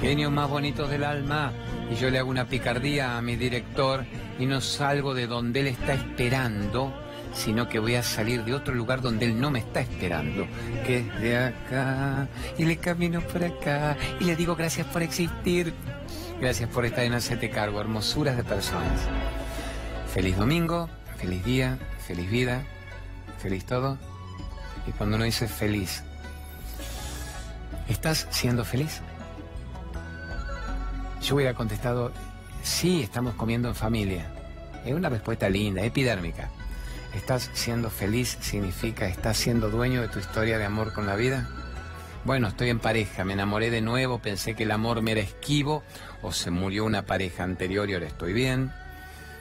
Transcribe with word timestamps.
Genios 0.00 0.32
más 0.32 0.48
bonitos 0.48 0.90
del 0.90 1.04
alma. 1.04 1.52
Y 1.90 1.96
yo 1.96 2.10
le 2.10 2.18
hago 2.18 2.30
una 2.30 2.46
picardía 2.46 3.16
a 3.16 3.22
mi 3.22 3.36
director 3.36 4.04
y 4.38 4.46
no 4.46 4.60
salgo 4.60 5.14
de 5.14 5.26
donde 5.26 5.60
él 5.60 5.66
está 5.66 5.94
esperando, 5.94 6.94
sino 7.34 7.68
que 7.68 7.78
voy 7.78 7.96
a 7.96 8.02
salir 8.02 8.44
de 8.44 8.54
otro 8.54 8.74
lugar 8.74 9.00
donde 9.00 9.26
él 9.26 9.40
no 9.40 9.50
me 9.50 9.58
está 9.60 9.80
esperando, 9.80 10.46
que 10.86 10.98
es 10.98 11.20
de 11.20 11.36
acá. 11.38 12.28
Y 12.58 12.64
le 12.64 12.76
camino 12.76 13.20
por 13.20 13.44
acá 13.44 13.96
y 14.20 14.24
le 14.24 14.36
digo 14.36 14.56
gracias 14.56 14.86
por 14.86 15.02
existir. 15.02 15.74
Gracias 16.40 16.70
por 16.70 16.86
estar 16.86 17.04
en 17.04 17.12
Hacete 17.12 17.50
Cargo, 17.50 17.80
hermosuras 17.80 18.36
de 18.36 18.44
personas. 18.44 19.00
Feliz 20.14 20.36
domingo, 20.36 20.88
feliz 21.18 21.44
día, 21.44 21.78
feliz 22.06 22.30
vida, 22.30 22.62
feliz 23.38 23.64
todo. 23.66 23.98
Y 24.86 24.92
cuando 24.92 25.16
uno 25.16 25.24
dice 25.24 25.48
feliz, 25.48 26.02
¿estás 27.88 28.26
siendo 28.30 28.64
feliz? 28.64 29.02
Yo 31.22 31.34
hubiera 31.34 31.54
contestado, 31.54 32.12
sí, 32.62 33.02
estamos 33.02 33.34
comiendo 33.34 33.68
en 33.68 33.74
familia. 33.74 34.26
Es 34.84 34.94
una 34.94 35.08
respuesta 35.08 35.48
linda, 35.48 35.82
epidérmica. 35.82 36.48
¿Estás 37.14 37.50
siendo 37.54 37.90
feliz 37.90 38.38
significa 38.40 39.06
estás 39.06 39.36
siendo 39.36 39.68
dueño 39.68 40.00
de 40.00 40.08
tu 40.08 40.18
historia 40.18 40.58
de 40.58 40.64
amor 40.64 40.92
con 40.92 41.06
la 41.06 41.16
vida? 41.16 41.48
Bueno, 42.24 42.48
estoy 42.48 42.70
en 42.70 42.78
pareja, 42.78 43.24
me 43.24 43.32
enamoré 43.32 43.70
de 43.70 43.80
nuevo, 43.80 44.18
pensé 44.18 44.54
que 44.54 44.62
el 44.62 44.70
amor 44.70 45.02
me 45.02 45.12
era 45.12 45.20
esquivo, 45.20 45.82
o 46.22 46.32
se 46.32 46.50
murió 46.50 46.84
una 46.84 47.02
pareja 47.02 47.44
anterior 47.44 47.88
y 47.90 47.94
ahora 47.94 48.06
estoy 48.06 48.32
bien. 48.32 48.72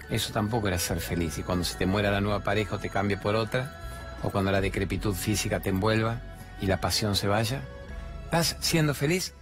Eso 0.09 0.33
tampoco 0.33 0.67
era 0.67 0.79
ser 0.79 0.99
feliz. 0.99 1.37
Y 1.37 1.43
cuando 1.43 1.63
se 1.63 1.77
te 1.77 1.85
muera 1.85 2.11
la 2.11 2.21
nueva 2.21 2.43
pareja 2.43 2.75
o 2.75 2.79
te 2.79 2.89
cambie 2.89 3.17
por 3.17 3.35
otra, 3.35 3.75
o 4.23 4.31
cuando 4.31 4.51
la 4.51 4.61
decrepitud 4.61 5.13
física 5.13 5.59
te 5.59 5.69
envuelva 5.69 6.19
y 6.61 6.65
la 6.65 6.81
pasión 6.81 7.15
se 7.15 7.27
vaya, 7.27 7.61
¿estás 8.25 8.57
siendo 8.59 8.93
feliz? 8.93 9.33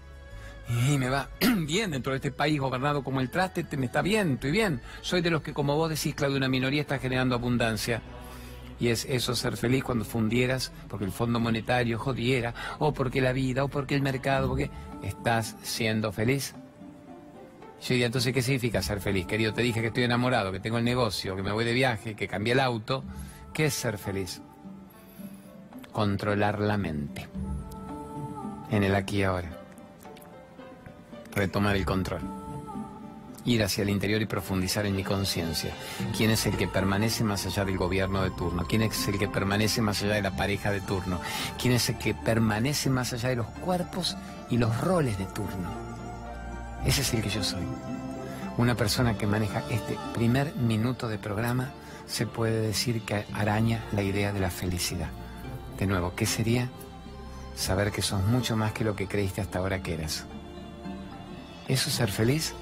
Y 0.70 0.98
me 0.98 1.10
va 1.10 1.30
bien 1.40 1.92
dentro 1.92 2.12
de 2.12 2.18
este 2.18 2.32
país 2.32 2.60
gobernado 2.60 3.04
como 3.04 3.22
el 3.22 3.30
traste, 3.30 3.66
me 3.78 3.86
está 3.86 4.02
bien, 4.02 4.34
estoy 4.34 4.52
bien. 4.52 4.82
Soy 5.02 5.22
de 5.22 5.30
los 5.30 5.42
que, 5.42 5.54
como 5.54 5.76
vos 5.76 5.90
decís, 5.90 6.14
Claudio, 6.14 6.38
una 6.38 6.50
minoría 6.50 6.82
está 6.82 7.00
generando 7.00 7.36
abundancia. 7.36 8.02
Y 8.80 8.90
es 8.90 9.06
eso 9.06 9.34
ser 9.34 9.58
feliz 9.58 9.84
cuando 9.84 10.06
fundieras, 10.06 10.72
porque 10.88 11.06
el 11.06 11.12
Fondo 11.12 11.40
Monetario 11.40 11.98
jodiera, 11.98 12.54
o 12.80 12.94
porque 12.94 13.22
la 13.22 13.32
vida, 13.32 13.64
o 13.64 13.70
porque 13.70 13.96
el 13.96 14.02
mercado, 14.02 14.50
porque 14.50 14.70
estás 15.02 15.56
siendo 15.64 16.12
feliz. 16.12 16.54
Yo 17.82 17.90
diría, 17.90 18.08
entonces, 18.08 18.34
¿qué 18.34 18.42
significa 18.42 18.82
ser 18.82 19.00
feliz? 19.00 19.26
Querido, 19.26 19.54
te 19.54 19.62
dije 19.62 19.82
que 19.82 19.88
estoy 19.88 20.04
enamorado, 20.04 20.52
que 20.52 20.60
tengo 20.60 20.78
el 20.78 20.84
negocio, 20.84 21.36
que 21.36 21.44
me 21.44 21.52
voy 21.52 21.64
de 21.64 21.74
viaje, 21.74 22.16
que 22.16 22.28
cambié 22.28 22.54
el 22.54 22.60
auto. 22.60 23.04
¿Qué 23.54 23.66
es 23.66 23.74
ser 23.74 23.98
feliz? 23.98 24.42
Controlar 25.92 26.60
la 26.60 26.78
mente. 26.78 27.28
En 28.70 28.84
el 28.84 28.94
aquí 28.94 29.20
y 29.20 29.24
ahora 29.24 29.57
retomar 31.38 31.76
el 31.76 31.86
control. 31.86 32.22
Ir 33.46 33.64
hacia 33.64 33.84
el 33.84 33.90
interior 33.90 34.22
y 34.22 34.26
profundizar 34.26 34.86
en 34.86 34.96
mi 34.96 35.06
conciencia. 35.06 35.74
¿Quién 36.18 36.32
es 36.32 36.46
el 36.46 36.58
que 36.58 36.68
permanece 36.68 37.24
más 37.24 37.46
allá 37.46 37.64
del 37.64 37.78
gobierno 37.78 38.22
de 38.22 38.32
turno? 38.32 38.66
¿Quién 38.68 38.82
es 38.82 39.08
el 39.08 39.18
que 39.18 39.30
permanece 39.30 39.82
más 39.82 40.04
allá 40.04 40.16
de 40.16 40.22
la 40.22 40.36
pareja 40.36 40.72
de 40.72 40.82
turno? 40.82 41.22
¿Quién 41.62 41.74
es 41.74 41.88
el 41.88 41.98
que 41.98 42.14
permanece 42.14 42.90
más 42.90 43.14
allá 43.14 43.30
de 43.30 43.38
los 43.38 43.48
cuerpos 43.48 44.18
y 44.50 44.58
los 44.58 44.82
roles 44.82 45.18
de 45.18 45.26
turno? 45.28 45.72
Ese 46.86 47.02
es 47.02 47.14
el 47.14 47.22
que 47.22 47.30
yo 47.30 47.44
soy. 47.44 47.64
Una 48.58 48.76
persona 48.76 49.18
que 49.18 49.28
maneja 49.28 49.64
este 49.70 49.96
primer 50.14 50.56
minuto 50.56 51.08
de 51.08 51.20
programa 51.20 51.72
se 52.08 52.26
puede 52.26 52.62
decir 52.62 53.04
que 53.04 53.26
araña 53.34 53.86
la 53.94 54.02
idea 54.02 54.34
de 54.34 54.40
la 54.40 54.50
felicidad. 54.50 55.10
De 55.78 55.86
nuevo, 55.86 56.14
¿qué 56.16 56.26
sería? 56.26 56.70
Saber 57.56 57.92
que 57.92 58.02
sos 58.02 58.24
mucho 58.24 58.58
más 58.58 58.72
que 58.72 58.84
lo 58.84 58.96
que 58.96 59.08
creíste 59.08 59.42
hasta 59.42 59.60
ahora 59.60 59.82
que 59.82 59.94
eras. 59.94 60.26
¿Eso 61.68 61.90
es 61.90 61.96
ser 61.96 62.10
feliz? 62.10 62.54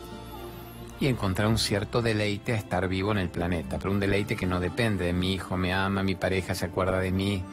Y 1.00 1.08
encontrar 1.08 1.48
un 1.48 1.60
cierto 1.60 2.02
deleite 2.02 2.54
a 2.54 2.56
estar 2.56 2.88
vivo 2.88 3.12
en 3.12 3.20
el 3.20 3.30
planeta, 3.30 3.78
pero 3.78 3.92
un 3.92 4.00
deleite 4.00 4.36
que 4.36 4.48
no 4.48 4.60
depende 4.60 5.06
de 5.06 5.14
mi 5.14 5.34
hijo, 5.34 5.58
me 5.58 5.74
ama, 5.74 6.02
mi 6.02 6.16
pareja 6.16 6.56
se 6.56 6.66
acuerda 6.66 7.00
de 7.00 7.12
mí, 7.12 7.44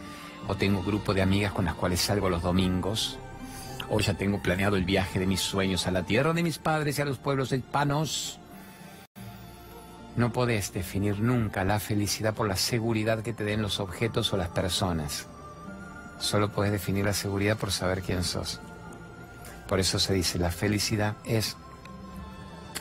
o 0.49 0.55
tengo 0.55 0.79
un 0.79 0.87
grupo 0.87 1.12
de 1.12 1.21
amigas 1.21 1.53
con 1.53 1.67
las 1.67 1.75
cuales 1.75 2.01
salgo 2.01 2.31
los 2.31 2.43
domingos, 2.43 3.19
o 3.91 4.01
ya 4.01 4.15
tengo 4.15 4.41
planeado 4.41 4.77
el 4.77 4.85
viaje 4.85 5.19
de 5.19 5.27
mis 5.27 5.41
sueños 5.41 5.87
a 5.87 5.91
la 5.91 6.05
tierra 6.05 6.33
de 6.33 6.43
mis 6.43 6.59
padres 6.59 6.99
y 6.99 7.03
a 7.03 7.05
los 7.05 7.19
pueblos 7.19 7.53
hispanos. 7.53 8.39
No 10.17 10.33
podés 10.33 10.73
definir 10.73 11.21
nunca 11.21 11.65
la 11.65 11.81
felicidad 11.81 12.35
por 12.35 12.49
la 12.49 12.57
seguridad 12.57 13.23
que 13.23 13.33
te 13.35 13.45
den 13.45 13.61
los 13.61 13.81
objetos 13.81 14.33
o 14.33 14.37
las 14.39 14.49
personas. 14.49 15.27
Solo 16.19 16.51
puedes 16.51 16.73
definir 16.73 17.05
la 17.05 17.12
seguridad 17.12 17.59
por 17.59 17.73
saber 17.73 18.03
quién 18.03 18.23
sos. 18.23 18.61
Por 19.72 19.81
eso 19.81 19.99
se 19.99 20.12
dice, 20.12 20.38
la 20.38 20.50
felicidad 20.50 21.16
es 21.25 21.56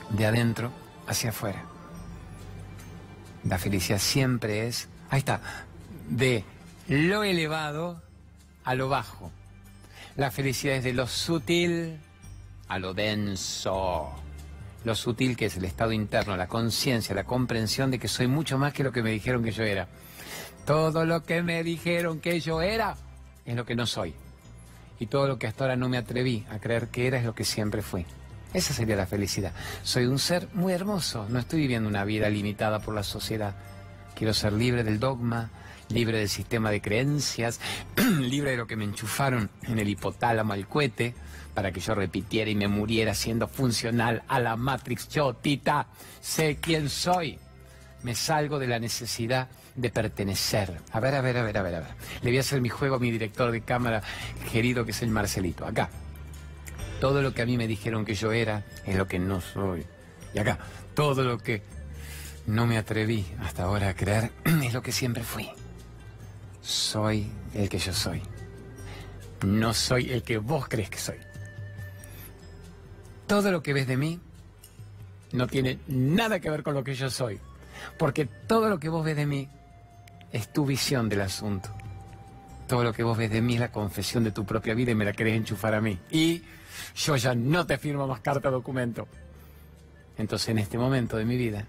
de 0.09 0.25
adentro 0.25 0.73
hacia 1.07 1.29
afuera. 1.29 1.63
La 3.45 3.57
felicidad 3.57 3.97
siempre 3.97 4.67
es, 4.67 4.89
ahí 5.09 5.19
está, 5.19 5.39
de 6.09 6.43
lo 6.89 7.23
elevado 7.23 8.01
a 8.65 8.75
lo 8.75 8.89
bajo. 8.89 9.31
La 10.17 10.31
felicidad 10.31 10.75
es 10.75 10.83
de 10.83 10.91
lo 10.91 11.07
sutil 11.07 11.97
a 12.67 12.77
lo 12.77 12.93
denso. 12.93 14.11
Lo 14.83 14.93
sutil 14.93 15.37
que 15.37 15.45
es 15.45 15.55
el 15.55 15.63
estado 15.63 15.93
interno, 15.93 16.35
la 16.35 16.49
conciencia, 16.49 17.15
la 17.15 17.23
comprensión 17.23 17.89
de 17.89 17.99
que 17.99 18.09
soy 18.09 18.27
mucho 18.27 18.57
más 18.57 18.73
que 18.73 18.83
lo 18.83 18.91
que 18.91 19.01
me 19.01 19.11
dijeron 19.11 19.45
que 19.45 19.51
yo 19.51 19.63
era. 19.63 19.87
Todo 20.65 21.05
lo 21.05 21.23
que 21.23 21.41
me 21.41 21.63
dijeron 21.63 22.19
que 22.19 22.41
yo 22.41 22.61
era 22.61 22.97
es 23.45 23.55
lo 23.55 23.65
que 23.65 23.75
no 23.75 23.85
soy 23.85 24.13
y 25.01 25.07
todo 25.07 25.27
lo 25.27 25.39
que 25.39 25.47
hasta 25.47 25.63
ahora 25.63 25.75
no 25.75 25.89
me 25.89 25.97
atreví 25.97 26.45
a 26.51 26.59
creer 26.59 26.89
que 26.89 27.07
era 27.07 27.17
es 27.17 27.25
lo 27.25 27.33
que 27.33 27.43
siempre 27.43 27.81
fui. 27.81 28.05
Esa 28.53 28.71
sería 28.71 28.95
la 28.95 29.07
felicidad. 29.07 29.51
Soy 29.81 30.05
un 30.05 30.19
ser 30.19 30.47
muy 30.53 30.73
hermoso, 30.73 31.25
no 31.27 31.39
estoy 31.39 31.61
viviendo 31.61 31.89
una 31.89 32.05
vida 32.05 32.29
limitada 32.29 32.79
por 32.79 32.93
la 32.93 33.01
sociedad. 33.01 33.55
Quiero 34.13 34.31
ser 34.35 34.53
libre 34.53 34.83
del 34.83 34.99
dogma, 34.99 35.49
libre 35.89 36.19
del 36.19 36.29
sistema 36.29 36.69
de 36.69 36.81
creencias, 36.81 37.59
libre 38.19 38.51
de 38.51 38.57
lo 38.57 38.67
que 38.67 38.75
me 38.75 38.83
enchufaron 38.83 39.49
en 39.63 39.79
el 39.79 39.89
hipotálamo 39.89 40.53
al 40.53 40.67
cohete 40.67 41.15
para 41.55 41.71
que 41.71 41.79
yo 41.79 41.95
repitiera 41.95 42.51
y 42.51 42.55
me 42.55 42.67
muriera 42.67 43.15
siendo 43.15 43.47
funcional 43.47 44.21
a 44.27 44.39
la 44.39 44.55
Matrix. 44.55 45.09
Yo, 45.09 45.33
Tita, 45.33 45.87
sé 46.19 46.59
quién 46.61 46.89
soy. 46.89 47.39
Me 48.03 48.13
salgo 48.13 48.59
de 48.59 48.67
la 48.67 48.77
necesidad 48.77 49.49
de 49.75 49.89
pertenecer. 49.89 50.81
A 50.91 50.99
ver, 50.99 51.15
a 51.15 51.21
ver, 51.21 51.37
a 51.37 51.43
ver, 51.43 51.57
a 51.57 51.61
ver, 51.61 51.75
a 51.75 51.79
ver. 51.79 51.89
Le 52.21 52.29
voy 52.29 52.37
a 52.37 52.41
hacer 52.41 52.61
mi 52.61 52.69
juego 52.69 52.95
a 52.95 52.99
mi 52.99 53.11
director 53.11 53.51
de 53.51 53.61
cámara 53.61 54.01
querido, 54.51 54.85
que 54.85 54.91
es 54.91 55.01
el 55.01 55.09
Marcelito. 55.09 55.65
Acá. 55.65 55.89
Todo 56.99 57.21
lo 57.21 57.33
que 57.33 57.41
a 57.41 57.45
mí 57.45 57.57
me 57.57 57.67
dijeron 57.67 58.05
que 58.05 58.13
yo 58.13 58.31
era 58.31 58.63
es 58.85 58.95
lo 58.95 59.07
que 59.07 59.17
no 59.17 59.41
soy. 59.41 59.85
Y 60.33 60.39
acá, 60.39 60.59
todo 60.93 61.23
lo 61.23 61.39
que 61.39 61.63
no 62.45 62.67
me 62.67 62.77
atreví 62.77 63.25
hasta 63.39 63.63
ahora 63.63 63.89
a 63.89 63.95
creer 63.95 64.31
es 64.63 64.73
lo 64.73 64.81
que 64.81 64.91
siempre 64.91 65.23
fui. 65.23 65.49
Soy 66.61 67.31
el 67.55 67.69
que 67.69 67.79
yo 67.79 67.93
soy. 67.93 68.21
No 69.45 69.73
soy 69.73 70.11
el 70.11 70.21
que 70.21 70.37
vos 70.37 70.67
crees 70.67 70.89
que 70.89 70.99
soy. 70.99 71.17
Todo 73.25 73.51
lo 73.51 73.63
que 73.63 73.73
ves 73.73 73.87
de 73.87 73.97
mí 73.97 74.19
no 75.31 75.47
tiene 75.47 75.79
nada 75.87 76.39
que 76.39 76.49
ver 76.49 76.61
con 76.61 76.75
lo 76.75 76.83
que 76.83 76.93
yo 76.93 77.09
soy. 77.09 77.39
Porque 77.97 78.25
todo 78.25 78.69
lo 78.69 78.79
que 78.79 78.89
vos 78.89 79.03
ves 79.03 79.15
de 79.15 79.25
mí 79.25 79.49
es 80.31 80.51
tu 80.51 80.65
visión 80.65 81.09
del 81.09 81.21
asunto. 81.21 81.69
Todo 82.67 82.83
lo 82.83 82.93
que 82.93 83.03
vos 83.03 83.17
ves 83.17 83.31
de 83.31 83.41
mí 83.41 83.55
es 83.55 83.59
la 83.59 83.71
confesión 83.71 84.23
de 84.23 84.31
tu 84.31 84.45
propia 84.45 84.73
vida 84.73 84.91
y 84.91 84.95
me 84.95 85.05
la 85.05 85.13
querés 85.13 85.35
enchufar 85.35 85.75
a 85.75 85.81
mí. 85.81 85.97
Y 86.09 86.41
yo 86.95 87.15
ya 87.15 87.35
no 87.35 87.65
te 87.65 87.77
firmo 87.77 88.07
más 88.07 88.21
carta 88.21 88.49
documento. 88.49 89.07
Entonces 90.17 90.49
en 90.49 90.59
este 90.59 90.77
momento 90.77 91.17
de 91.17 91.25
mi 91.25 91.35
vida 91.35 91.65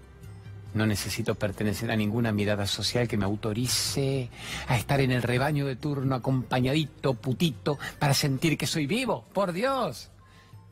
no 0.73 0.85
necesito 0.85 1.35
pertenecer 1.35 1.91
a 1.91 1.95
ninguna 1.95 2.31
mirada 2.31 2.65
social 2.65 3.07
que 3.07 3.17
me 3.17 3.25
autorice 3.25 4.29
a 4.67 4.77
estar 4.77 4.99
en 5.01 5.11
el 5.11 5.21
rebaño 5.21 5.65
de 5.65 5.75
turno 5.75 6.15
acompañadito, 6.15 7.13
putito, 7.13 7.77
para 7.99 8.13
sentir 8.13 8.57
que 8.57 8.65
soy 8.65 8.87
vivo. 8.87 9.25
Por 9.33 9.53
Dios. 9.53 10.09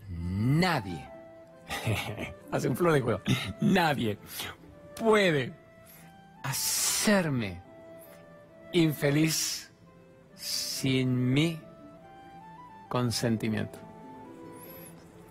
Nadie. 0.10 1.08
Hace 2.52 2.68
un 2.68 2.76
flor 2.76 2.94
de 2.94 3.02
juego. 3.02 3.22
Nadie 3.62 4.18
puede 4.96 5.54
hacerme 6.44 7.62
infeliz 8.74 9.72
sin 10.36 11.34
mi 11.34 11.60
consentimiento, 12.90 13.80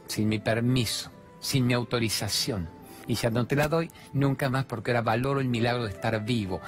sin 0.06 0.28
mi 0.28 0.38
permiso, 0.38 1.10
sin 1.40 1.66
mi 1.66 1.74
autorización. 1.74 2.68
Y 3.06 3.14
ya 3.14 3.30
no 3.30 3.46
te 3.46 3.56
la 3.56 3.68
doy 3.68 3.90
nunca 4.12 4.48
más 4.50 4.64
porque 4.66 4.92
ahora 4.92 5.02
valoro 5.02 5.40
el 5.40 5.48
milagro 5.48 5.84
de 5.84 5.90
estar 5.90 6.24
vivo. 6.24 6.60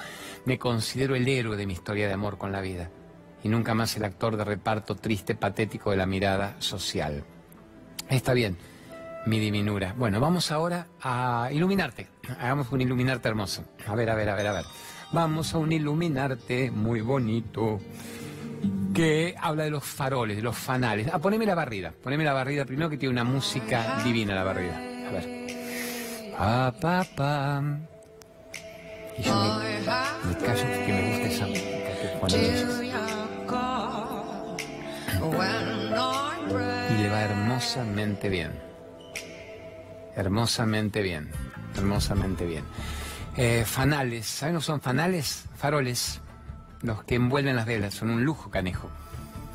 Me 0.45 0.59
considero 0.59 1.15
el 1.15 1.27
héroe 1.27 1.55
de 1.55 1.65
mi 1.65 1.73
historia 1.73 2.07
de 2.07 2.13
amor 2.13 2.37
con 2.37 2.51
la 2.51 2.61
vida. 2.61 2.89
Y 3.43 3.49
nunca 3.49 3.73
más 3.73 3.95
el 3.95 4.03
actor 4.03 4.35
de 4.35 4.43
reparto 4.43 4.95
triste, 4.95 5.35
patético 5.35 5.91
de 5.91 5.97
la 5.97 6.05
mirada 6.05 6.55
social. 6.59 7.23
Está 8.09 8.33
bien, 8.33 8.57
mi 9.25 9.39
diminura. 9.39 9.93
Bueno, 9.97 10.19
vamos 10.19 10.51
ahora 10.51 10.87
a 11.01 11.49
iluminarte. 11.51 12.07
Hagamos 12.39 12.71
un 12.71 12.81
iluminarte 12.81 13.29
hermoso. 13.29 13.63
A 13.87 13.95
ver, 13.95 14.09
a 14.09 14.15
ver, 14.15 14.29
a 14.29 14.35
ver, 14.35 14.47
a 14.47 14.53
ver. 14.53 14.65
Vamos 15.13 15.53
a 15.53 15.59
un 15.59 15.71
iluminarte 15.71 16.71
muy 16.71 17.01
bonito. 17.01 17.79
que 18.95 19.35
habla 19.39 19.63
de 19.65 19.69
los 19.69 19.83
faroles, 19.83 20.37
de 20.37 20.43
los 20.43 20.57
fanales. 20.57 21.07
Ah, 21.13 21.19
poneme 21.19 21.45
la 21.45 21.53
barrida, 21.53 21.93
poneme 22.03 22.23
la 22.23 22.33
barrida 22.33 22.65
primero 22.65 22.89
que 22.89 22.97
tiene 22.97 23.11
una 23.11 23.23
música 23.23 24.01
divina 24.03 24.33
la 24.33 24.43
barrida. 24.43 24.75
A 24.75 25.11
ver. 25.11 26.33
Pa, 26.35 26.73
pa, 26.79 27.05
pa. 27.15 27.63
Y 29.17 29.23
yo 29.23 29.59
me, 29.59 29.79
me 29.79 29.85
callo 29.85 30.63
porque 30.75 30.93
me 30.93 31.09
gusta 31.09 31.27
esa 31.27 31.45
música 31.47 31.69
que 32.01 32.07
Y 36.93 36.97
le 37.03 37.09
va 37.09 37.21
hermosamente 37.21 38.29
bien. 38.29 38.51
Hermosamente 40.15 41.01
bien. 41.01 41.29
Hermosamente 41.75 42.45
bien. 42.45 42.63
Eh, 43.35 43.63
fanales, 43.65 44.27
¿saben 44.27 44.55
lo 44.55 44.61
son 44.61 44.79
fanales? 44.79 45.45
Faroles, 45.57 46.21
los 46.81 47.03
que 47.03 47.15
envuelven 47.15 47.55
las 47.55 47.65
velas, 47.65 47.95
son 47.95 48.11
un 48.11 48.23
lujo 48.23 48.51
canejo. 48.51 48.89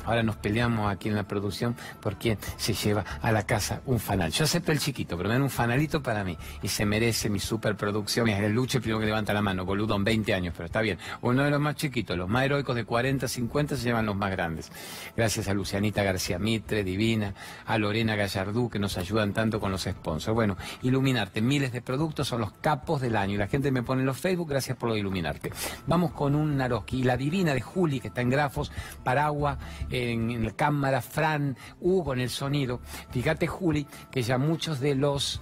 Ahora 0.05 0.23
nos 0.23 0.37
peleamos 0.37 0.91
aquí 0.91 1.09
en 1.09 1.15
la 1.15 1.27
producción 1.27 1.75
por 2.01 2.17
quién 2.17 2.37
se 2.57 2.73
lleva 2.73 3.05
a 3.21 3.31
la 3.31 3.43
casa 3.45 3.81
un 3.85 3.99
fanal. 3.99 4.31
Yo 4.31 4.43
acepto 4.43 4.71
el 4.71 4.79
chiquito, 4.79 5.17
pero 5.17 5.29
me 5.29 5.35
dan 5.35 5.43
un 5.43 5.49
fanalito 5.49 6.01
para 6.01 6.23
mí. 6.23 6.37
Y 6.61 6.67
se 6.67 6.85
merece 6.85 7.29
mi 7.29 7.39
superproducción. 7.39 8.25
Mira, 8.25 8.39
el 8.39 8.53
Luche 8.53 8.79
primero 8.79 8.99
que 8.99 9.05
levanta 9.05 9.33
la 9.33 9.41
mano, 9.41 9.65
boludo, 9.65 9.95
en 9.95 10.03
20 10.03 10.33
años, 10.33 10.53
pero 10.55 10.65
está 10.65 10.81
bien. 10.81 10.97
Uno 11.21 11.43
de 11.43 11.51
los 11.51 11.59
más 11.59 11.75
chiquitos, 11.75 12.17
los 12.17 12.29
más 12.29 12.45
heroicos 12.45 12.75
de 12.75 12.85
40, 12.85 13.27
50 13.27 13.75
se 13.75 13.83
llevan 13.83 14.05
los 14.05 14.15
más 14.15 14.31
grandes. 14.31 14.71
Gracias 15.15 15.47
a 15.47 15.53
Lucianita 15.53 16.03
García 16.03 16.39
Mitre, 16.39 16.83
Divina, 16.83 17.33
a 17.65 17.77
Lorena 17.77 18.15
Gallardú, 18.15 18.69
que 18.69 18.79
nos 18.79 18.97
ayudan 18.97 19.33
tanto 19.33 19.59
con 19.59 19.71
los 19.71 19.83
sponsors. 19.83 20.33
Bueno, 20.33 20.57
iluminarte, 20.81 21.41
miles 21.41 21.71
de 21.71 21.81
productos 21.81 22.27
son 22.27 22.41
los 22.41 22.51
capos 22.53 23.01
del 23.01 23.15
año. 23.15 23.35
Y 23.35 23.37
la 23.37 23.47
gente 23.47 23.71
me 23.71 23.83
pone 23.83 24.01
en 24.01 24.07
los 24.07 24.17
Facebook, 24.17 24.49
gracias 24.49 24.77
por 24.77 24.95
iluminarte. 24.97 25.51
Vamos 25.87 26.11
con 26.11 26.35
un 26.35 26.57
Naroski. 26.57 27.03
La 27.03 27.17
Divina 27.17 27.53
de 27.53 27.61
Juli, 27.61 27.99
que 27.99 28.09
está 28.09 28.21
en 28.21 28.29
grafos, 28.29 28.71
Paragua, 29.03 29.57
en, 29.89 30.43
la 30.43 30.51
cámara, 30.51 31.01
Fran, 31.01 31.57
Hugo 31.79 32.13
en 32.13 32.21
el 32.21 32.29
sonido. 32.29 32.81
Fíjate, 33.11 33.47
Juli, 33.47 33.87
que 34.11 34.21
ya 34.21 34.37
muchos 34.37 34.79
de 34.79 34.95
los 34.95 35.41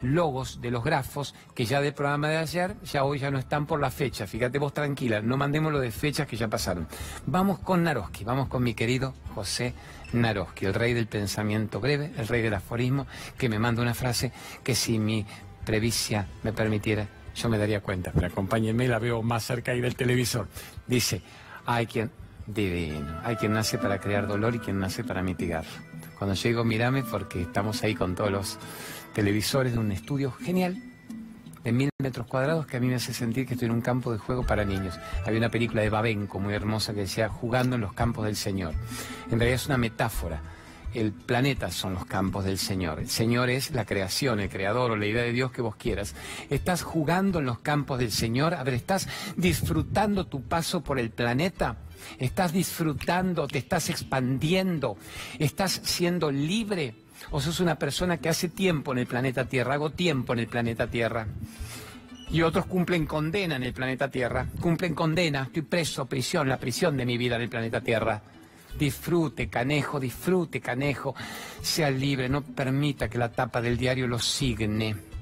logos 0.00 0.60
de 0.60 0.70
los 0.70 0.84
grafos 0.84 1.34
que 1.54 1.64
ya 1.64 1.80
del 1.80 1.94
programa 1.94 2.28
de 2.28 2.36
ayer, 2.36 2.76
ya 2.84 3.04
hoy 3.04 3.18
ya 3.18 3.30
no 3.30 3.38
están 3.38 3.66
por 3.66 3.80
la 3.80 3.90
fecha. 3.90 4.26
Fíjate 4.26 4.58
vos 4.58 4.74
tranquila, 4.74 5.20
no 5.20 5.36
mandemos 5.36 5.72
lo 5.72 5.80
de 5.80 5.90
fechas 5.90 6.26
que 6.26 6.36
ya 6.36 6.48
pasaron. 6.48 6.86
Vamos 7.26 7.58
con 7.60 7.82
Naroski, 7.82 8.24
vamos 8.24 8.48
con 8.48 8.62
mi 8.62 8.74
querido 8.74 9.14
José 9.34 9.74
Naroski, 10.12 10.66
el 10.66 10.74
rey 10.74 10.92
del 10.92 11.06
pensamiento 11.06 11.80
breve, 11.80 12.12
el 12.16 12.28
rey 12.28 12.42
del 12.42 12.54
aforismo, 12.54 13.06
que 13.38 13.48
me 13.48 13.58
manda 13.58 13.82
una 13.82 13.94
frase 13.94 14.32
que 14.62 14.74
si 14.74 14.98
mi 14.98 15.24
previcia 15.64 16.28
me 16.42 16.52
permitiera, 16.52 17.08
yo 17.34 17.48
me 17.48 17.58
daría 17.58 17.80
cuenta. 17.80 18.12
Pero 18.12 18.26
acompáñenme, 18.26 18.86
la 18.88 18.98
veo 18.98 19.22
más 19.22 19.44
cerca 19.44 19.72
ahí 19.72 19.80
del 19.80 19.96
televisor. 19.96 20.48
Dice, 20.86 21.22
hay 21.66 21.86
quien 21.86 22.10
Divino. 22.46 23.20
Hay 23.22 23.36
quien 23.36 23.52
nace 23.52 23.78
para 23.78 23.98
crear 23.98 24.26
dolor 24.26 24.54
y 24.54 24.58
quien 24.58 24.78
nace 24.78 25.04
para 25.04 25.22
mitigar. 25.22 25.64
Cuando 26.18 26.34
llego, 26.34 26.64
mírame 26.64 27.02
porque 27.02 27.42
estamos 27.42 27.82
ahí 27.82 27.94
con 27.94 28.14
todos 28.14 28.30
los 28.30 28.58
televisores 29.14 29.72
de 29.72 29.78
un 29.78 29.92
estudio 29.92 30.32
genial 30.32 30.76
de 31.64 31.72
mil 31.72 31.88
metros 31.98 32.26
cuadrados 32.26 32.66
que 32.66 32.76
a 32.76 32.80
mí 32.80 32.88
me 32.88 32.96
hace 32.96 33.14
sentir 33.14 33.46
que 33.46 33.54
estoy 33.54 33.66
en 33.66 33.72
un 33.72 33.80
campo 33.80 34.12
de 34.12 34.18
juego 34.18 34.44
para 34.44 34.64
niños. 34.64 34.98
Había 35.24 35.38
una 35.38 35.50
película 35.50 35.80
de 35.80 35.88
Babenco 35.88 36.38
muy 36.38 36.52
hermosa 36.52 36.92
que 36.92 37.00
decía 37.00 37.30
jugando 37.30 37.76
en 37.76 37.80
los 37.80 37.94
campos 37.94 38.26
del 38.26 38.36
Señor. 38.36 38.74
En 39.30 39.38
realidad 39.38 39.54
es 39.54 39.66
una 39.66 39.78
metáfora. 39.78 40.42
El 40.92 41.12
planeta 41.12 41.70
son 41.70 41.94
los 41.94 42.04
campos 42.04 42.44
del 42.44 42.58
Señor. 42.58 43.00
El 43.00 43.08
Señor 43.08 43.50
es 43.50 43.72
la 43.72 43.84
creación, 43.84 44.38
el 44.38 44.48
creador 44.48 44.92
o 44.92 44.96
la 44.96 45.06
idea 45.06 45.22
de 45.22 45.32
Dios 45.32 45.50
que 45.50 45.62
vos 45.62 45.74
quieras. 45.74 46.14
Estás 46.50 46.82
jugando 46.82 47.40
en 47.40 47.46
los 47.46 47.60
campos 47.60 47.98
del 47.98 48.12
Señor. 48.12 48.54
A 48.54 48.62
ver, 48.62 48.74
estás 48.74 49.08
disfrutando 49.36 50.26
tu 50.26 50.42
paso 50.42 50.84
por 50.84 51.00
el 51.00 51.10
planeta 51.10 51.78
estás 52.18 52.52
disfrutando, 52.52 53.46
te 53.46 53.58
estás 53.58 53.90
expandiendo, 53.90 54.96
estás 55.38 55.80
siendo 55.84 56.30
libre. 56.30 56.94
O 57.30 57.40
sos 57.40 57.60
una 57.60 57.78
persona 57.78 58.18
que 58.18 58.28
hace 58.28 58.48
tiempo 58.48 58.92
en 58.92 58.98
el 58.98 59.06
planeta 59.06 59.46
Tierra, 59.46 59.74
hago 59.74 59.90
tiempo 59.90 60.32
en 60.32 60.40
el 60.40 60.46
planeta 60.46 60.88
Tierra. 60.88 61.26
Y 62.30 62.42
otros 62.42 62.66
cumplen 62.66 63.06
condena 63.06 63.56
en 63.56 63.62
el 63.62 63.72
planeta 63.72 64.10
Tierra. 64.10 64.46
Cumplen 64.60 64.94
condena, 64.94 65.44
estoy 65.44 65.62
preso, 65.62 66.06
prisión, 66.06 66.48
la 66.48 66.58
prisión 66.58 66.96
de 66.96 67.06
mi 67.06 67.16
vida 67.16 67.36
en 67.36 67.42
el 67.42 67.48
planeta 67.48 67.80
Tierra. 67.80 68.20
Disfrute, 68.78 69.48
canejo, 69.48 70.00
disfrute, 70.00 70.60
canejo. 70.60 71.14
Sea 71.62 71.90
libre, 71.90 72.28
no 72.28 72.42
permita 72.42 73.08
que 73.08 73.18
la 73.18 73.30
tapa 73.30 73.62
del 73.62 73.78
diario 73.78 74.06
lo 74.06 74.18
signe 74.18 75.13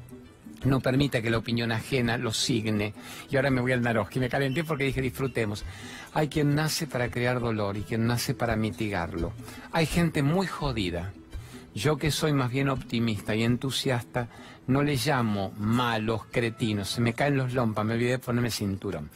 no 0.64 0.80
permita 0.80 1.20
que 1.20 1.30
la 1.30 1.38
opinión 1.38 1.72
ajena 1.72 2.16
lo 2.16 2.32
signe. 2.32 2.94
Y 3.30 3.36
ahora 3.36 3.50
me 3.50 3.60
voy 3.60 3.72
al 3.72 3.82
Naroski, 3.82 4.20
me 4.20 4.28
calenté 4.28 4.64
porque 4.64 4.84
dije 4.84 5.00
disfrutemos. 5.00 5.64
Hay 6.14 6.28
quien 6.28 6.54
nace 6.54 6.86
para 6.86 7.10
crear 7.10 7.40
dolor 7.40 7.76
y 7.76 7.82
quien 7.82 8.06
nace 8.06 8.34
para 8.34 8.56
mitigarlo. 8.56 9.32
Hay 9.72 9.86
gente 9.86 10.22
muy 10.22 10.46
jodida. 10.46 11.12
Yo 11.74 11.96
que 11.96 12.10
soy 12.10 12.32
más 12.32 12.50
bien 12.50 12.68
optimista 12.68 13.34
y 13.34 13.44
entusiasta, 13.44 14.28
no 14.66 14.82
le 14.82 14.96
llamo 14.96 15.52
malos 15.56 16.26
cretinos. 16.30 16.90
Se 16.90 17.00
me 17.00 17.14
caen 17.14 17.38
los 17.38 17.54
lompas, 17.54 17.84
me 17.84 17.94
olvidé 17.94 18.10
de 18.12 18.18
ponerme 18.18 18.50
cinturón. 18.50 19.10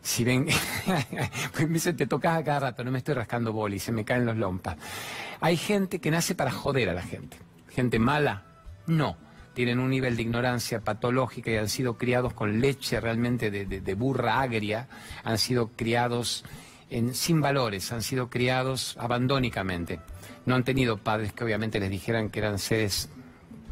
Si 0.00 0.24
ven, 0.24 0.46
pues 1.52 1.68
me 1.68 1.74
dice, 1.74 1.92
te 1.92 2.06
tocas 2.06 2.38
a 2.38 2.42
cada 2.44 2.60
rato, 2.60 2.82
no 2.82 2.90
me 2.90 2.98
estoy 2.98 3.14
rascando 3.14 3.52
boli, 3.52 3.78
se 3.78 3.92
me 3.92 4.04
caen 4.04 4.24
los 4.24 4.36
lompas. 4.36 4.76
Hay 5.40 5.56
gente 5.56 6.00
que 6.00 6.10
nace 6.10 6.34
para 6.34 6.50
joder 6.50 6.88
a 6.88 6.94
la 6.94 7.02
gente. 7.02 7.36
Gente 7.68 7.98
mala, 7.98 8.42
no 8.86 9.16
tienen 9.54 9.78
un 9.78 9.90
nivel 9.90 10.16
de 10.16 10.22
ignorancia 10.22 10.80
patológica 10.80 11.50
y 11.50 11.56
han 11.56 11.68
sido 11.68 11.98
criados 11.98 12.32
con 12.32 12.60
leche 12.60 13.00
realmente 13.00 13.50
de, 13.50 13.94
burra 13.94 14.40
agria, 14.40 14.88
han 15.24 15.38
sido 15.38 15.68
criados 15.76 16.44
en, 16.90 17.14
sin 17.14 17.40
valores, 17.40 17.92
han 17.92 18.02
sido 18.02 18.30
criados 18.30 18.96
abandónicamente. 18.98 20.00
No 20.46 20.54
han 20.54 20.64
tenido 20.64 20.98
padres 20.98 21.32
que 21.32 21.44
obviamente 21.44 21.80
les 21.80 21.90
dijeran 21.90 22.30
que 22.30 22.40
eran 22.40 22.58
seres 22.58 23.08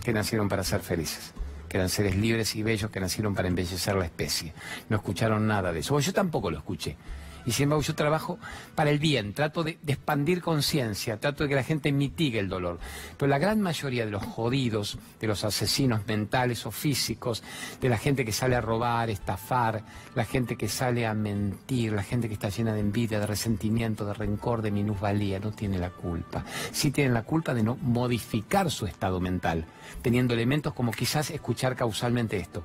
que 0.05 0.12
nacieron 0.12 0.49
para 0.49 0.65
ser 0.65 0.81
felices, 0.81 1.35
que 1.69 1.77
eran 1.77 1.88
seres 1.88 2.17
libres 2.17 2.55
y 2.56 2.62
bellos 2.62 2.91
que 2.91 3.00
nacieron 3.00 3.35
para 3.35 3.49
embellecer 3.49 3.97
la 3.97 4.05
especie. 4.05 4.55
No 4.88 4.97
escucharon 4.97 5.47
nada 5.47 5.73
de 5.73 5.81
eso. 5.81 5.99
yo 5.99 6.12
tampoco 6.12 6.50
lo 6.50 6.59
escuché. 6.59 6.97
Y 7.46 7.52
sin 7.52 7.64
embargo 7.64 7.82
yo 7.82 7.94
trabajo 7.94 8.38
para 8.75 8.90
el 8.90 8.98
bien, 8.98 9.32
trato 9.34 9.62
de, 9.62 9.78
expandir 9.87 10.40
conciencia, 10.40 11.19
trato 11.19 11.44
de 11.44 11.48
que 11.48 11.54
la 11.54 11.62
gente 11.62 11.92
mitigue 11.92 12.38
el 12.38 12.48
dolor. 12.48 12.78
Pero 13.16 13.28
la 13.28 13.38
gran 13.38 13.60
mayoría 13.60 14.04
de 14.04 14.10
los 14.10 14.25
jodidos, 14.25 14.98
de 15.20 15.26
los 15.26 15.44
asesinos 15.44 16.06
mentales 16.06 16.66
o 16.66 16.70
físicos, 16.70 17.42
de 17.81 17.88
la 17.88 17.98
gente 17.98 18.25
que 18.25 18.32
sale 18.32 18.56
a 18.56 18.60
robar, 18.60 19.10
estafar, 19.10 19.84
la 20.14 20.25
gente 20.25 20.56
que 20.56 20.69
sale 20.69 21.06
a 21.06 21.14
mentir, 21.14 21.92
la 21.92 22.02
gente 22.02 22.28
que 22.28 22.34
está 22.34 22.48
llena 22.48 22.75
de 22.75 22.81
envidia, 22.81 23.20
de 23.20 23.26
resentimiento, 23.26 24.04
de 24.04 24.14
rencor, 24.14 24.62
de 24.62 24.70
minusvalía, 24.70 25.38
no 25.38 25.52
tiene 25.52 25.78
la 25.78 25.90
culpa. 25.90 26.44
Sí 26.72 26.90
tienen 26.90 27.14
la 27.14 27.22
culpa 27.22 27.54
de 27.54 27.62
no 27.62 27.76
modificar 27.76 28.70
su 28.70 28.86
estado 28.86 29.20
mental, 29.20 29.66
teniendo 30.02 30.34
elementos 30.34 30.75
como 30.75 30.93
quizás 30.93 31.31
escuchar 31.31 31.76
causalmente 31.76 32.36
esto 32.36 32.65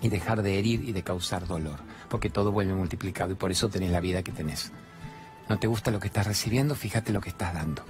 y 0.00 0.08
dejar 0.08 0.42
de 0.42 0.58
herir 0.58 0.88
y 0.88 0.92
de 0.92 1.02
causar 1.02 1.46
dolor, 1.46 1.78
porque 2.12 2.28
todo 2.28 2.52
vuelve 2.52 2.74
multiplicado 2.74 3.32
y 3.32 3.36
por 3.36 3.50
eso 3.50 3.70
tenés 3.70 3.90
la 3.90 3.98
vida 3.98 4.22
que 4.22 4.32
tenés. 4.32 4.70
¿No 5.48 5.58
te 5.58 5.66
gusta 5.66 5.90
lo 5.90 5.98
que 5.98 6.08
estás 6.08 6.26
recibiendo? 6.26 6.74
Fíjate 6.74 7.10
lo 7.10 7.22
que 7.22 7.30
estás 7.30 7.54
dando. 7.54 7.82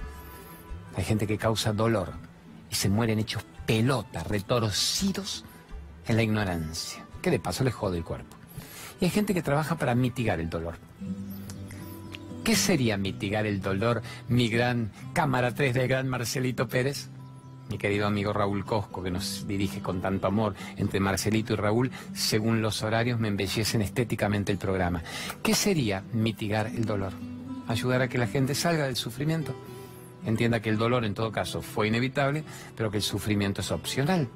Hay 0.95 1.03
gente 1.03 1.27
que 1.27 1.37
causa 1.37 1.73
dolor 1.73 2.13
y 2.71 2.75
se 2.75 2.87
mueren 2.87 3.19
hechos 3.19 3.43
pelotas, 3.65 4.25
retorcidos 4.25 5.43
en 6.07 6.15
la 6.15 6.23
ignorancia. 6.23 7.05
¿Qué 7.21 7.31
de 7.31 7.39
paso 7.39 7.65
le 7.65 7.71
jode 7.71 7.97
el 7.97 8.05
cuerpo. 8.05 8.37
Y 9.01 9.05
hay 9.05 9.11
gente 9.11 9.33
que 9.33 9.41
trabaja 9.41 9.75
para 9.77 9.93
mitigar 9.93 10.39
el 10.39 10.49
dolor. 10.49 10.75
¿Qué 12.45 12.55
sería 12.55 12.95
mitigar 12.95 13.45
el 13.45 13.61
dolor, 13.61 14.03
mi 14.29 14.47
gran 14.47 14.93
cámara 15.11 15.53
3 15.53 15.73
del 15.73 15.89
gran 15.89 16.07
Marcelito 16.07 16.69
Pérez? 16.69 17.09
Mi 17.69 17.77
querido 17.77 18.07
amigo 18.07 18.33
Raúl 18.33 18.65
Cosco, 18.65 19.01
que 19.01 19.11
nos 19.11 19.47
dirige 19.47 19.81
con 19.81 20.01
tanto 20.01 20.27
amor 20.27 20.55
entre 20.77 20.99
Marcelito 20.99 21.53
y 21.53 21.55
Raúl, 21.55 21.91
según 22.13 22.61
los 22.61 22.83
horarios 22.83 23.19
me 23.19 23.29
embellecen 23.29 23.81
estéticamente 23.81 24.51
el 24.51 24.57
programa. 24.57 25.01
¿Qué 25.41 25.55
sería 25.55 26.03
mitigar 26.13 26.67
el 26.67 26.85
dolor? 26.85 27.13
Ayudar 27.67 28.01
a 28.01 28.07
que 28.07 28.17
la 28.17 28.27
gente 28.27 28.55
salga 28.55 28.85
del 28.85 28.95
sufrimiento. 28.95 29.55
Entienda 30.25 30.61
que 30.61 30.69
el 30.69 30.77
dolor 30.77 31.03
en 31.03 31.13
todo 31.13 31.31
caso 31.31 31.61
fue 31.61 31.87
inevitable, 31.87 32.43
pero 32.77 32.89
que 32.89 32.97
el 32.97 33.03
sufrimiento 33.03 33.61
es 33.61 33.71
opcional. 33.71 34.29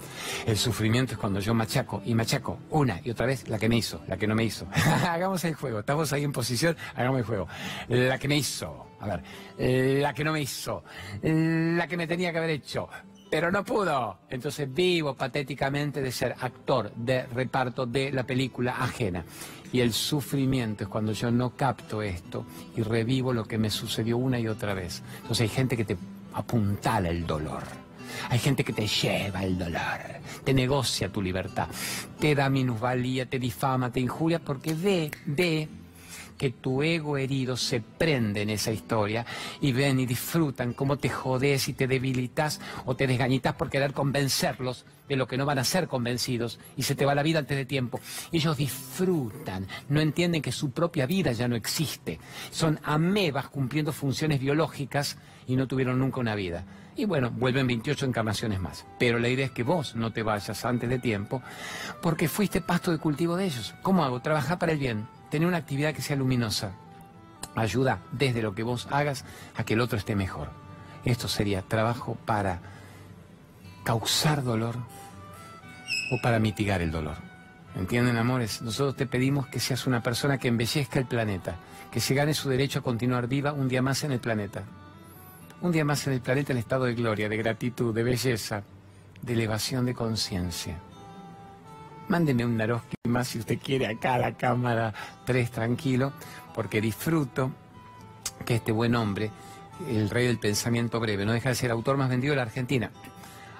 El 0.45 0.57
sufrimiento 0.57 1.13
es 1.13 1.17
cuando 1.17 1.39
yo 1.39 1.53
machaco 1.53 2.01
y 2.05 2.13
machaco 2.13 2.59
una 2.71 2.99
y 3.03 3.09
otra 3.09 3.25
vez 3.25 3.47
la 3.47 3.57
que 3.57 3.69
me 3.69 3.77
hizo, 3.77 4.01
la 4.07 4.17
que 4.17 4.27
no 4.27 4.35
me 4.35 4.43
hizo. 4.43 4.67
hagamos 5.07 5.43
el 5.45 5.55
juego, 5.55 5.79
estamos 5.79 6.11
ahí 6.11 6.23
en 6.23 6.33
posición, 6.33 6.75
hagamos 6.95 7.19
el 7.19 7.25
juego. 7.25 7.47
La 7.87 8.17
que 8.17 8.27
me 8.27 8.35
hizo, 8.35 8.87
a 8.99 9.07
ver, 9.07 10.01
la 10.01 10.13
que 10.13 10.23
no 10.25 10.33
me 10.33 10.41
hizo, 10.41 10.83
la 11.23 11.87
que 11.87 11.95
me 11.95 12.05
tenía 12.05 12.31
que 12.33 12.37
haber 12.37 12.49
hecho, 12.49 12.89
pero 13.29 13.51
no 13.51 13.63
pudo. 13.63 14.17
Entonces 14.29 14.73
vivo 14.73 15.13
patéticamente 15.15 16.01
de 16.01 16.11
ser 16.11 16.35
actor 16.39 16.91
de 16.95 17.25
reparto 17.27 17.85
de 17.85 18.11
la 18.11 18.23
película 18.23 18.75
ajena. 18.77 19.23
Y 19.71 19.81
el 19.81 19.93
sufrimiento 19.93 20.85
es 20.85 20.89
cuando 20.89 21.11
yo 21.11 21.29
no 21.29 21.51
capto 21.51 22.01
esto 22.01 22.45
y 22.75 22.81
revivo 22.81 23.33
lo 23.33 23.45
que 23.45 23.57
me 23.57 23.69
sucedió 23.69 24.17
una 24.17 24.39
y 24.39 24.47
otra 24.47 24.73
vez. 24.73 25.03
Entonces 25.21 25.41
hay 25.41 25.55
gente 25.55 25.75
que 25.75 25.85
te 25.85 25.97
apuntala 26.33 27.09
el 27.09 27.27
dolor. 27.27 27.63
Hay 28.29 28.39
gente 28.39 28.63
que 28.63 28.73
te 28.73 28.87
lleva 28.87 29.43
el 29.43 29.59
dolor, 29.59 29.99
te 30.43 30.53
negocia 30.53 31.09
tu 31.09 31.21
libertad, 31.21 31.67
te 32.19 32.33
da 32.33 32.49
minusvalía, 32.49 33.29
te 33.29 33.37
difama, 33.37 33.91
te 33.91 33.99
injuria 33.99 34.39
porque 34.39 34.73
ve, 34.73 35.11
ve 35.25 35.67
que 36.37 36.51
tu 36.51 36.83
ego 36.83 37.17
herido 37.17 37.57
se 37.57 37.81
prende 37.81 38.41
en 38.41 38.49
esa 38.49 38.71
historia 38.71 39.25
y 39.59 39.71
ven 39.71 39.99
y 39.99 40.05
disfrutan 40.05 40.73
cómo 40.73 40.97
te 40.97 41.09
jodes 41.09 41.67
y 41.67 41.73
te 41.73 41.87
debilitas 41.87 42.61
o 42.85 42.95
te 42.95 43.07
desgañitas 43.07 43.55
por 43.55 43.69
querer 43.69 43.93
convencerlos 43.93 44.85
de 45.07 45.15
lo 45.15 45.27
que 45.27 45.37
no 45.37 45.45
van 45.45 45.59
a 45.59 45.63
ser 45.63 45.87
convencidos 45.87 46.59
y 46.75 46.83
se 46.83 46.95
te 46.95 47.05
va 47.05 47.15
la 47.15 47.23
vida 47.23 47.39
antes 47.39 47.57
de 47.57 47.65
tiempo. 47.65 47.99
Ellos 48.31 48.57
disfrutan, 48.57 49.67
no 49.89 50.01
entienden 50.01 50.41
que 50.41 50.51
su 50.51 50.71
propia 50.71 51.05
vida 51.05 51.31
ya 51.31 51.47
no 51.47 51.55
existe. 51.55 52.19
Son 52.51 52.79
amebas 52.83 53.47
cumpliendo 53.49 53.91
funciones 53.91 54.39
biológicas 54.39 55.17
y 55.47 55.55
no 55.55 55.67
tuvieron 55.67 55.99
nunca 55.99 56.19
una 56.19 56.35
vida. 56.35 56.65
Y 56.95 57.05
bueno, 57.05 57.29
vuelven 57.29 57.67
28 57.67 58.07
encarnaciones 58.07 58.59
más. 58.59 58.85
Pero 58.97 59.19
la 59.19 59.29
idea 59.29 59.45
es 59.45 59.51
que 59.51 59.63
vos 59.63 59.95
no 59.95 60.11
te 60.11 60.23
vayas 60.23 60.65
antes 60.65 60.89
de 60.89 60.99
tiempo 60.99 61.41
porque 62.01 62.27
fuiste 62.27 62.59
pasto 62.59 62.91
de 62.91 62.97
cultivo 62.97 63.35
de 63.35 63.45
ellos. 63.45 63.75
¿Cómo 63.83 64.03
hago? 64.03 64.21
Trabajar 64.21 64.57
para 64.57 64.71
el 64.71 64.79
bien, 64.79 65.07
tener 65.29 65.47
una 65.47 65.57
actividad 65.57 65.93
que 65.93 66.01
sea 66.01 66.15
luminosa. 66.15 66.73
Ayuda 67.55 67.99
desde 68.11 68.41
lo 68.41 68.53
que 68.53 68.63
vos 68.63 68.87
hagas 68.91 69.25
a 69.55 69.63
que 69.63 69.73
el 69.73 69.81
otro 69.81 69.97
esté 69.97 70.15
mejor. 70.15 70.49
Esto 71.05 71.27
sería 71.27 71.61
trabajo 71.61 72.17
para 72.25 72.59
causar 73.83 74.43
dolor 74.43 74.75
o 76.11 76.21
para 76.21 76.39
mitigar 76.39 76.81
el 76.81 76.91
dolor. 76.91 77.15
¿Entienden, 77.75 78.17
amores? 78.17 78.61
Nosotros 78.61 78.95
te 78.95 79.05
pedimos 79.05 79.47
que 79.47 79.59
seas 79.59 79.85
una 79.85 80.01
persona 80.01 80.37
que 80.37 80.47
embellezca 80.47 80.99
el 80.99 81.05
planeta, 81.05 81.55
que 81.91 81.99
se 81.99 82.15
gane 82.15 82.33
su 82.33 82.49
derecho 82.49 82.79
a 82.79 82.81
continuar 82.81 83.27
viva 83.27 83.53
un 83.53 83.67
día 83.67 83.81
más 83.81 84.03
en 84.03 84.11
el 84.11 84.19
planeta. 84.19 84.63
Un 85.61 85.71
día 85.71 85.85
más 85.85 86.05
en 86.07 86.13
el 86.13 86.21
planeta 86.21 86.53
en 86.53 86.59
estado 86.59 86.85
de 86.85 86.95
gloria, 86.95 87.29
de 87.29 87.37
gratitud, 87.37 87.93
de 87.93 88.03
belleza, 88.03 88.63
de 89.21 89.33
elevación 89.33 89.85
de 89.85 89.93
conciencia. 89.93 90.79
Mándeme 92.07 92.45
un 92.45 92.55
Naroski 92.55 92.95
más 93.07 93.27
si 93.27 93.39
usted 93.39 93.59
quiere 93.59 93.87
acá 93.87 94.15
a 94.15 94.19
la 94.19 94.37
cámara 94.37 94.93
3 95.25 95.51
tranquilo, 95.51 96.13
porque 96.55 96.79
disfruto 96.79 97.51
que 98.45 98.55
este 98.55 98.71
buen 98.71 98.95
hombre, 98.95 99.29
el 99.89 100.09
rey 100.09 100.27
del 100.27 100.39
pensamiento 100.39 100.99
breve, 100.99 101.25
no 101.25 101.33
deja 101.33 101.49
de 101.49 101.55
ser 101.55 101.71
autor 101.71 101.97
más 101.97 102.09
vendido 102.09 102.31
de 102.31 102.37
la 102.37 102.43
Argentina. 102.43 102.91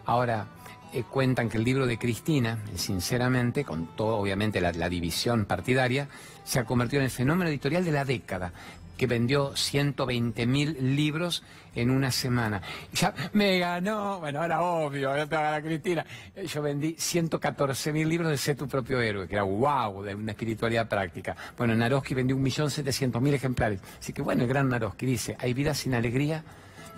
Ahora, 0.06 0.48
eh, 0.94 1.04
cuentan 1.04 1.50
que 1.50 1.58
el 1.58 1.66
libro 1.66 1.86
de 1.86 1.98
Cristina, 1.98 2.60
sinceramente, 2.76 3.66
con 3.66 3.88
todo 3.96 4.16
obviamente 4.18 4.62
la, 4.62 4.72
la, 4.72 4.88
división 4.88 5.44
partidaria, 5.46 6.08
se 6.46 6.60
ha 6.60 6.66
convertido 6.66 7.02
en 7.02 7.06
el 7.06 7.12
fenómeno 7.12 7.50
editorial 7.50 7.84
de 7.84 7.92
la 7.92 8.06
década 8.06 8.54
que 8.98 9.08
vendió 9.08 9.56
120 9.56 10.46
mil 10.48 10.96
libros 10.96 11.44
en 11.76 11.92
una 11.92 12.12
semana. 12.12 12.62
Ya 12.94 13.14
me 13.34 13.60
ganó, 13.60 14.20
bueno, 14.20 14.44
era 14.44 14.62
obvio, 14.62 15.16
la 15.16 15.62
Cristina. 15.62 16.06
Yo 16.46 16.62
vendí 16.62 16.96
114 16.98 17.94
mil 17.94 18.10
libros 18.10 18.32
de 18.32 18.38
Sé 18.38 18.56
tu 18.56 18.68
propio 18.68 19.00
héroe, 19.00 19.28
que 19.28 19.36
era 19.36 19.44
wow, 19.44 20.04
de 20.04 20.16
una 20.16 20.32
espiritualidad 20.32 20.90
práctica. 20.90 21.36
Bueno, 21.56 21.76
Naroski 21.76 22.16
vendió 22.16 22.36
1.700.000 22.36 23.34
ejemplares. 23.34 23.80
Así 24.00 24.12
que 24.12 24.22
bueno, 24.22 24.44
el 24.44 24.50
gran 24.50 24.70
Naroski 24.70 25.06
dice, 25.06 25.38
hay 25.40 25.54
vidas 25.54 25.78
sin 25.78 25.94
alegría, 25.94 26.44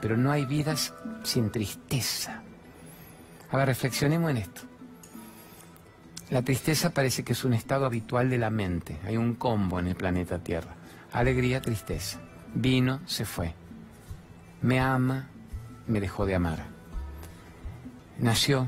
pero 0.02 0.16
no 0.16 0.32
hay 0.32 0.46
vidas 0.46 0.94
sin 1.24 1.52
tristeza. 1.52 2.42
A 3.52 3.58
ver, 3.58 3.68
reflexionemos 3.68 4.32
en 4.32 4.38
esto. 4.38 4.62
La 6.30 6.44
tristeza 6.44 6.92
parece 6.92 7.24
que 7.24 7.34
es 7.34 7.44
un 7.44 7.54
estado 7.54 7.86
habitual 7.86 8.30
de 8.30 8.38
la 8.38 8.52
mente. 8.52 8.98
Hay 9.04 9.18
un 9.18 9.34
combo 9.34 9.80
en 9.80 9.88
el 9.88 9.96
planeta 9.96 10.38
Tierra 10.38 10.79
alegría, 11.12 11.62
tristeza. 11.62 12.20
Vino, 12.54 13.02
se 13.06 13.26
fue. 13.26 13.54
Me 14.62 14.80
ama, 14.80 15.30
me 15.88 16.00
dejó 16.00 16.26
de 16.26 16.36
amar. 16.36 16.66
Nació, 18.20 18.68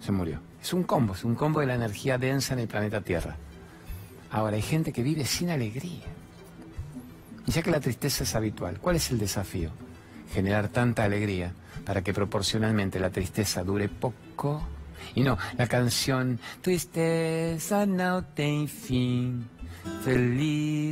se 0.00 0.12
murió. 0.12 0.40
Es 0.62 0.72
un 0.72 0.84
combo, 0.84 1.14
es 1.14 1.24
un 1.24 1.34
combo 1.34 1.60
de 1.60 1.66
la 1.66 1.74
energía 1.74 2.18
densa 2.18 2.54
en 2.54 2.60
el 2.60 2.68
planeta 2.68 3.00
Tierra. 3.00 3.36
Ahora, 4.30 4.56
hay 4.56 4.62
gente 4.62 4.92
que 4.92 5.02
vive 5.02 5.24
sin 5.24 5.50
alegría. 5.50 6.06
Y 7.46 7.50
ya 7.50 7.62
que 7.62 7.70
la 7.70 7.80
tristeza 7.80 8.24
es 8.24 8.34
habitual, 8.34 8.78
¿cuál 8.80 8.96
es 8.96 9.10
el 9.10 9.18
desafío? 9.18 9.70
Generar 10.32 10.68
tanta 10.68 11.04
alegría 11.04 11.52
para 11.84 12.02
que 12.02 12.14
proporcionalmente 12.14 13.00
la 13.00 13.10
tristeza 13.10 13.64
dure 13.64 13.88
poco. 13.88 14.62
Y 15.14 15.22
no, 15.22 15.36
la 15.58 15.66
canción 15.66 16.38
Tristeza 16.62 17.84
no 17.86 18.24
tem 18.24 18.68
fin. 18.68 19.48
Felicidade, 20.04 20.90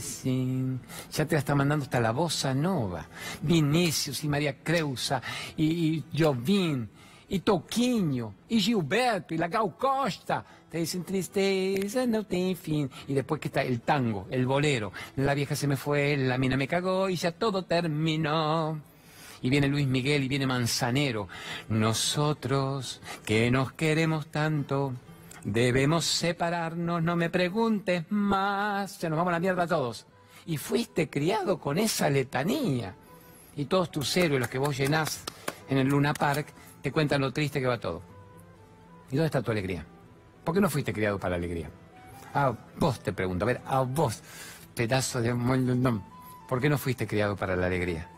sim. 0.00 0.78
Ya 1.12 1.26
te 1.26 1.34
la 1.34 1.38
está 1.40 1.54
mandando 1.54 1.84
hasta 1.84 2.00
la 2.00 2.12
bossa 2.12 2.54
nova. 2.54 3.06
Vinícius 3.40 4.24
y 4.24 4.28
María 4.28 4.58
Creusa 4.62 5.22
y, 5.56 5.64
y 5.64 6.04
Jovim 6.16 6.88
y 7.28 7.40
Toquinho 7.40 8.34
y 8.48 8.60
Gilberto 8.60 9.34
y 9.34 9.38
la 9.38 9.48
Gal 9.48 9.74
Costa. 9.78 10.44
Te 10.70 10.78
dicen 10.78 11.04
tristeza, 11.04 12.06
no 12.06 12.24
tiene 12.24 12.54
fin. 12.54 12.90
Y 13.08 13.14
después 13.14 13.40
que 13.40 13.48
está 13.48 13.62
el 13.62 13.80
tango, 13.80 14.26
el 14.30 14.46
bolero. 14.46 14.92
La 15.16 15.34
vieja 15.34 15.56
se 15.56 15.66
me 15.66 15.76
fue, 15.76 16.16
la 16.16 16.38
mina 16.38 16.56
me 16.56 16.68
cagó 16.68 17.08
y 17.08 17.16
ya 17.16 17.32
todo 17.32 17.64
terminó 17.64 18.80
y 19.42 19.50
viene 19.50 19.68
Luis 19.68 19.86
Miguel 19.86 20.24
y 20.24 20.28
viene 20.28 20.46
Manzanero. 20.46 21.28
Nosotros 21.68 23.00
que 23.24 23.50
nos 23.50 23.72
queremos 23.72 24.28
tanto, 24.28 24.94
Debemos 25.44 26.04
separarnos, 26.04 27.02
no 27.02 27.16
me 27.16 27.28
preguntes 27.28 28.04
más. 28.10 28.92
Se 28.92 29.08
nos 29.08 29.16
vamos 29.16 29.30
a 29.30 29.34
la 29.34 29.40
mierda 29.40 29.66
todos. 29.66 30.06
Y 30.46 30.56
fuiste 30.56 31.10
criado 31.10 31.58
con 31.58 31.78
esa 31.78 32.08
letanía. 32.10 32.94
Y 33.56 33.64
todos 33.66 33.90
tus 33.90 34.16
héroes, 34.16 34.40
los 34.40 34.48
que 34.48 34.58
vos 34.58 34.76
llenás 34.76 35.24
en 35.68 35.78
el 35.78 35.88
Luna 35.88 36.14
Park, 36.14 36.46
te 36.80 36.92
cuentan 36.92 37.20
lo 37.20 37.32
triste 37.32 37.60
que 37.60 37.66
va 37.66 37.78
todo. 37.78 38.02
¿Y 39.10 39.16
dónde 39.16 39.26
está 39.26 39.42
tu 39.42 39.50
alegría? 39.50 39.84
¿Por 40.44 40.54
qué 40.54 40.60
no 40.60 40.70
fuiste 40.70 40.92
criado 40.92 41.18
para 41.18 41.30
la 41.30 41.36
alegría? 41.36 41.70
A 42.34 42.54
vos 42.78 43.00
te 43.00 43.12
pregunto, 43.12 43.44
a 43.44 43.46
ver, 43.46 43.60
a 43.66 43.80
vos, 43.80 44.22
pedazo 44.74 45.20
de... 45.20 45.34
¿Por 46.48 46.60
qué 46.60 46.68
no 46.68 46.78
fuiste 46.78 47.06
criado 47.06 47.36
para 47.36 47.56
la 47.56 47.66
alegría? 47.66 48.08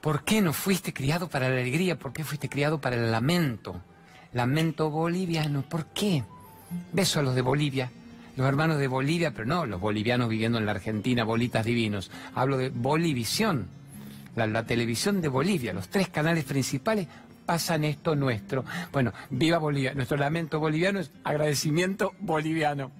¿Por 0.00 0.22
qué 0.22 0.40
no 0.40 0.52
fuiste 0.52 0.92
criado 0.92 1.28
para 1.28 1.48
la 1.48 1.56
alegría? 1.56 1.98
¿Por 1.98 2.12
qué 2.12 2.24
fuiste 2.24 2.48
criado 2.48 2.80
para 2.80 2.96
el 2.96 3.10
lamento? 3.10 3.80
Lamento 4.36 4.90
boliviano. 4.90 5.62
¿Por 5.62 5.86
qué? 5.86 6.22
Beso 6.92 7.20
a 7.20 7.22
los 7.22 7.34
de 7.34 7.42
Bolivia, 7.42 7.90
los 8.36 8.46
hermanos 8.46 8.78
de 8.78 8.86
Bolivia, 8.86 9.32
pero 9.32 9.46
no 9.46 9.66
los 9.66 9.80
bolivianos 9.80 10.28
viviendo 10.28 10.58
en 10.58 10.66
la 10.66 10.72
Argentina, 10.72 11.24
bolitas 11.24 11.64
divinos. 11.64 12.10
Hablo 12.34 12.58
de 12.58 12.68
Bolivisión, 12.68 13.68
la, 14.36 14.66
televisión 14.66 15.20
de 15.22 15.28
Bolivia, 15.28 15.72
los 15.72 15.88
tres 15.88 16.08
canales 16.08 16.44
principales 16.44 17.08
pasan 17.46 17.84
esto 17.84 18.14
nuestro. 18.14 18.64
Bueno, 18.92 19.12
viva 19.30 19.58
Bolivia. 19.58 19.94
Nuestro 19.94 20.16
lamento 20.18 20.58
boliviano 20.60 20.98
es 20.98 21.10
agradecimiento 21.24 22.12
boliviano. 22.18 22.90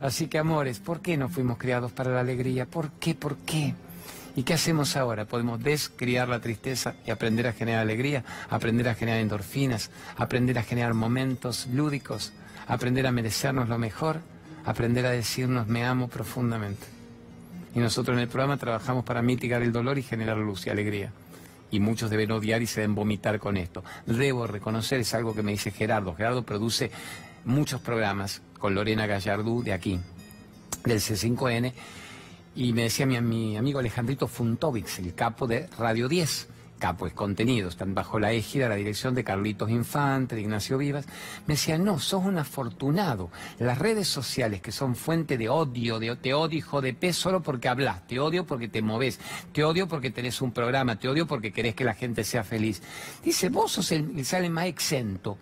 Así 0.00 0.28
que, 0.28 0.38
amores, 0.38 0.78
¿por 0.78 1.00
qué 1.00 1.16
no 1.16 1.28
fuimos 1.28 1.56
criados 1.58 1.92
para 1.92 2.10
la 2.10 2.20
alegría? 2.20 2.66
¿Por 2.66 2.92
qué? 2.92 3.14
¿Por 3.14 3.38
qué? 3.38 3.74
¿Y 4.36 4.42
qué 4.42 4.52
hacemos 4.52 4.96
ahora? 4.96 5.24
Podemos 5.24 5.62
descriar 5.62 6.28
la 6.28 6.40
tristeza 6.40 6.94
y 7.06 7.10
aprender 7.10 7.46
a 7.46 7.54
generar 7.54 7.80
alegría, 7.80 8.22
aprender 8.50 8.86
a 8.86 8.94
generar 8.94 9.20
endorfinas, 9.20 9.90
aprender 10.18 10.58
a 10.58 10.62
generar 10.62 10.92
momentos 10.92 11.66
lúdicos, 11.72 12.34
aprender 12.68 13.06
a 13.06 13.12
merecernos 13.12 13.70
lo 13.70 13.78
mejor, 13.78 14.20
aprender 14.66 15.06
a 15.06 15.10
decirnos 15.10 15.68
me 15.68 15.86
amo 15.86 16.08
profundamente. 16.08 16.86
Y 17.74 17.78
nosotros 17.78 18.14
en 18.14 18.24
el 18.24 18.28
programa 18.28 18.58
trabajamos 18.58 19.06
para 19.06 19.22
mitigar 19.22 19.62
el 19.62 19.72
dolor 19.72 19.96
y 19.96 20.02
generar 20.02 20.36
luz 20.36 20.66
y 20.66 20.70
alegría. 20.70 21.12
Y 21.70 21.80
muchos 21.80 22.10
deben 22.10 22.30
odiar 22.30 22.60
y 22.60 22.66
se 22.66 22.82
deben 22.82 22.94
vomitar 22.94 23.38
con 23.38 23.56
esto. 23.56 23.82
Debo 24.04 24.46
reconocer, 24.46 25.00
es 25.00 25.14
algo 25.14 25.34
que 25.34 25.42
me 25.42 25.52
dice 25.52 25.70
Gerardo. 25.70 26.14
Gerardo 26.14 26.42
produce 26.42 26.90
muchos 27.46 27.80
programas 27.80 28.42
con 28.58 28.74
Lorena 28.74 29.06
Gallardú 29.06 29.62
de 29.62 29.72
aquí, 29.72 29.98
del 30.84 31.00
C5N 31.00 31.72
y 32.56 32.72
me 32.72 32.84
decía 32.84 33.04
mi, 33.04 33.20
mi 33.20 33.56
amigo 33.56 33.78
Alejandrito 33.78 34.26
Funtovics, 34.26 34.98
el 34.98 35.14
capo 35.14 35.46
de 35.46 35.68
Radio 35.78 36.08
10, 36.08 36.48
capo 36.78 37.06
es 37.06 37.12
contenido, 37.12 37.68
están 37.68 37.94
bajo 37.94 38.18
la 38.18 38.32
égida, 38.32 38.66
la 38.70 38.76
dirección 38.76 39.14
de 39.14 39.24
Carlitos 39.24 39.70
Infante, 39.70 40.34
de 40.34 40.40
Ignacio 40.40 40.78
Vivas, 40.78 41.04
me 41.46 41.52
decía, 41.54 41.76
no, 41.76 41.98
sos 41.98 42.24
un 42.24 42.38
afortunado. 42.38 43.30
Las 43.58 43.78
redes 43.78 44.08
sociales 44.08 44.62
que 44.62 44.72
son 44.72 44.96
fuente 44.96 45.36
de 45.36 45.50
odio, 45.50 45.98
de 45.98 46.16
te 46.16 46.32
odio 46.32 46.58
hijo 46.58 46.80
de 46.80 46.94
pez 46.94 47.16
solo 47.16 47.42
porque 47.42 47.68
hablas, 47.68 48.06
te 48.06 48.18
odio 48.18 48.46
porque 48.46 48.68
te 48.68 48.80
moves, 48.80 49.20
te 49.52 49.62
odio 49.62 49.86
porque 49.86 50.10
tenés 50.10 50.40
un 50.40 50.52
programa, 50.52 50.98
te 50.98 51.10
odio 51.10 51.26
porque 51.26 51.52
querés 51.52 51.74
que 51.74 51.84
la 51.84 51.94
gente 51.94 52.24
sea 52.24 52.42
feliz. 52.42 52.82
Dice, 53.22 53.50
vos 53.50 53.72
sos 53.72 53.92
el 53.92 54.14
que 54.14 54.24
sale 54.24 54.48
más 54.48 54.64
exento 54.64 55.36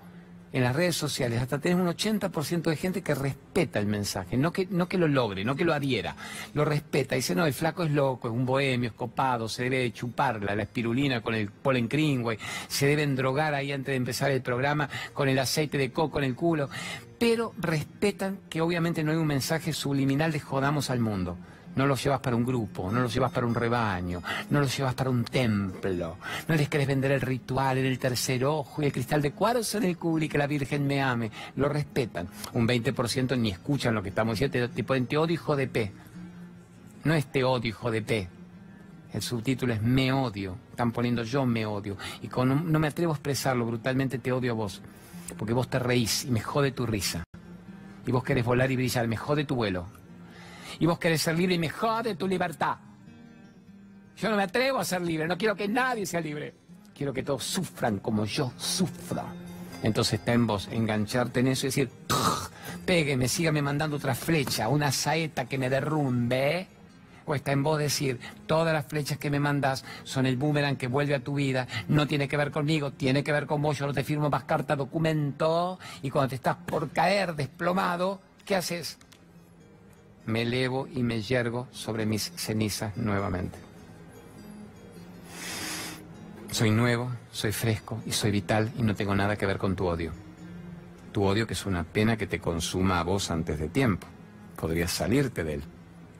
en 0.54 0.62
las 0.62 0.76
redes 0.76 0.94
sociales, 0.94 1.42
hasta 1.42 1.58
tenés 1.58 1.78
un 1.78 1.88
80% 1.88 2.62
de 2.62 2.76
gente 2.76 3.02
que 3.02 3.12
respeta 3.12 3.80
el 3.80 3.87
mensaje, 3.87 4.37
no 4.37 4.52
que, 4.52 4.68
no 4.70 4.88
que 4.88 4.99
lo 4.99 5.08
logre, 5.08 5.44
no 5.44 5.56
que 5.56 5.64
lo 5.64 5.75
adhiera, 5.75 6.14
lo 6.54 6.64
respeta. 6.64 7.16
Dice, 7.16 7.34
no, 7.34 7.44
el 7.44 7.52
flaco 7.52 7.82
es 7.82 7.90
loco, 7.90 8.28
es 8.28 8.34
un 8.34 8.46
bohemio, 8.46 8.90
es 8.90 8.94
copado, 8.94 9.49
se 9.49 9.64
debe 9.64 9.92
chuparla, 9.92 10.54
la 10.54 10.62
espirulina 10.62 11.23
con 11.23 11.34
el 11.34 11.50
polen 11.50 11.88
güey, 12.23 12.38
se 12.68 12.87
deben 12.87 13.16
drogar 13.16 13.52
ahí 13.52 13.73
antes 13.73 13.90
de 13.92 13.96
empezar 13.96 14.30
el 14.30 14.42
programa 14.42 14.88
con 15.12 15.28
el 15.28 15.40
aceite 15.40 15.76
de 15.76 15.90
coco 15.90 16.18
en 16.18 16.25
el 16.25 16.37
culo, 16.37 16.70
pero 17.18 17.52
respetan 17.58 18.38
que 18.49 18.61
obviamente 18.61 19.02
no 19.02 19.11
hay 19.11 19.18
un 19.18 19.26
mensaje 19.26 19.73
subliminal 19.73 20.30
de 20.30 20.38
jodamos 20.38 20.88
al 20.88 21.00
mundo. 21.00 21.37
No 21.76 21.87
los 21.87 22.02
llevas 22.02 22.21
para 22.21 22.37
un 22.37 22.45
grupo, 22.45 22.90
no 22.93 23.00
los 23.00 23.12
llevas 23.12 23.33
para 23.33 23.47
un 23.47 23.54
rebaño, 23.54 24.23
no 24.50 24.61
los 24.61 24.76
llevas 24.76 24.95
para 24.95 25.11
un 25.11 25.25
templo. 25.25 26.19
No 26.47 26.54
les 26.54 26.69
querés 26.69 26.87
vender 26.87 27.11
el 27.12 27.21
ritual 27.21 27.78
en 27.78 27.87
el 27.87 27.99
tercer 27.99 28.45
ojo 28.45 28.81
y 28.81 28.87
el 28.87 28.93
cristal 28.93 29.21
de 29.23 29.33
cuarzo 29.33 29.78
en 29.78 29.85
el 29.85 29.99
y 30.21 30.28
que 30.28 30.38
la 30.38 30.47
Virgen 30.47 30.87
me 30.87 31.02
ame. 31.02 31.31
Lo 31.57 31.69
respetan. 31.69 32.28
Un 32.52 32.69
20% 32.69 33.37
ni 33.38 33.50
escuchan 33.50 33.95
lo 33.95 34.02
que 34.02 34.11
estamos 34.11 34.35
diciendo, 34.35 34.69
te, 34.69 34.75
te 34.75 34.85
ponen 34.85 35.07
te 35.07 35.19
odio 35.19 35.35
hijo 35.35 35.57
de 35.57 35.66
P. 35.66 35.93
No 37.04 37.14
es 37.14 37.26
te 37.26 37.43
odio 37.43 37.71
hijo 37.71 37.90
de 37.90 38.02
P. 38.02 38.28
El 39.12 39.23
subtítulo 39.23 39.73
es 39.73 39.83
Me 39.83 40.12
odio. 40.12 40.57
Están 40.71 40.93
poniendo 40.93 41.23
yo 41.23 41.45
me 41.45 41.66
odio. 41.66 41.97
Y 42.23 42.28
con, 42.28 42.71
no 42.71 42.78
me 42.78 42.88
atrevo 42.88 43.12
a 43.12 43.16
expresarlo, 43.16 43.66
brutalmente 43.66 44.19
te 44.19 44.33
odio 44.33 44.52
a 44.52 44.54
vos. 44.54 44.81
Porque 45.37 45.52
vos 45.52 45.69
te 45.69 45.78
reís 45.78 46.25
y 46.25 46.31
me 46.31 46.40
jode 46.40 46.73
tu 46.73 46.87
risa. 46.87 47.25
Y 48.07 48.12
vos 48.12 48.23
querés 48.23 48.45
volar 48.45 48.71
y 48.71 48.76
brillar, 48.76 49.09
me 49.09 49.16
jode 49.16 49.45
tu 49.45 49.54
vuelo. 49.54 49.87
Y 50.78 50.87
vos 50.87 50.99
querés 50.99 51.23
ser 51.23 51.37
libre 51.37 51.54
y 51.54 51.59
me 51.59 51.69
jode 51.69 52.14
tu 52.16 52.26
libertad. 52.26 52.76
Yo 54.16 54.31
no 54.31 54.37
me 54.37 54.45
atrevo 54.45 54.78
a 54.78 54.85
ser 54.85 55.02
libre, 55.02 55.26
no 55.26 55.37
quiero 55.37 55.57
que 55.57 55.69
nadie 55.69 56.07
sea 56.07 56.21
libre. 56.21 56.54
Quiero 56.95 57.12
que 57.12 57.23
todos 57.23 57.43
sufran 57.45 57.99
como 57.99 58.25
yo 58.25 58.52
sufro. 58.57 59.25
Entonces 59.83 60.21
está 60.21 60.33
en 60.33 60.47
vos 60.47 60.69
engancharte 60.71 61.40
en 61.40 61.49
eso 61.49 61.66
y 61.66 61.69
decir, 61.69 61.90
pégueme, 62.87 63.28
sígame 63.28 63.61
mandando 63.61 63.97
otra 63.97 64.14
flecha, 64.14 64.69
una 64.69 64.93
saeta 64.93 65.47
que 65.47 65.59
me 65.59 65.69
derrumbe 65.69 66.69
o 67.26 67.35
está 67.35 67.52
en 67.52 67.62
vos 67.62 67.78
decir, 67.78 68.19
todas 68.47 68.73
las 68.73 68.87
flechas 68.87 69.19
que 69.19 69.31
me 69.31 69.40
mandas 69.40 69.85
son 70.04 70.26
el 70.26 70.37
boomerang 70.37 70.76
que 70.76 70.88
vuelve 70.88 71.14
a 71.14 71.21
tu 71.21 71.35
vida, 71.35 71.66
no 71.88 72.07
tiene 72.07 72.28
que 72.28 72.37
ver 72.37 72.50
conmigo, 72.50 72.93
tiene 72.93 73.25
que 73.25 73.33
ver 73.33 73.47
con 73.47 73.62
vos, 73.62 73.78
yo 73.78 73.87
no 73.87 73.95
te 73.95 74.04
firmo 74.04 74.31
más 74.31 74.45
carta, 74.45 74.76
documento, 74.76 75.78
y 76.02 76.11
cuando 76.11 76.31
te 76.31 76.35
estás 76.37 76.57
por 76.57 76.90
caer 76.90 77.35
desplomado, 77.35 78.21
¿qué 78.45 78.57
haces? 78.57 78.99
Me 80.26 80.43
elevo 80.43 80.87
y 80.87 81.02
me 81.02 81.21
yergo 81.23 81.69
sobre 81.73 82.07
mis 82.07 82.33
cenizas 82.37 82.97
nuevamente. 82.97 83.59
Soy 86.50 86.71
nuevo, 86.71 87.11
soy 87.33 87.52
fresco 87.52 88.00
y 88.07 88.12
soy 88.12 88.31
vital 88.31 88.73
y 88.78 88.83
no 88.83 88.95
tengo 88.95 89.14
nada 89.14 89.37
que 89.37 89.47
ver 89.47 89.59
con 89.59 89.75
tu 89.75 89.87
odio. 89.87 90.12
Tu 91.12 91.23
odio 91.23 91.47
que 91.47 91.54
es 91.54 91.66
una 91.66 91.85
pena 91.85 92.16
que 92.16 92.26
te 92.26 92.38
consuma 92.38 93.00
a 93.00 93.02
vos 93.02 93.31
antes 93.31 93.59
de 93.59 93.69
tiempo. 93.69 94.07
Podrías 94.57 94.93
salirte 94.93 95.45
de 95.45 95.54
él 95.54 95.64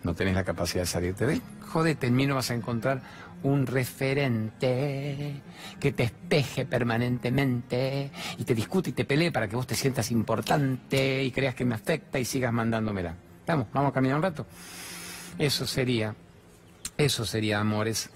no 0.05 0.15
tenés 0.15 0.35
la 0.35 0.45
capacidad 0.45 0.83
de 0.83 0.87
salirte 0.87 1.27
de 1.27 1.35
él, 1.35 1.43
jodete, 1.61 2.07
en 2.07 2.15
mí 2.15 2.27
no 2.27 2.35
vas 2.35 2.51
a 2.51 2.55
encontrar 2.55 3.01
un 3.43 3.67
referente 3.67 5.41
que 5.81 5.93
te 5.93 6.05
espeje 6.05 6.65
permanentemente 6.67 8.11
y 8.39 8.45
te 8.45 8.55
discute 8.55 8.91
y 8.91 8.93
te 8.93 9.05
pelee 9.05 9.33
para 9.33 9.49
que 9.49 9.57
vos 9.57 9.67
te 9.67 9.75
sientas 9.75 10.11
importante 10.11 11.23
y 11.25 11.31
creas 11.31 11.55
que 11.55 11.65
me 11.65 11.75
afecta 11.75 12.19
y 12.19 12.25
sigas 12.25 12.53
mandándomela. 12.53 13.17
Vamos, 13.47 13.67
vamos 13.73 13.91
a 13.91 13.95
caminar 13.95 14.17
un 14.17 14.23
rato. 14.23 14.47
Eso 15.39 15.67
sería, 15.67 16.15
eso 16.97 17.25
sería, 17.25 17.61
amores, 17.61 18.11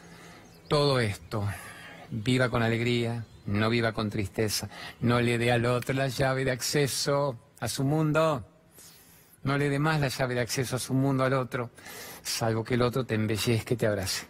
todo 0.68 1.00
esto. 1.00 1.47
Viva 2.11 2.49
con 2.49 2.62
alegría, 2.62 3.25
no 3.47 3.68
viva 3.68 3.92
con 3.92 4.08
tristeza, 4.08 4.68
no 5.00 5.20
le 5.20 5.37
dé 5.37 5.52
al 5.52 5.66
otro 5.66 5.94
la 5.94 6.08
llave 6.08 6.44
de 6.44 6.52
acceso 6.52 7.37
a 7.61 7.68
su 7.68 7.85
mundo. 7.85 8.44
No 9.42 9.58
le 9.58 9.68
dé 9.68 9.78
más 9.78 10.00
la 10.00 10.08
llave 10.08 10.35
de 10.35 10.40
acceso 10.40 10.76
a 10.76 10.78
su 10.78 10.94
mundo 10.94 11.25
al 11.25 11.35
otro, 11.35 11.70
salvo 12.23 12.64
que 12.64 12.75
el 12.75 12.82
otro 12.82 13.04
te 13.04 13.14
embellezca 13.14 13.75
y 13.75 13.76
te 13.76 13.87
abrace. 13.87 14.26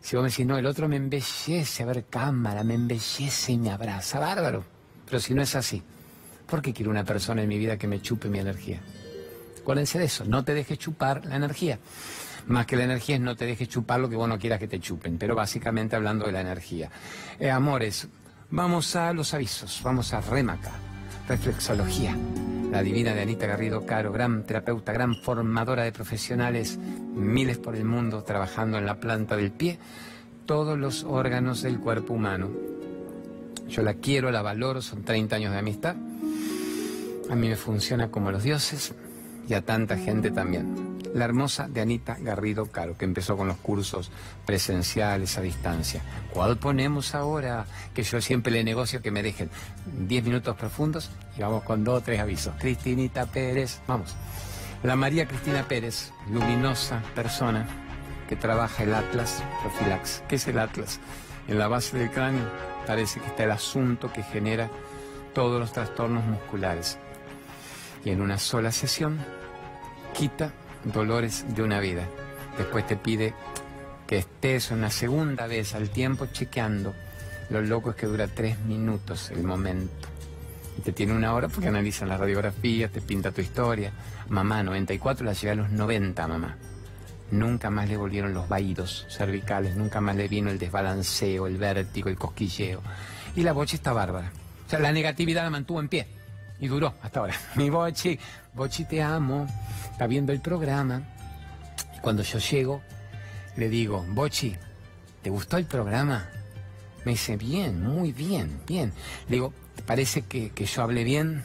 Si 0.00 0.16
vos 0.16 0.24
me 0.24 0.30
decís, 0.30 0.46
no, 0.46 0.58
el 0.58 0.66
otro 0.66 0.88
me 0.88 0.96
embellece, 0.96 1.82
a 1.82 1.86
ver 1.86 2.06
cámara, 2.06 2.64
me 2.64 2.74
embellece 2.74 3.52
y 3.52 3.58
me 3.58 3.70
abraza, 3.70 4.18
bárbaro. 4.18 4.64
Pero 5.06 5.20
si 5.20 5.32
no 5.32 5.42
es 5.42 5.54
así, 5.54 5.82
¿por 6.46 6.60
qué 6.60 6.72
quiero 6.72 6.90
una 6.90 7.04
persona 7.04 7.42
en 7.42 7.48
mi 7.48 7.58
vida 7.58 7.76
que 7.76 7.86
me 7.86 8.02
chupe 8.02 8.28
mi 8.28 8.40
energía? 8.40 8.80
Acuérdense 9.62 9.98
de 9.98 10.06
eso, 10.06 10.24
no 10.24 10.44
te 10.44 10.54
dejes 10.54 10.78
chupar 10.78 11.24
la 11.24 11.36
energía. 11.36 11.78
Más 12.48 12.66
que 12.66 12.76
la 12.76 12.84
energía 12.84 13.14
es 13.14 13.22
no 13.22 13.36
te 13.36 13.46
dejes 13.46 13.68
chupar 13.68 14.00
lo 14.00 14.08
que 14.08 14.16
vos 14.16 14.28
no 14.28 14.38
quieras 14.38 14.58
que 14.58 14.66
te 14.68 14.80
chupen, 14.80 15.18
pero 15.18 15.34
básicamente 15.36 15.94
hablando 15.94 16.26
de 16.26 16.32
la 16.32 16.40
energía. 16.40 16.90
Eh, 17.38 17.50
amores, 17.50 18.08
vamos 18.50 18.96
a 18.96 19.12
los 19.12 19.32
avisos, 19.34 19.80
vamos 19.84 20.12
a 20.12 20.20
Remaca, 20.20 20.72
reflexología 21.28 22.16
la 22.72 22.82
divina 22.82 23.12
de 23.12 23.20
Anita 23.20 23.46
Garrido 23.46 23.84
Caro, 23.84 24.12
gran 24.12 24.44
terapeuta, 24.44 24.92
gran 24.92 25.14
formadora 25.14 25.84
de 25.84 25.92
profesionales, 25.92 26.78
miles 26.78 27.58
por 27.58 27.76
el 27.76 27.84
mundo, 27.84 28.22
trabajando 28.22 28.78
en 28.78 28.86
la 28.86 28.98
planta 28.98 29.36
del 29.36 29.52
pie, 29.52 29.78
todos 30.46 30.78
los 30.78 31.04
órganos 31.04 31.60
del 31.60 31.78
cuerpo 31.78 32.14
humano. 32.14 32.50
Yo 33.68 33.82
la 33.82 33.92
quiero, 33.92 34.30
la 34.30 34.40
valoro, 34.40 34.80
son 34.80 35.02
30 35.04 35.36
años 35.36 35.52
de 35.52 35.58
amistad. 35.58 35.96
A 37.30 37.34
mí 37.36 37.48
me 37.48 37.56
funciona 37.56 38.10
como 38.10 38.30
los 38.30 38.42
dioses 38.42 38.94
y 39.48 39.54
a 39.54 39.62
tanta 39.62 39.96
gente 39.96 40.30
también. 40.30 40.98
La 41.14 41.26
hermosa 41.26 41.68
de 41.68 41.82
Anita 41.82 42.16
Garrido 42.18 42.66
Caro, 42.66 42.96
que 42.96 43.04
empezó 43.04 43.36
con 43.36 43.46
los 43.46 43.58
cursos 43.58 44.10
presenciales 44.46 45.36
a 45.36 45.42
distancia. 45.42 46.00
¿Cuál 46.32 46.56
ponemos 46.56 47.14
ahora? 47.14 47.66
Que 47.92 48.02
yo 48.02 48.20
siempre 48.20 48.52
le 48.52 48.64
negocio 48.64 49.02
que 49.02 49.10
me 49.10 49.22
dejen 49.22 49.50
10 50.08 50.24
minutos 50.24 50.56
profundos 50.56 51.10
y 51.36 51.42
vamos 51.42 51.64
con 51.64 51.84
dos 51.84 51.98
o 51.98 52.00
tres 52.00 52.20
avisos. 52.20 52.54
Cristinita 52.58 53.26
Pérez, 53.26 53.80
vamos. 53.86 54.14
La 54.82 54.96
María 54.96 55.26
Cristina 55.28 55.68
Pérez, 55.68 56.12
luminosa 56.30 57.02
persona 57.14 57.66
que 58.28 58.36
trabaja 58.36 58.82
el 58.82 58.94
Atlas 58.94 59.44
Profilax. 59.60 60.22
¿Qué 60.28 60.36
es 60.36 60.48
el 60.48 60.58
Atlas? 60.58 60.98
En 61.46 61.58
la 61.58 61.68
base 61.68 61.98
del 61.98 62.10
cráneo 62.10 62.46
parece 62.86 63.20
que 63.20 63.26
está 63.26 63.44
el 63.44 63.50
asunto 63.50 64.12
que 64.12 64.22
genera 64.22 64.70
todos 65.34 65.60
los 65.60 65.72
trastornos 65.72 66.24
musculares. 66.24 66.98
Y 68.04 68.10
en 68.10 68.20
una 68.20 68.38
sola 68.38 68.72
sesión 68.72 69.18
quita 70.14 70.52
dolores 70.84 71.44
de 71.54 71.62
una 71.62 71.80
vida. 71.80 72.06
Después 72.58 72.86
te 72.86 72.96
pide 72.96 73.34
que 74.06 74.18
estés 74.18 74.70
una 74.70 74.90
segunda 74.90 75.46
vez 75.46 75.74
al 75.74 75.90
tiempo 75.90 76.26
chequeando. 76.26 76.94
Lo 77.50 77.62
loco 77.62 77.90
es 77.90 77.96
que 77.96 78.06
dura 78.06 78.28
tres 78.28 78.58
minutos 78.60 79.30
el 79.30 79.42
momento. 79.42 80.08
Y 80.78 80.82
te 80.82 80.92
tiene 80.92 81.12
una 81.12 81.34
hora 81.34 81.48
porque 81.48 81.68
analizan 81.68 82.08
las 82.08 82.20
radiografías, 82.20 82.90
te 82.90 83.00
pinta 83.00 83.30
tu 83.30 83.40
historia. 83.40 83.92
Mamá, 84.28 84.62
94 84.62 85.24
la 85.24 85.32
llevé 85.32 85.52
a 85.52 85.54
los 85.56 85.70
90, 85.70 86.26
mamá. 86.28 86.56
Nunca 87.30 87.70
más 87.70 87.88
le 87.88 87.96
volvieron 87.96 88.34
los 88.34 88.48
vaídos 88.48 89.06
cervicales, 89.08 89.76
nunca 89.76 90.00
más 90.00 90.16
le 90.16 90.28
vino 90.28 90.50
el 90.50 90.58
desbalanceo, 90.58 91.46
el 91.46 91.56
vértigo, 91.56 92.08
el 92.08 92.16
cosquilleo. 92.16 92.82
Y 93.36 93.42
la 93.42 93.52
bocha 93.52 93.76
está 93.76 93.92
bárbara. 93.92 94.30
O 94.66 94.70
sea, 94.70 94.78
la 94.78 94.92
negatividad 94.92 95.42
la 95.42 95.50
mantuvo 95.50 95.80
en 95.80 95.88
pie. 95.88 96.06
Y 96.62 96.68
duró 96.68 96.94
hasta 97.02 97.18
ahora. 97.18 97.34
Mi 97.56 97.70
Bochi, 97.70 98.16
Bochi 98.54 98.84
te 98.84 99.02
amo, 99.02 99.48
está 99.90 100.06
viendo 100.06 100.32
el 100.32 100.40
programa. 100.40 101.02
Cuando 102.00 102.22
yo 102.22 102.38
llego, 102.38 102.80
le 103.56 103.68
digo, 103.68 104.06
Bochi, 104.10 104.56
¿te 105.22 105.28
gustó 105.28 105.56
el 105.56 105.64
programa? 105.64 106.28
Me 107.04 107.12
dice, 107.12 107.36
bien, 107.36 107.82
muy 107.82 108.12
bien, 108.12 108.60
bien. 108.64 108.92
Le 109.28 109.36
digo, 109.36 109.52
¿te 109.74 109.82
parece 109.82 110.22
que, 110.22 110.50
que 110.50 110.64
yo 110.64 110.82
hablé 110.82 111.02
bien? 111.02 111.42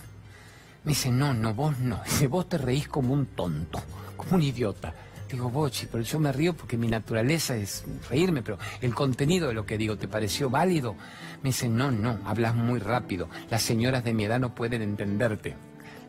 Me 0.83 0.91
dice, 0.91 1.09
no, 1.09 1.33
no, 1.33 1.51
vos 1.55 1.79
no. 1.79 1.99
Dice, 2.05 2.27
vos 2.27 2.47
te 2.47 2.59
reís 2.59 2.87
como 2.87 3.15
un 3.15 3.25
tonto, 3.25 3.81
como 4.15 4.35
un 4.35 4.43
idiota. 4.43 4.93
Digo, 5.29 5.49
Bochi, 5.49 5.87
pero 5.91 6.03
yo 6.03 6.19
me 6.19 6.31
río 6.31 6.55
porque 6.55 6.77
mi 6.77 6.87
naturaleza 6.87 7.55
es 7.55 7.83
reírme, 8.09 8.41
pero 8.41 8.57
el 8.81 8.95
contenido 8.95 9.49
de 9.49 9.53
lo 9.53 9.65
que 9.65 9.77
digo, 9.77 9.97
¿te 9.97 10.07
pareció 10.07 10.49
válido? 10.49 10.95
Me 11.43 11.49
dice, 11.49 11.67
no, 11.67 11.91
no, 11.91 12.19
hablas 12.25 12.55
muy 12.55 12.79
rápido. 12.79 13.27
Las 13.49 13.61
señoras 13.61 14.03
de 14.05 14.13
mi 14.13 14.23
edad 14.23 14.39
no 14.39 14.55
pueden 14.55 14.81
entenderte. 14.81 15.55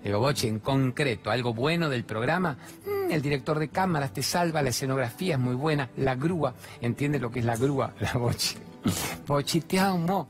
Digo, 0.04 0.20
Bochi, 0.20 0.46
en 0.46 0.60
concreto, 0.60 1.30
algo 1.30 1.52
bueno 1.52 1.88
del 1.88 2.04
programa, 2.04 2.56
mm, 2.86 3.10
el 3.10 3.20
director 3.20 3.58
de 3.58 3.68
cámaras 3.68 4.12
te 4.12 4.22
salva, 4.22 4.62
la 4.62 4.70
escenografía 4.70 5.34
es 5.34 5.40
muy 5.40 5.56
buena, 5.56 5.90
la 5.96 6.14
grúa, 6.14 6.54
¿entiendes 6.80 7.20
lo 7.20 7.30
que 7.30 7.40
es 7.40 7.44
la 7.44 7.56
grúa? 7.56 7.94
La 8.00 8.12
Bochi. 8.12 8.56
Bochi, 9.26 9.60
te 9.62 9.80
amo 9.80 10.28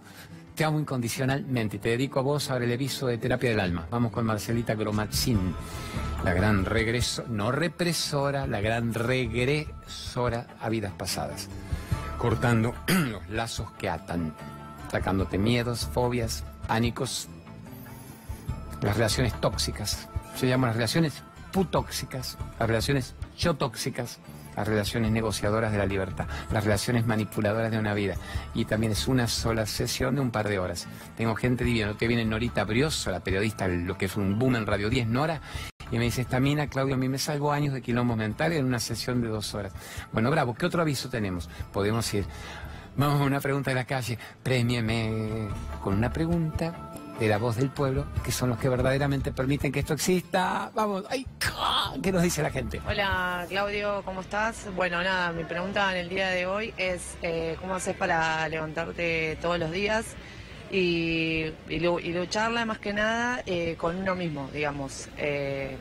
te 0.58 0.64
amo 0.64 0.80
incondicionalmente. 0.80 1.78
Te 1.78 1.90
dedico 1.90 2.18
a 2.18 2.22
vos 2.24 2.50
ahora 2.50 2.64
el 2.64 2.72
aviso 2.72 3.06
de 3.06 3.16
terapia 3.16 3.50
del 3.50 3.60
alma. 3.60 3.86
Vamos 3.92 4.10
con 4.10 4.26
Marcelita 4.26 4.74
Gromatzin, 4.74 5.54
la 6.24 6.32
gran 6.34 6.64
regreso, 6.64 7.24
no 7.28 7.52
represora, 7.52 8.44
la 8.48 8.60
gran 8.60 8.92
regresora 8.92 10.48
a 10.60 10.68
vidas 10.68 10.92
pasadas, 10.98 11.48
cortando 12.18 12.74
los 12.88 13.30
lazos 13.30 13.70
que 13.78 13.88
atan, 13.88 14.34
sacándote 14.90 15.38
miedos, 15.38 15.88
fobias, 15.92 16.42
pánicos, 16.66 17.28
las 18.82 18.96
relaciones 18.96 19.40
tóxicas. 19.40 20.08
Se 20.34 20.48
llaman 20.48 20.70
las 20.70 20.76
relaciones 20.76 21.22
putóxicas, 21.52 22.36
las 22.58 22.68
relaciones 22.68 23.14
yo 23.38 23.54
tóxicas 23.54 24.18
las 24.58 24.66
relaciones 24.66 25.12
negociadoras 25.12 25.70
de 25.70 25.78
la 25.78 25.86
libertad, 25.86 26.26
las 26.50 26.64
relaciones 26.64 27.06
manipuladoras 27.06 27.70
de 27.70 27.78
una 27.78 27.94
vida. 27.94 28.16
Y 28.54 28.64
también 28.64 28.90
es 28.90 29.06
una 29.06 29.28
sola 29.28 29.66
sesión 29.66 30.16
de 30.16 30.20
un 30.20 30.32
par 30.32 30.48
de 30.48 30.58
horas. 30.58 30.88
Tengo 31.16 31.36
gente 31.36 31.62
divina, 31.62 31.94
que 31.96 32.08
viene 32.08 32.24
Norita 32.24 32.64
Brioso, 32.64 33.12
la 33.12 33.20
periodista, 33.20 33.68
lo 33.68 33.96
que 33.96 34.06
es 34.06 34.16
un 34.16 34.36
boom 34.36 34.56
en 34.56 34.66
Radio 34.66 34.90
10, 34.90 35.06
Nora, 35.06 35.40
y 35.92 35.98
me 35.98 36.04
dice, 36.04 36.22
esta 36.22 36.40
mina, 36.40 36.66
Claudio, 36.66 36.96
a 36.96 36.98
mí 36.98 37.08
me 37.08 37.18
salvo 37.18 37.52
años 37.52 37.72
de 37.72 37.82
quilombos 37.82 38.16
mentales 38.16 38.58
en 38.58 38.66
una 38.66 38.80
sesión 38.80 39.22
de 39.22 39.28
dos 39.28 39.54
horas. 39.54 39.72
Bueno, 40.12 40.28
bravo, 40.32 40.54
¿qué 40.54 40.66
otro 40.66 40.82
aviso 40.82 41.08
tenemos? 41.08 41.48
Podemos 41.72 42.12
ir, 42.12 42.26
vamos 42.96 43.20
a 43.20 43.24
una 43.24 43.38
pregunta 43.38 43.70
de 43.70 43.76
la 43.76 43.84
calle, 43.84 44.18
premieme 44.42 45.46
con 45.80 45.94
una 45.94 46.12
pregunta 46.12 46.90
de 47.18 47.28
la 47.28 47.38
voz 47.38 47.56
del 47.56 47.70
pueblo, 47.70 48.06
que 48.22 48.30
son 48.30 48.50
los 48.50 48.58
que 48.58 48.68
verdaderamente 48.68 49.32
permiten 49.32 49.72
que 49.72 49.80
esto 49.80 49.94
exista. 49.94 50.70
Vamos, 50.74 51.04
¡ay! 51.10 51.26
¿Qué 52.02 52.12
nos 52.12 52.22
dice 52.22 52.42
la 52.42 52.50
gente? 52.50 52.80
Hola 52.86 53.44
Claudio, 53.48 54.02
¿cómo 54.04 54.20
estás? 54.20 54.68
Bueno, 54.76 55.02
nada, 55.02 55.32
mi 55.32 55.44
pregunta 55.44 55.90
en 55.92 55.98
el 55.98 56.08
día 56.08 56.28
de 56.28 56.46
hoy 56.46 56.72
es 56.76 57.16
eh, 57.22 57.56
¿cómo 57.60 57.74
haces 57.74 57.96
para 57.96 58.48
levantarte 58.48 59.36
todos 59.40 59.58
los 59.58 59.72
días 59.72 60.14
y, 60.70 61.52
lucharla 61.68 62.64
más 62.66 62.78
que 62.78 62.92
nada 62.92 63.42
eh, 63.46 63.74
con 63.76 63.96
uno 63.96 64.14
mismo, 64.14 64.48
digamos? 64.52 65.08
Eh, 65.16 65.76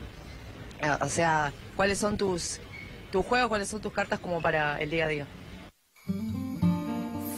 o 1.00 1.08
sea, 1.08 1.52
¿cuáles 1.76 1.98
son 1.98 2.16
tus, 2.16 2.60
tus 3.12 3.24
juegos, 3.24 3.48
cuáles 3.48 3.68
son 3.68 3.80
tus 3.80 3.92
cartas 3.92 4.18
como 4.18 4.40
para 4.40 4.80
el 4.80 4.90
día 4.90 5.04
a 5.04 5.08
día? 5.08 5.26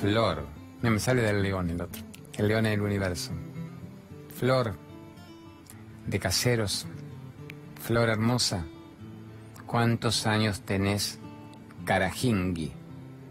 Flor, 0.00 0.46
me 0.80 0.98
sale 0.98 1.20
del 1.20 1.42
león 1.42 1.68
el 1.68 1.82
otro, 1.82 2.02
el 2.38 2.48
león 2.48 2.64
en 2.64 2.72
el 2.72 2.80
universo. 2.80 3.32
Flor, 4.40 4.74
de 6.06 6.18
caseros, 6.18 6.86
Flor 7.78 8.08
hermosa, 8.08 8.64
¿cuántos 9.66 10.26
años 10.26 10.62
tenés, 10.62 11.18
carajingui? 11.84 12.72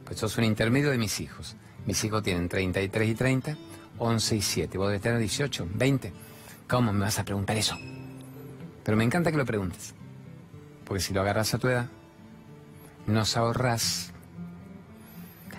Pues 0.05 0.19
sos 0.19 0.37
un 0.37 0.43
intermedio 0.43 0.91
de 0.91 0.99
mis 0.99 1.19
hijos. 1.19 1.55
Mis 1.87 2.03
hijos 2.03 2.21
tienen 2.21 2.47
33 2.47 3.09
y 3.09 3.15
30, 3.15 3.57
11 3.97 4.35
y 4.35 4.41
7. 4.43 4.77
Vos 4.77 4.89
debes 4.89 5.01
tener 5.01 5.17
18, 5.17 5.67
20. 5.73 6.13
¿Cómo 6.69 6.93
me 6.93 6.99
vas 6.99 7.17
a 7.17 7.25
preguntar 7.25 7.57
eso? 7.57 7.75
Pero 8.83 8.95
me 8.95 9.03
encanta 9.03 9.31
que 9.31 9.37
lo 9.37 9.45
preguntes. 9.45 9.95
Porque 10.85 11.01
si 11.01 11.11
lo 11.11 11.21
agarras 11.21 11.55
a 11.55 11.57
tu 11.57 11.69
edad, 11.69 11.89
nos 13.07 13.35
ahorras 13.35 14.11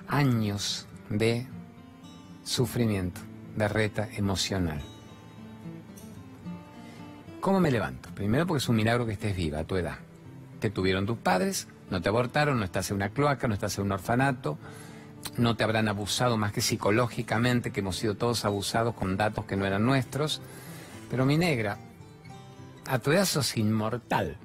años 0.07 0.87
de 1.09 1.45
sufrimiento, 2.45 3.21
de 3.57 3.67
reta 3.67 4.09
emocional. 4.13 4.81
¿Cómo 7.41 7.59
me 7.59 7.71
levanto? 7.71 8.11
Primero 8.15 8.47
porque 8.47 8.59
es 8.59 8.69
un 8.69 8.77
milagro 8.77 9.07
que 9.07 9.13
estés 9.13 9.35
viva 9.35 9.61
a 9.61 9.65
tu 9.65 9.77
edad. 9.77 9.97
Te 10.61 10.69
tuvieron 10.69 11.07
tus 11.07 11.17
padres, 11.17 11.69
no 11.89 12.03
te 12.03 12.11
abortaron, 12.11 12.59
no 12.59 12.65
estás 12.67 12.91
en 12.91 12.97
una 12.97 13.09
cloaca, 13.09 13.49
no 13.49 13.55
estás 13.55 13.79
en 13.79 13.85
un 13.85 13.93
orfanato, 13.93 14.59
no 15.39 15.57
te 15.57 15.65
habrán 15.65 15.89
abusado 15.89 16.37
más 16.37 16.53
que 16.53 16.61
psicológicamente, 16.61 17.71
que 17.71 17.81
hemos 17.81 17.97
sido 17.97 18.15
todos 18.15 18.45
abusados 18.45 18.95
con 18.95 19.17
datos 19.17 19.47
que 19.47 19.57
no 19.57 19.65
eran 19.65 19.87
nuestros. 19.87 20.43
Pero 21.11 21.25
mi 21.25 21.39
negra, 21.39 21.79
a 22.87 22.99
tu 22.99 23.11
edad 23.11 23.25
sos 23.25 23.57
inmortal, 23.57 24.37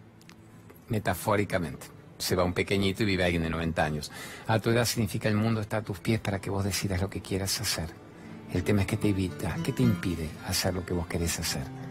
metafóricamente. 0.87 1.87
Se 2.17 2.37
va 2.37 2.45
un 2.45 2.53
pequeñito 2.53 3.03
y 3.03 3.07
vive 3.07 3.25
alguien 3.25 3.43
de 3.43 3.49
90 3.49 3.83
años. 3.83 4.09
A 4.47 4.59
tu 4.59 4.69
edad 4.69 4.85
significa 4.85 5.27
el 5.27 5.35
mundo 5.35 5.59
está 5.59 5.77
a 5.77 5.81
tus 5.81 5.99
pies 5.99 6.21
para 6.21 6.39
que 6.39 6.49
vos 6.49 6.63
decidas 6.63 7.01
lo 7.01 7.09
que 7.09 7.21
quieras 7.21 7.59
hacer. 7.59 7.89
El 8.53 8.63
tema 8.63 8.81
es 8.81 8.87
que 8.87 8.95
te 8.95 9.09
evita, 9.09 9.53
que 9.65 9.73
te 9.73 9.83
impide 9.83 10.29
hacer 10.47 10.73
lo 10.73 10.85
que 10.85 10.93
vos 10.93 11.07
querés 11.07 11.37
hacer. 11.39 11.84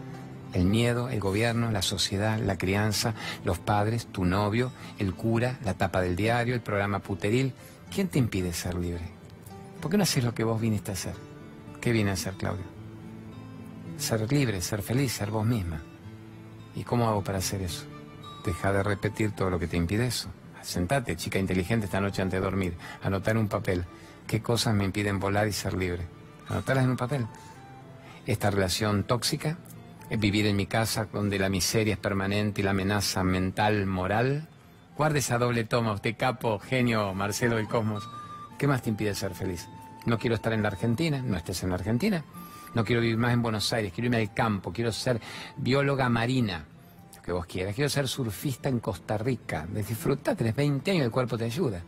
El 0.55 0.63
miedo, 0.67 1.09
el 1.09 1.19
gobierno, 1.19 1.69
la 1.69 1.81
sociedad, 1.81 2.39
la 2.39 2.57
crianza, 2.57 3.13
los 3.43 3.59
padres, 3.59 4.07
tu 4.07 4.23
novio, 4.23 4.71
el 4.97 5.13
cura, 5.13 5.59
la 5.65 5.73
tapa 5.73 5.99
del 5.99 6.15
diario, 6.15 6.55
el 6.55 6.61
programa 6.61 6.99
puteril. 6.99 7.53
¿Quién 7.93 8.07
te 8.07 8.19
impide 8.19 8.53
ser 8.53 8.75
libre? 8.75 9.03
¿Por 9.81 9.91
qué 9.91 9.97
no 9.97 10.03
haces 10.03 10.23
lo 10.23 10.33
que 10.33 10.45
vos 10.45 10.61
viniste 10.61 10.91
a 10.91 10.93
hacer? 10.93 11.13
¿Qué 11.81 11.91
viene 11.91 12.11
a 12.11 12.13
hacer, 12.13 12.35
Claudio? 12.35 12.63
Ser 13.97 14.31
libre, 14.31 14.61
ser 14.61 14.81
feliz, 14.81 15.11
ser 15.11 15.29
vos 15.29 15.45
misma. 15.45 15.81
¿Y 16.73 16.85
cómo 16.85 17.09
hago 17.09 17.21
para 17.21 17.39
hacer 17.39 17.61
eso? 17.61 17.83
Deja 18.45 18.71
de 18.71 18.81
repetir 18.81 19.33
todo 19.33 19.49
lo 19.49 19.59
que 19.59 19.67
te 19.67 19.75
impide 19.75 20.07
eso. 20.07 20.29
Sentate, 20.61 21.17
chica 21.17 21.37
inteligente, 21.37 21.87
esta 21.87 21.99
noche 21.99 22.21
antes 22.21 22.39
de 22.39 22.45
dormir. 22.45 22.77
Anotar 23.03 23.37
un 23.37 23.49
papel. 23.49 23.83
¿Qué 24.25 24.41
cosas 24.41 24.73
me 24.73 24.85
impiden 24.85 25.19
volar 25.19 25.49
y 25.49 25.51
ser 25.51 25.73
libre? 25.73 26.07
Anotarlas 26.47 26.85
en 26.85 26.91
un 26.91 26.97
papel. 26.97 27.27
Esta 28.25 28.51
relación 28.51 29.03
tóxica 29.03 29.57
vivir 30.09 30.45
en 30.47 30.55
mi 30.55 30.65
casa 30.65 31.07
donde 31.11 31.39
la 31.39 31.49
miseria 31.49 31.93
es 31.93 31.99
permanente 31.99 32.61
y 32.61 32.63
la 32.63 32.71
amenaza 32.71 33.23
mental, 33.23 33.85
moral. 33.85 34.47
Guarde 34.97 35.19
esa 35.19 35.37
doble 35.37 35.63
toma, 35.63 35.93
usted 35.93 36.15
capo, 36.17 36.59
genio, 36.59 37.13
Marcelo 37.13 37.57
del 37.57 37.67
Cosmos. 37.67 38.07
¿Qué 38.57 38.67
más 38.67 38.81
te 38.81 38.89
impide 38.89 39.15
ser 39.15 39.33
feliz? 39.33 39.67
No 40.05 40.17
quiero 40.17 40.35
estar 40.35 40.53
en 40.53 40.61
la 40.61 40.69
Argentina, 40.69 41.21
no 41.21 41.35
estés 41.35 41.63
en 41.63 41.69
la 41.69 41.75
Argentina. 41.75 42.23
No 42.73 42.83
quiero 42.83 43.01
vivir 43.01 43.17
más 43.17 43.33
en 43.33 43.41
Buenos 43.41 43.71
Aires, 43.73 43.91
quiero 43.93 44.05
irme 44.07 44.17
al 44.17 44.33
campo, 44.33 44.71
quiero 44.71 44.91
ser 44.91 45.19
bióloga 45.57 46.09
marina, 46.09 46.65
lo 47.15 47.21
que 47.21 47.31
vos 47.31 47.45
quieras. 47.45 47.73
Quiero 47.73 47.89
ser 47.89 48.07
surfista 48.07 48.69
en 48.69 48.79
Costa 48.79 49.17
Rica. 49.17 49.65
Disfruta, 49.69 50.35
tenés 50.35 50.55
20 50.55 50.91
años, 50.91 51.05
el 51.05 51.11
cuerpo 51.11 51.37
te 51.37 51.45
ayuda. 51.45 51.81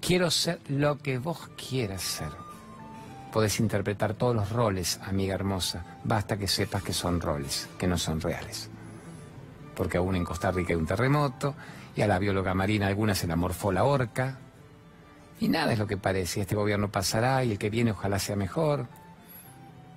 Quiero 0.00 0.30
ser 0.30 0.60
lo 0.68 0.98
que 0.98 1.18
vos 1.18 1.48
quieras 1.56 2.02
ser. 2.02 2.45
Podés 3.32 3.60
interpretar 3.60 4.14
todos 4.14 4.34
los 4.34 4.50
roles, 4.50 5.00
amiga 5.04 5.34
hermosa. 5.34 5.84
Basta 6.04 6.36
que 6.36 6.48
sepas 6.48 6.82
que 6.82 6.92
son 6.92 7.20
roles, 7.20 7.68
que 7.78 7.86
no 7.86 7.98
son 7.98 8.20
reales. 8.20 8.70
Porque 9.74 9.98
aún 9.98 10.16
en 10.16 10.24
Costa 10.24 10.50
Rica 10.50 10.72
hay 10.72 10.78
un 10.78 10.86
terremoto, 10.86 11.54
y 11.94 12.02
a 12.02 12.06
la 12.06 12.18
bióloga 12.18 12.54
marina 12.54 12.86
alguna 12.86 13.14
se 13.14 13.26
la 13.26 13.36
la 13.36 13.84
horca. 13.84 14.38
Y 15.40 15.48
nada 15.48 15.72
es 15.72 15.78
lo 15.78 15.86
que 15.86 15.96
parece. 15.96 16.42
Este 16.42 16.54
gobierno 16.54 16.90
pasará 16.90 17.44
y 17.44 17.52
el 17.52 17.58
que 17.58 17.70
viene 17.70 17.90
ojalá 17.90 18.18
sea 18.18 18.36
mejor. 18.36 18.86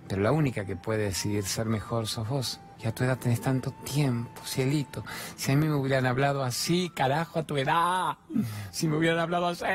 Pero 0.08 0.22
la 0.22 0.32
única 0.32 0.66
que 0.66 0.76
puede 0.76 1.04
decidir 1.04 1.44
ser 1.44 1.68
mejor 1.68 2.08
sos 2.08 2.28
vos. 2.28 2.60
Y 2.82 2.88
a 2.88 2.96
tu 2.96 3.04
edad 3.04 3.18
tenés 3.18 3.42
tanto 3.42 3.72
tiempo, 3.72 4.42
cielito. 4.46 5.04
Si 5.36 5.52
a 5.52 5.56
mí 5.56 5.68
me 5.68 5.76
hubieran 5.76 6.06
hablado 6.06 6.44
así, 6.44 6.90
carajo, 6.96 7.40
a 7.40 7.44
tu 7.44 7.58
edad. 7.58 8.18
Si 8.72 8.88
me 8.88 8.96
hubieran 8.96 9.20
hablado 9.20 9.48
así. 9.48 9.66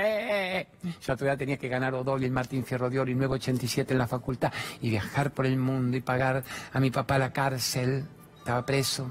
Yo 1.02 1.12
a 1.12 1.16
tu 1.16 1.26
edad 1.26 1.36
tenía 1.36 1.58
que 1.58 1.68
ganar 1.68 1.94
el 1.94 2.30
Martín 2.30 2.64
Fierro 2.64 2.88
de 2.88 2.98
Oro 2.98 3.10
y 3.10 3.14
987 3.14 3.92
en 3.92 3.98
la 3.98 4.06
facultad 4.06 4.52
y 4.80 4.88
viajar 4.88 5.32
por 5.32 5.44
el 5.44 5.58
mundo 5.58 5.98
y 5.98 6.00
pagar 6.00 6.44
a 6.72 6.80
mi 6.80 6.90
papá 6.90 7.18
la 7.18 7.30
cárcel. 7.30 8.06
Estaba 8.38 8.64
preso. 8.64 9.06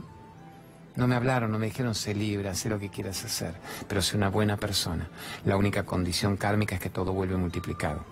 No 0.96 1.08
me 1.08 1.16
hablaron, 1.16 1.52
no 1.52 1.60
me 1.60 1.68
dijeron, 1.68 1.94
sé 1.94 2.16
libre, 2.16 2.54
sé 2.56 2.70
lo 2.70 2.80
que 2.80 2.90
quieras 2.90 3.24
hacer, 3.26 3.54
pero 3.88 4.02
sé 4.02 4.16
una 4.16 4.30
buena 4.30 4.58
persona. 4.58 5.08
La 5.46 5.58
única 5.58 5.84
condición 5.84 6.38
kármica 6.38 6.76
es 6.76 6.82
que 6.82 6.90
todo 6.90 7.14
vuelve 7.14 7.36
multiplicado. 7.36 8.04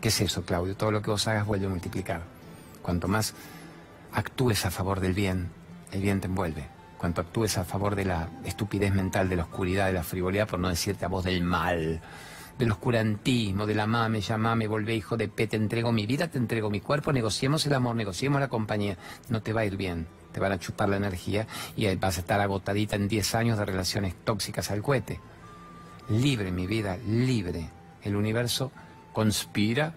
¿Qué 0.00 0.08
es 0.08 0.20
eso, 0.20 0.42
Claudio? 0.42 0.76
Todo 0.76 0.92
lo 0.92 1.02
que 1.02 1.10
vos 1.10 1.26
hagas 1.28 1.46
vuelve 1.46 1.68
multiplicado. 1.68 2.22
Cuanto 2.82 3.08
más 3.08 3.34
actúes 4.12 4.66
a 4.66 4.70
favor 4.70 5.00
del 5.00 5.14
bien, 5.14 5.50
el 5.92 6.02
bien 6.02 6.20
te 6.20 6.26
envuelve. 6.26 6.68
Cuanto 6.98 7.20
actúes 7.20 7.56
a 7.56 7.64
favor 7.64 7.94
de 7.94 8.04
la 8.04 8.28
estupidez 8.44 8.92
mental, 8.92 9.28
de 9.28 9.36
la 9.36 9.44
oscuridad, 9.44 9.86
de 9.86 9.94
la 9.94 10.02
frivolidad, 10.02 10.48
por 10.48 10.58
no 10.58 10.68
decirte 10.68 11.04
a 11.04 11.08
vos 11.08 11.24
del 11.24 11.42
mal, 11.42 12.00
del 12.58 12.70
oscurantismo, 12.72 13.66
de 13.66 13.74
la 13.74 13.86
mame, 13.86 14.20
llamame, 14.20 14.66
volvé, 14.66 14.94
hijo 14.94 15.16
de 15.16 15.28
P, 15.28 15.46
te 15.46 15.56
entrego 15.56 15.92
mi 15.92 16.04
vida, 16.04 16.28
te 16.28 16.36
entrego 16.36 16.68
mi 16.68 16.80
cuerpo, 16.80 17.12
negociemos 17.12 17.64
el 17.66 17.72
amor, 17.72 17.96
negociemos 17.96 18.38
la 18.38 18.48
compañía, 18.48 18.98
no 19.30 19.40
te 19.40 19.54
va 19.54 19.62
a 19.62 19.64
ir 19.64 19.78
bien, 19.78 20.06
te 20.32 20.40
van 20.40 20.52
a 20.52 20.58
chupar 20.58 20.90
la 20.90 20.98
energía 20.98 21.46
y 21.74 21.92
vas 21.96 22.18
a 22.18 22.20
estar 22.20 22.38
agotadita 22.38 22.96
en 22.96 23.08
10 23.08 23.34
años 23.34 23.58
de 23.58 23.64
relaciones 23.64 24.14
tóxicas 24.24 24.70
al 24.70 24.82
cohete. 24.82 25.20
Libre, 26.10 26.52
mi 26.52 26.66
vida, 26.66 26.98
libre. 27.06 27.70
El 28.02 28.16
universo 28.16 28.72
conspira, 29.12 29.94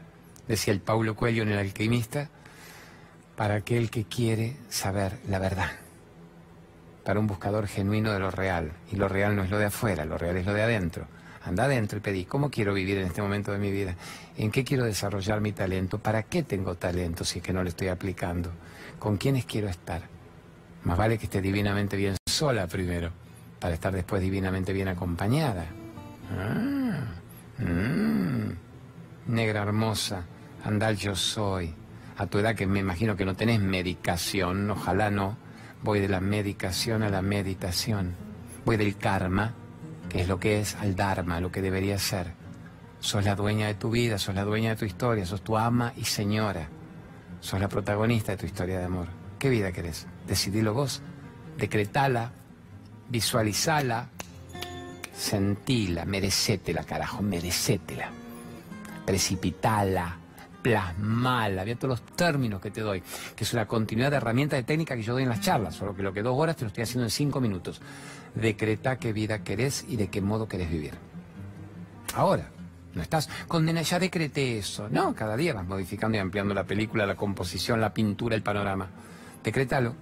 decía 0.48 0.74
el 0.74 0.80
Paulo 0.80 1.16
Coelho 1.16 1.44
en 1.44 1.50
El 1.50 1.60
alquimista, 1.60 2.30
para 3.36 3.56
aquel 3.56 3.90
que 3.90 4.06
quiere 4.06 4.58
saber 4.70 5.20
la 5.28 5.40
verdad, 5.40 5.72
para 7.04 7.20
un 7.20 7.28
buscador 7.28 7.68
genuino 7.68 8.12
de 8.12 8.20
lo 8.20 8.32
real. 8.32 8.72
Y 8.92 8.96
lo 8.96 9.08
real 9.08 9.36
no 9.36 9.44
es 9.44 9.50
lo 9.50 9.58
de 9.58 9.66
afuera, 9.66 10.06
lo 10.06 10.18
real 10.18 10.38
es 10.38 10.46
lo 10.46 10.54
de 10.54 10.64
adentro. 10.64 11.08
Anda 11.46 11.66
adentro 11.66 11.98
y 11.98 12.02
pedí, 12.02 12.26
¿cómo 12.26 12.50
quiero 12.50 12.74
vivir 12.74 12.98
en 13.00 13.08
este 13.08 13.22
momento 13.22 13.52
de 13.52 13.58
mi 13.58 13.70
vida? 13.70 13.96
¿En 14.38 14.50
qué 14.50 14.64
quiero 14.64 14.86
desarrollar 14.86 15.42
mi 15.42 15.52
talento? 15.52 16.00
¿Para 16.00 16.24
qué 16.24 16.44
tengo 16.44 16.76
talento 16.76 17.26
si 17.26 17.40
es 17.40 17.46
que 17.46 17.52
no 17.52 17.64
lo 17.64 17.70
estoy 17.70 17.90
aplicando? 17.90 18.52
¿Con 18.98 19.18
quiénes 19.18 19.46
quiero 19.46 19.68
estar? 19.68 20.04
Más 20.86 20.98
vale 20.98 21.18
que 21.18 21.26
esté 21.26 21.42
divinamente 21.42 21.98
bien 21.98 22.16
sola 22.26 22.68
primero, 22.68 23.12
para 23.60 23.74
estar 23.74 23.94
después 23.94 24.22
divinamente 24.22 24.72
bien 24.72 24.88
acompañada. 24.88 25.66
Ah, 26.32 27.62
mm, 27.62 29.34
negra 29.34 29.64
hermosa, 29.64 30.26
andal 30.64 30.96
yo 30.96 31.16
soy 31.16 31.74
a 32.18 32.28
tu 32.28 32.40
edad 32.40 32.56
que 32.56 32.68
me 32.68 32.80
imagino 32.80 33.16
que 33.16 33.26
no 33.26 33.36
tenés 33.36 33.60
medicación, 33.60 34.70
ojalá 34.70 35.10
no, 35.10 35.38
voy 35.82 36.00
de 36.00 36.08
la 36.08 36.20
medicación 36.20 37.04
a 37.04 37.10
la 37.10 37.22
meditación, 37.22 38.16
voy 38.66 38.78
del 38.78 38.98
karma, 38.98 39.54
que 40.10 40.22
es 40.22 40.28
lo 40.28 40.40
que 40.40 40.60
es, 40.60 40.76
al 40.76 40.96
dharma, 40.96 41.40
lo 41.40 41.52
que 41.52 41.62
debería 41.62 41.98
ser. 41.98 42.34
Sos 43.00 43.26
la 43.26 43.36
dueña 43.36 43.68
de 43.68 43.74
tu 43.74 43.90
vida, 43.90 44.18
sos 44.18 44.36
la 44.36 44.44
dueña 44.44 44.72
de 44.72 44.76
tu 44.78 44.86
historia, 44.86 45.26
sos 45.26 45.42
tu 45.42 45.58
ama 45.58 45.94
y 45.98 46.06
señora, 46.06 46.70
sos 47.42 47.60
la 47.60 47.68
protagonista 47.68 48.32
de 48.32 48.38
tu 48.38 48.46
historia 48.46 48.80
de 48.80 48.86
amor. 48.86 49.08
¿Qué 49.40 49.50
vida 49.50 49.72
querés? 49.72 50.08
Decidilo 50.28 50.74
vos, 50.74 51.02
decretala, 51.58 52.32
visualizala, 53.10 54.08
sentila, 55.14 56.06
merecétela, 56.06 56.84
carajo, 56.84 57.22
merecétela, 57.22 58.10
precipitala 59.06 60.23
plasmala, 60.64 61.62
había 61.62 61.76
todos 61.76 62.00
los 62.00 62.16
términos 62.16 62.62
que 62.62 62.72
te 62.72 62.82
doy, 62.82 63.04
que 63.36 63.44
es 63.44 63.54
una 63.54 63.68
continuidad 63.68 64.10
de 64.10 64.18
herramientas 64.18 64.58
de 64.58 64.64
técnica 64.64 64.96
que 64.96 65.04
yo 65.04 65.14
doy 65.14 65.24
en 65.24 65.30
las 65.30 65.42
charlas, 65.42 65.76
solo 65.76 65.96
que 65.96 66.02
lo 66.02 66.14
que 66.14 66.24
dos 66.24 66.36
horas 66.36 66.56
te 66.56 66.64
lo 66.64 66.70
estoy 66.70 66.84
haciendo 66.84 67.04
en 67.04 67.12
cinco 67.12 67.40
minutos. 67.40 67.82
Decreta 68.34 68.98
qué 68.98 69.14
vida 69.14 69.44
querés 69.44 69.86
y 69.88 69.98
de 69.98 70.08
qué 70.08 70.22
modo 70.22 70.48
querés 70.48 70.72
vivir. 70.72 70.94
Ahora, 72.16 72.50
no 72.96 73.02
estás 73.02 73.30
condenada, 73.48 73.84
ya 73.84 74.00
decreté 74.00 74.58
eso. 74.58 74.88
No, 74.90 75.14
cada 75.14 75.36
día 75.36 75.54
vas 75.54 75.68
modificando 75.68 76.18
y 76.18 76.20
ampliando 76.20 76.54
la 76.54 76.64
película, 76.64 77.06
la 77.06 77.16
composición, 77.16 77.82
la 77.82 77.94
pintura, 77.94 78.36
el 78.36 78.44
panorama. 78.44 78.88
Decrétalo 79.44 79.94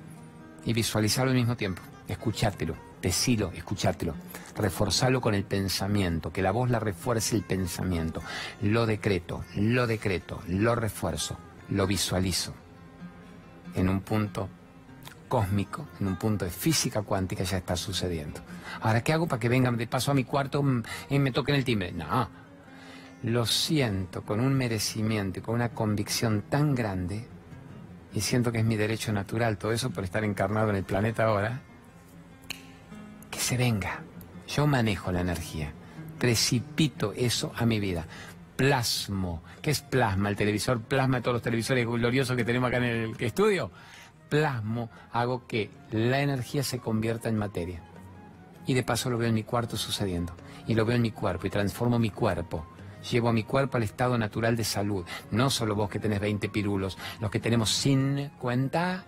y 0.65 0.73
visualizalo 0.73 1.31
al 1.31 1.37
mismo 1.37 1.57
tiempo. 1.57 1.81
escuchátelo, 2.07 2.75
decilo, 3.01 3.51
escuchátelo. 3.53 4.15
Reforzalo 4.55 5.21
con 5.21 5.33
el 5.33 5.43
pensamiento, 5.43 6.31
que 6.31 6.41
la 6.41 6.51
voz 6.51 6.69
la 6.69 6.79
refuerce 6.79 7.35
el 7.35 7.43
pensamiento. 7.43 8.21
Lo 8.61 8.85
decreto, 8.85 9.43
lo 9.55 9.87
decreto, 9.87 10.41
lo 10.47 10.75
refuerzo, 10.75 11.37
lo 11.69 11.87
visualizo. 11.87 12.53
En 13.75 13.89
un 13.89 14.01
punto 14.01 14.49
cósmico, 15.27 15.87
en 15.99 16.07
un 16.07 16.17
punto 16.17 16.43
de 16.43 16.51
física 16.51 17.01
cuántica 17.03 17.43
ya 17.43 17.57
está 17.57 17.77
sucediendo. 17.77 18.41
Ahora, 18.81 19.01
¿qué 19.01 19.13
hago 19.13 19.27
para 19.27 19.39
que 19.39 19.49
vengan 19.49 19.77
de 19.77 19.87
paso 19.87 20.11
a 20.11 20.13
mi 20.13 20.25
cuarto 20.25 20.63
y 21.09 21.19
me 21.19 21.31
toquen 21.31 21.55
el 21.55 21.63
timbre? 21.63 21.93
No, 21.93 22.29
lo 23.23 23.45
siento 23.45 24.23
con 24.23 24.41
un 24.41 24.53
merecimiento 24.53 25.39
y 25.39 25.41
con 25.41 25.55
una 25.55 25.69
convicción 25.69 26.43
tan 26.49 26.75
grande 26.75 27.27
y 28.13 28.21
siento 28.21 28.51
que 28.51 28.59
es 28.59 28.65
mi 28.65 28.75
derecho 28.75 29.13
natural, 29.13 29.57
todo 29.57 29.71
eso 29.71 29.89
por 29.91 30.03
estar 30.03 30.23
encarnado 30.23 30.69
en 30.69 30.75
el 30.75 30.83
planeta 30.83 31.25
ahora, 31.25 31.61
que 33.31 33.39
se 33.39 33.57
venga. 33.57 34.03
Yo 34.47 34.67
manejo 34.67 35.11
la 35.11 35.21
energía, 35.21 35.71
precipito 36.19 37.13
eso 37.13 37.51
a 37.55 37.65
mi 37.65 37.79
vida. 37.79 38.05
Plasmo, 38.55 39.41
¿qué 39.61 39.71
es 39.71 39.81
plasma? 39.81 40.29
El 40.29 40.35
televisor 40.35 40.81
plasma 40.81 41.21
todos 41.21 41.35
los 41.35 41.41
televisores 41.41 41.87
gloriosos 41.87 42.35
que 42.35 42.45
tenemos 42.45 42.67
acá 42.67 42.77
en 42.77 42.83
el 42.83 43.15
estudio. 43.19 43.71
Plasmo, 44.29 44.89
hago 45.11 45.47
que 45.47 45.71
la 45.91 46.21
energía 46.21 46.61
se 46.63 46.79
convierta 46.79 47.29
en 47.29 47.37
materia. 47.37 47.81
Y 48.67 48.75
de 48.75 48.83
paso 48.83 49.09
lo 49.09 49.17
veo 49.17 49.29
en 49.29 49.33
mi 49.33 49.43
cuarto 49.43 49.77
sucediendo. 49.77 50.35
Y 50.67 50.75
lo 50.75 50.85
veo 50.85 50.95
en 50.95 51.01
mi 51.01 51.11
cuerpo 51.11 51.47
y 51.47 51.49
transformo 51.49 51.97
mi 51.97 52.11
cuerpo 52.11 52.67
llevo 53.09 53.29
a 53.29 53.33
mi 53.33 53.43
cuerpo 53.43 53.77
al 53.77 53.83
estado 53.83 54.17
natural 54.17 54.55
de 54.55 54.63
salud. 54.63 55.05
No 55.31 55.49
solo 55.49 55.75
vos 55.75 55.89
que 55.89 55.99
tenés 55.99 56.19
20 56.19 56.49
pirulos, 56.49 56.97
los 57.19 57.31
que 57.31 57.39
tenemos 57.39 57.71
50, 57.71 59.05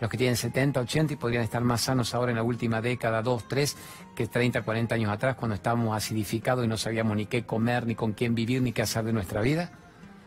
los 0.00 0.10
que 0.10 0.18
tienen 0.18 0.36
70, 0.36 0.80
80 0.80 1.14
y 1.14 1.16
podrían 1.16 1.42
estar 1.42 1.62
más 1.62 1.82
sanos 1.82 2.14
ahora 2.14 2.30
en 2.30 2.36
la 2.36 2.42
última 2.42 2.80
década, 2.80 3.22
2, 3.22 3.48
3, 3.48 3.76
que 4.14 4.26
30, 4.26 4.62
40 4.62 4.94
años 4.94 5.10
atrás 5.10 5.36
cuando 5.36 5.54
estábamos 5.54 5.96
acidificados 5.96 6.64
y 6.64 6.68
no 6.68 6.76
sabíamos 6.76 7.16
ni 7.16 7.26
qué 7.26 7.44
comer, 7.44 7.86
ni 7.86 7.94
con 7.94 8.12
quién 8.12 8.34
vivir, 8.34 8.62
ni 8.62 8.72
qué 8.72 8.82
hacer 8.82 9.04
de 9.04 9.12
nuestra 9.12 9.40
vida. 9.40 9.70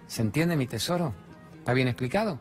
¿Se 0.07 0.21
entiende 0.21 0.55
mi 0.55 0.67
tesoro? 0.67 1.13
¿Está 1.57 1.73
bien 1.73 1.87
explicado? 1.87 2.39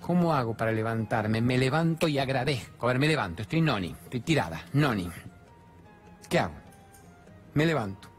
¿Cómo 0.00 0.34
hago 0.34 0.56
para 0.56 0.72
levantarme? 0.72 1.40
Me 1.40 1.58
levanto 1.58 2.06
y 2.06 2.18
agradezco. 2.18 2.86
A 2.86 2.88
ver, 2.88 2.98
me 2.98 3.08
levanto, 3.08 3.42
estoy 3.42 3.60
noni, 3.60 3.94
estoy 4.04 4.20
tirada, 4.20 4.62
noni. 4.74 5.10
¿Qué 6.28 6.38
hago? 6.38 6.54
Me 7.54 7.64
levanto 7.64 8.16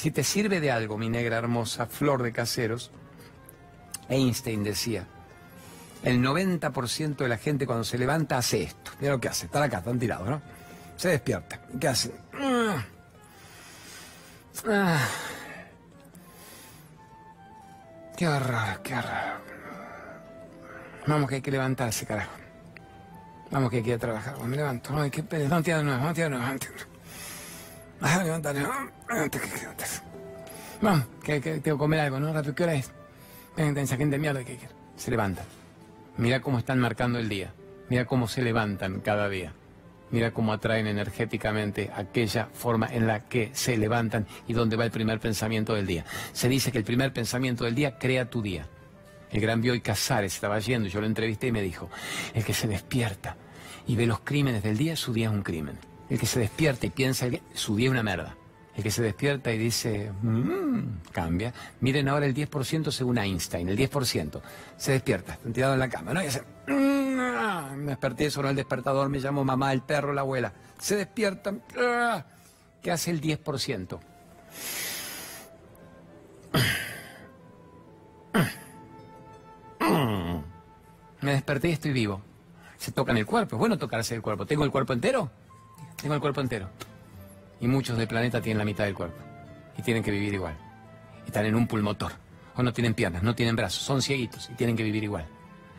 si 0.00 0.10
te 0.10 0.24
sirve 0.24 0.60
de 0.60 0.70
algo, 0.70 0.96
mi 0.96 1.10
negra 1.10 1.36
hermosa, 1.36 1.84
flor 1.84 2.22
de 2.22 2.32
caseros, 2.32 2.90
Einstein 4.08 4.64
decía, 4.64 5.06
el 6.02 6.22
90% 6.22 7.16
de 7.16 7.28
la 7.28 7.36
gente 7.36 7.66
cuando 7.66 7.84
se 7.84 7.98
levanta 7.98 8.38
hace 8.38 8.62
esto. 8.62 8.92
Mira 9.00 9.12
lo 9.12 9.20
que 9.20 9.28
hace, 9.28 9.46
están 9.46 9.62
acá, 9.62 9.78
están 9.78 9.98
tirados, 9.98 10.28
¿no? 10.28 10.40
Se 10.96 11.08
despierta. 11.08 11.60
¿Qué 11.78 11.88
hace? 11.88 12.12
Ah. 12.34 12.84
Qué 18.16 18.28
horror, 18.28 18.82
qué 18.82 18.94
horror. 18.94 19.40
Vamos 21.06 21.28
que 21.28 21.36
hay 21.36 21.40
que 21.40 21.50
levantarse, 21.50 22.06
carajo. 22.06 22.32
Vamos 23.50 23.70
que 23.70 23.78
hay 23.78 23.82
que 23.82 23.88
ir 23.90 23.96
a 23.96 23.98
trabajar. 23.98 24.38
me 24.44 24.56
levanto. 24.56 24.92
No, 24.92 25.02
hay 25.02 25.10
que... 25.10 25.22
No, 25.22 25.62
tía, 25.62 25.82
no, 25.82 25.98
no, 25.98 26.14
tía. 26.14 26.30
Ah, 28.02 28.22
levantate. 28.22 28.66
Vamos, 30.80 31.06
que, 31.22 31.40
que, 31.40 31.60
tengo 31.60 31.76
que 31.76 31.80
comer 31.80 32.00
algo, 32.00 32.20
¿no? 32.20 32.54
¿qué 32.54 32.62
hora 32.62 32.74
es? 32.74 32.90
Ven, 33.56 33.76
esa 33.76 33.96
gente 33.96 34.16
de 34.16 34.20
mierda 34.20 34.44
que 34.44 34.58
se 34.96 35.10
levanta. 35.10 35.42
Mira 36.20 36.42
cómo 36.42 36.58
están 36.58 36.78
marcando 36.78 37.18
el 37.18 37.30
día. 37.30 37.54
Mira 37.88 38.04
cómo 38.04 38.28
se 38.28 38.42
levantan 38.42 39.00
cada 39.00 39.30
día. 39.30 39.54
Mira 40.10 40.32
cómo 40.32 40.52
atraen 40.52 40.86
energéticamente 40.86 41.90
aquella 41.96 42.50
forma 42.52 42.86
en 42.92 43.06
la 43.06 43.20
que 43.26 43.48
se 43.54 43.78
levantan 43.78 44.26
y 44.46 44.52
dónde 44.52 44.76
va 44.76 44.84
el 44.84 44.90
primer 44.90 45.18
pensamiento 45.18 45.74
del 45.74 45.86
día. 45.86 46.04
Se 46.34 46.50
dice 46.50 46.72
que 46.72 46.76
el 46.76 46.84
primer 46.84 47.14
pensamiento 47.14 47.64
del 47.64 47.74
día 47.74 47.96
crea 47.96 48.28
tu 48.28 48.42
día. 48.42 48.66
El 49.30 49.40
gran 49.40 49.62
Bioy 49.62 49.80
Casares 49.80 50.34
estaba 50.34 50.58
yendo, 50.58 50.90
yo 50.90 51.00
lo 51.00 51.06
entrevisté 51.06 51.46
y 51.46 51.52
me 51.52 51.62
dijo, 51.62 51.88
el 52.34 52.44
que 52.44 52.52
se 52.52 52.68
despierta 52.68 53.38
y 53.86 53.96
ve 53.96 54.06
los 54.06 54.20
crímenes 54.20 54.62
del 54.62 54.76
día, 54.76 54.96
su 54.96 55.14
día 55.14 55.28
es 55.28 55.32
un 55.32 55.42
crimen. 55.42 55.78
El 56.10 56.18
que 56.18 56.26
se 56.26 56.38
despierta 56.38 56.84
y 56.84 56.90
piensa 56.90 57.30
que 57.30 57.40
su 57.54 57.76
día 57.76 57.86
es 57.86 57.92
una 57.92 58.02
merda. 58.02 58.36
El 58.76 58.82
que 58.82 58.90
se 58.90 59.02
despierta 59.02 59.52
y 59.52 59.58
dice, 59.58 60.12
mmm, 60.22 61.00
cambia. 61.12 61.52
Miren 61.80 62.08
ahora 62.08 62.26
el 62.26 62.34
10% 62.34 62.90
según 62.90 63.18
Einstein, 63.18 63.68
el 63.68 63.76
10%. 63.76 64.40
Se 64.76 64.92
despierta, 64.92 65.34
está 65.34 65.52
tirado 65.52 65.74
en 65.74 65.80
la 65.80 65.88
cama, 65.88 66.14
¿no? 66.14 66.22
Y 66.22 66.26
hace, 66.26 66.42
mmm, 66.66 67.76
me 67.76 67.90
desperté, 67.90 68.30
sonó 68.30 68.48
el 68.48 68.56
despertador, 68.56 69.08
me 69.08 69.18
llamo 69.18 69.44
mamá, 69.44 69.72
el 69.72 69.82
perro, 69.82 70.12
la 70.12 70.20
abuela. 70.20 70.52
Se 70.78 70.96
despierta, 70.96 71.54
ah, 71.78 72.24
¿qué 72.82 72.90
hace 72.90 73.10
el 73.10 73.20
10%? 73.20 73.98
Me 81.20 81.32
desperté 81.32 81.68
y 81.68 81.72
estoy 81.72 81.92
vivo. 81.92 82.22
Se 82.78 82.92
toca 82.92 83.12
en 83.12 83.18
el 83.18 83.26
cuerpo. 83.26 83.56
Es 83.56 83.58
bueno 83.58 83.76
tocarse 83.76 84.14
el 84.14 84.22
cuerpo. 84.22 84.46
¿Tengo 84.46 84.64
el 84.64 84.70
cuerpo 84.70 84.92
entero? 84.92 85.30
Tengo 86.00 86.14
el 86.14 86.20
cuerpo 86.20 86.40
entero. 86.40 86.70
Y 87.60 87.68
muchos 87.68 87.96
del 87.98 88.08
planeta 88.08 88.40
tienen 88.40 88.58
la 88.58 88.64
mitad 88.64 88.84
del 88.84 88.94
cuerpo. 88.94 89.22
Y 89.76 89.82
tienen 89.82 90.02
que 90.02 90.10
vivir 90.10 90.34
igual. 90.34 90.56
Están 91.26 91.46
en 91.46 91.54
un 91.54 91.66
pulmotor. 91.66 92.12
O 92.56 92.62
no 92.62 92.72
tienen 92.72 92.94
piernas, 92.94 93.22
no 93.22 93.34
tienen 93.34 93.56
brazos, 93.56 93.82
son 93.82 94.02
cieguitos 94.02 94.50
y 94.50 94.54
tienen 94.54 94.76
que 94.76 94.82
vivir 94.82 95.04
igual. 95.04 95.26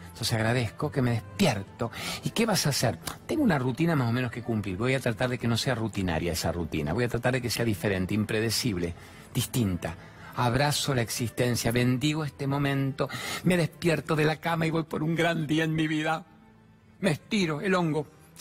Entonces 0.07 0.33
agradezco 0.33 0.91
que 0.91 1.01
me 1.01 1.11
despierto. 1.11 1.91
¿Y 2.23 2.31
qué 2.31 2.45
vas 2.45 2.65
a 2.65 2.69
hacer? 2.69 2.99
Tengo 3.25 3.43
una 3.43 3.57
rutina 3.57 3.95
más 3.95 4.09
o 4.09 4.11
menos 4.11 4.31
que 4.31 4.41
cumplir. 4.41 4.77
Voy 4.77 4.93
a 4.93 4.99
tratar 4.99 5.29
de 5.29 5.37
que 5.37 5.47
no 5.47 5.57
sea 5.57 5.75
rutinaria 5.75 6.33
esa 6.33 6.51
rutina. 6.51 6.93
Voy 6.93 7.05
a 7.05 7.09
tratar 7.09 7.33
de 7.33 7.41
que 7.41 7.49
sea 7.49 7.65
diferente, 7.65 8.13
impredecible, 8.13 8.93
distinta. 9.33 9.95
Abrazo 10.35 10.95
la 10.95 11.01
existencia, 11.01 11.71
bendigo 11.71 12.23
este 12.23 12.47
momento, 12.47 13.09
me 13.43 13.57
despierto 13.57 14.15
de 14.15 14.25
la 14.25 14.37
cama 14.37 14.65
y 14.65 14.69
voy 14.69 14.83
por 14.83 15.03
un 15.03 15.15
gran 15.15 15.45
día 15.45 15.63
en 15.63 15.75
mi 15.75 15.87
vida. 15.87 16.25
Me 16.99 17.11
estiro 17.11 17.61
el 17.61 17.75
hongo, 17.75 18.07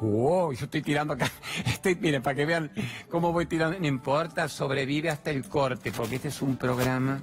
Wow, 0.00 0.52
yo 0.52 0.64
estoy 0.66 0.82
tirando 0.82 1.14
acá. 1.14 1.30
Estoy, 1.66 1.94
miren, 1.96 2.22
para 2.22 2.36
que 2.36 2.44
vean 2.44 2.70
cómo 3.10 3.32
voy 3.32 3.46
tirando. 3.46 3.78
No 3.78 3.86
importa, 3.86 4.48
sobrevive 4.48 5.10
hasta 5.10 5.30
el 5.30 5.48
corte, 5.48 5.92
porque 5.92 6.16
este 6.16 6.28
es 6.28 6.42
un 6.42 6.56
programa 6.56 7.20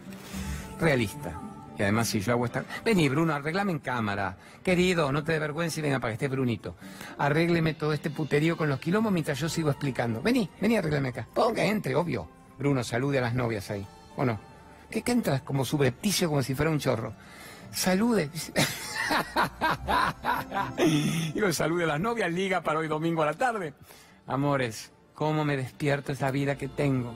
realista. 0.79 1.39
Y 1.77 1.81
además, 1.81 2.07
si 2.07 2.19
yo 2.19 2.33
hago 2.33 2.45
esta. 2.45 2.65
Vení, 2.83 3.09
Bruno, 3.09 3.33
arreglame 3.33 3.71
en 3.71 3.79
cámara. 3.79 4.37
Querido, 4.63 5.11
no 5.11 5.23
te 5.23 5.33
dé 5.33 5.39
vergüenza 5.39 5.79
y 5.79 5.83
venga 5.83 5.99
para 5.99 6.11
que 6.11 6.13
esté 6.15 6.27
Brunito. 6.27 6.75
Arrégleme 7.17 7.73
todo 7.73 7.93
este 7.93 8.09
puterío 8.09 8.57
con 8.57 8.69
los 8.69 8.79
quilombos 8.79 9.11
mientras 9.11 9.39
yo 9.39 9.49
sigo 9.49 9.69
explicando. 9.69 10.21
Vení, 10.21 10.49
vení, 10.61 10.77
arréglame 10.77 11.09
acá. 11.09 11.27
Ponga, 11.33 11.63
entre, 11.63 11.95
obvio. 11.95 12.27
Bruno, 12.57 12.83
salude 12.83 13.19
a 13.19 13.21
las 13.21 13.33
novias 13.33 13.69
ahí. 13.71 13.85
¿O 14.15 14.25
no? 14.25 14.39
¿Qué, 14.89 15.01
qué 15.01 15.11
entras 15.11 15.41
como 15.41 15.65
subrepticio, 15.65 16.29
como 16.29 16.43
si 16.43 16.53
fuera 16.53 16.69
un 16.69 16.79
chorro? 16.79 17.13
Salude. 17.73 18.29
Digo, 21.33 21.51
salude 21.51 21.83
a 21.83 21.87
las 21.87 21.99
novias, 21.99 22.31
liga 22.31 22.61
para 22.61 22.79
hoy 22.79 22.87
domingo 22.87 23.23
a 23.23 23.25
la 23.25 23.33
tarde. 23.33 23.73
Amores, 24.27 24.91
¿cómo 25.13 25.43
me 25.43 25.57
despierto 25.57 26.11
esa 26.11 26.29
vida 26.31 26.55
que 26.55 26.67
tengo? 26.67 27.15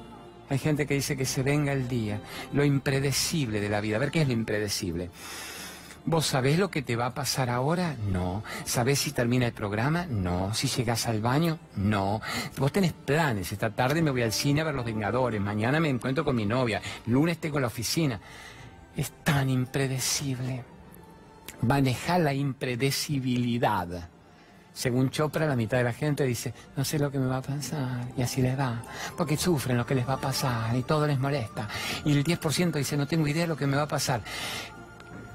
Hay 0.50 0.58
gente 0.58 0.88
que 0.88 0.96
dice 0.96 1.16
que 1.16 1.26
se 1.26 1.44
venga 1.44 1.74
el 1.74 1.88
día, 1.88 2.22
lo 2.54 2.66
impredecible 2.66 3.62
de 3.62 3.70
la 3.70 3.82
vida. 3.82 3.98
A 3.98 4.00
ver, 4.00 4.10
¿qué 4.12 4.22
es 4.22 4.28
lo 4.28 4.34
impredecible? 4.34 5.12
¿Vos 6.06 6.26
sabés 6.26 6.58
lo 6.58 6.72
que 6.72 6.82
te 6.82 6.96
va 6.96 7.08
a 7.08 7.14
pasar 7.14 7.50
ahora? 7.50 7.98
No. 8.10 8.42
¿Sabés 8.64 9.00
si 9.00 9.12
termina 9.12 9.46
el 9.46 9.52
programa? 9.52 10.06
No. 10.06 10.54
¿Si 10.54 10.70
llegás 10.70 11.06
al 11.06 11.20
baño? 11.22 11.60
No. 11.76 12.22
Vos 12.58 12.72
tenés 12.72 12.94
planes. 12.94 13.52
Esta 13.52 13.72
tarde 13.72 14.02
me 14.02 14.12
voy 14.12 14.22
al 14.22 14.32
cine 14.32 14.62
a 14.62 14.64
ver 14.64 14.74
Los 14.74 14.86
Vengadores. 14.86 15.42
Mañana 15.42 15.82
me 15.82 15.90
encuentro 15.90 16.24
con 16.24 16.38
mi 16.38 16.46
novia. 16.46 16.82
Lunes 17.08 17.40
tengo 17.40 17.60
la 17.60 17.68
oficina 17.68 18.22
es 18.98 19.12
tan 19.24 19.50
impredecible. 19.50 20.64
Manejar 21.62 22.22
la 22.22 22.34
impredecibilidad. 22.34 24.10
Según 24.74 25.10
Chopra, 25.10 25.48
la 25.48 25.56
mitad 25.56 25.78
de 25.78 25.86
la 25.86 25.94
gente 25.94 26.24
dice, 26.24 26.54
no 26.76 26.84
sé 26.84 27.00
lo 27.00 27.12
que 27.12 27.18
me 27.18 27.26
va 27.26 27.38
a 27.38 27.42
pasar, 27.42 28.10
y 28.16 28.22
así 28.22 28.44
les 28.44 28.60
va, 28.60 28.84
porque 29.18 29.36
sufren 29.36 29.78
lo 29.78 29.86
que 29.86 29.96
les 29.96 30.08
va 30.08 30.14
a 30.14 30.22
pasar 30.22 30.76
y 30.76 30.84
todo 30.84 31.08
les 31.08 31.18
molesta. 31.18 31.68
Y 32.06 32.12
el 32.12 32.24
10% 32.24 32.74
dice, 32.74 32.96
no 32.96 33.08
tengo 33.08 33.28
idea 33.28 33.44
de 33.44 33.48
lo 33.48 33.58
que 33.58 33.66
me 33.66 33.76
va 33.76 33.84
a 33.84 33.88
pasar. 33.88 34.22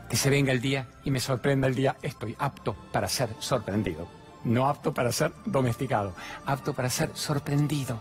Que 0.09 0.17
se 0.17 0.31
venga 0.31 0.53
el 0.53 0.61
día 0.61 0.87
y 1.05 1.11
me 1.11 1.19
sorprenda 1.19 1.67
el 1.67 1.75
día, 1.75 1.97
estoy 2.03 2.37
apto 2.39 2.77
para 2.93 3.09
ser 3.09 3.31
sorprendido. 3.41 4.07
no 4.45 4.69
apto 4.69 4.93
para 4.93 5.13
ser 5.13 5.33
domesticado, 5.47 6.15
apto 6.47 6.75
para 6.75 6.91
ser 6.91 7.11
sorprendido. 7.15 7.99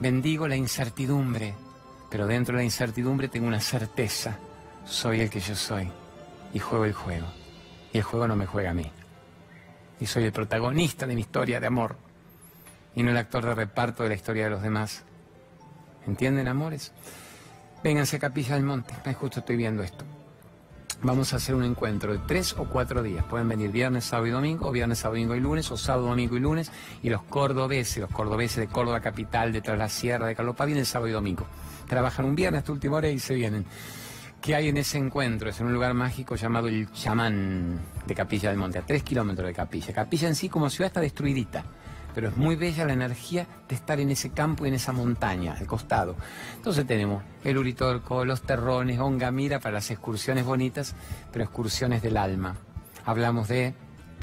Bendigo 0.00 0.48
la 0.48 0.56
incertidumbre, 0.56 1.54
pero 2.10 2.26
dentro 2.26 2.54
de 2.54 2.62
la 2.62 2.64
incertidumbre 2.64 3.28
tengo 3.28 3.46
una 3.46 3.60
certeza. 3.60 4.38
Soy 4.86 5.20
el 5.20 5.30
que 5.30 5.40
yo 5.40 5.54
soy 5.54 5.90
y 6.54 6.58
juego 6.58 6.84
el 6.84 6.92
juego. 6.92 7.26
Y 7.92 7.98
el 7.98 8.04
juego 8.04 8.28
no 8.28 8.36
me 8.36 8.46
juega 8.46 8.70
a 8.70 8.74
mí. 8.74 8.90
Y 10.00 10.06
soy 10.06 10.24
el 10.24 10.32
protagonista 10.32 11.06
de 11.06 11.14
mi 11.14 11.22
historia 11.22 11.60
de 11.60 11.66
amor 11.66 11.96
y 12.94 13.02
no 13.02 13.10
el 13.10 13.16
actor 13.16 13.44
de 13.44 13.54
reparto 13.54 14.02
de 14.02 14.10
la 14.10 14.14
historia 14.14 14.44
de 14.44 14.50
los 14.50 14.62
demás. 14.62 15.04
¿Entienden, 16.06 16.48
amores? 16.48 16.92
Vénganse 17.82 18.16
a 18.16 18.20
Capilla 18.20 18.54
del 18.54 18.64
Monte, 18.64 18.94
justo 19.14 19.40
estoy 19.40 19.56
viendo 19.56 19.82
esto. 19.82 20.04
Vamos 21.02 21.32
a 21.32 21.36
hacer 21.36 21.54
un 21.54 21.64
encuentro 21.64 22.12
de 22.12 22.18
tres 22.26 22.54
o 22.54 22.64
cuatro 22.64 23.02
días. 23.02 23.24
Pueden 23.24 23.48
venir 23.48 23.70
viernes, 23.70 24.04
sábado 24.04 24.28
y 24.28 24.30
domingo, 24.30 24.68
o 24.68 24.72
viernes, 24.72 24.98
sábado, 24.98 25.16
domingo 25.16 25.34
y 25.34 25.40
lunes, 25.40 25.70
o 25.70 25.76
sábado, 25.76 26.06
domingo 26.06 26.36
y 26.36 26.40
lunes. 26.40 26.72
Y 27.02 27.10
los 27.10 27.22
cordobeses, 27.22 27.98
los 27.98 28.10
cordobeses 28.10 28.56
de 28.56 28.68
Córdoba 28.68 29.00
Capital, 29.00 29.52
de 29.52 29.60
Tras 29.60 29.78
la 29.78 29.88
Sierra, 29.88 30.26
de 30.26 30.34
Carlos 30.34 30.56
vienen 30.64 30.86
sábado 30.86 31.08
y 31.08 31.12
domingo. 31.12 31.46
Trabajan 31.86 32.24
un 32.24 32.34
viernes 32.34 32.60
hasta 32.60 32.72
última 32.72 32.96
hora 32.96 33.08
y 33.08 33.18
se 33.18 33.34
vienen. 33.34 33.66
¿Qué 34.46 34.54
hay 34.54 34.68
en 34.68 34.76
ese 34.76 34.96
encuentro? 34.96 35.50
Es 35.50 35.58
en 35.58 35.66
un 35.66 35.72
lugar 35.72 35.92
mágico 35.92 36.36
llamado 36.36 36.68
el 36.68 36.88
Chamán 36.92 37.80
de 38.06 38.14
Capilla 38.14 38.48
del 38.48 38.56
Monte, 38.56 38.78
a 38.78 38.86
tres 38.86 39.02
kilómetros 39.02 39.44
de 39.44 39.52
Capilla. 39.52 39.92
Capilla 39.92 40.28
en 40.28 40.36
sí 40.36 40.48
como 40.48 40.70
ciudad 40.70 40.86
está 40.86 41.00
destruidita 41.00 41.64
pero 42.14 42.28
es 42.28 42.36
muy 42.38 42.56
bella 42.56 42.86
la 42.86 42.94
energía 42.94 43.46
de 43.68 43.74
estar 43.74 44.00
en 44.00 44.08
ese 44.08 44.30
campo 44.30 44.64
y 44.64 44.68
en 44.68 44.74
esa 44.74 44.92
montaña, 44.92 45.54
al 45.58 45.66
costado. 45.66 46.16
Entonces 46.54 46.86
tenemos 46.86 47.22
el 47.44 47.58
Uritorco, 47.58 48.24
los 48.24 48.40
terrones, 48.40 49.00
Ongamira 49.00 49.58
para 49.58 49.74
las 49.74 49.90
excursiones 49.90 50.46
bonitas, 50.46 50.94
pero 51.30 51.44
excursiones 51.44 52.00
del 52.00 52.16
alma. 52.16 52.56
Hablamos 53.04 53.48
de 53.48 53.74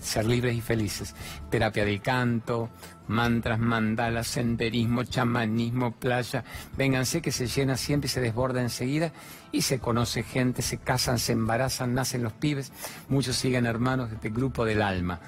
ser 0.01 0.25
libres 0.25 0.55
y 0.55 0.61
felices. 0.61 1.13
Terapia 1.51 1.85
del 1.85 2.01
canto, 2.01 2.69
mantras, 3.07 3.59
mandalas, 3.59 4.27
senderismo, 4.27 5.03
chamanismo, 5.03 5.91
playa. 5.91 6.43
Vénganse 6.77 7.21
que 7.21 7.31
se 7.31 7.47
llena 7.47 7.77
siempre 7.77 8.07
y 8.07 8.09
se 8.09 8.21
desborda 8.21 8.61
enseguida 8.61 9.11
y 9.51 9.61
se 9.61 9.79
conoce 9.79 10.23
gente, 10.23 10.61
se 10.61 10.77
casan, 10.77 11.19
se 11.19 11.33
embarazan, 11.33 11.93
nacen 11.93 12.23
los 12.23 12.33
pibes. 12.33 12.71
Muchos 13.09 13.35
siguen 13.35 13.65
hermanos 13.65 14.09
de 14.09 14.15
este 14.15 14.29
grupo 14.29 14.65
del 14.65 14.81
alma. 14.81 15.19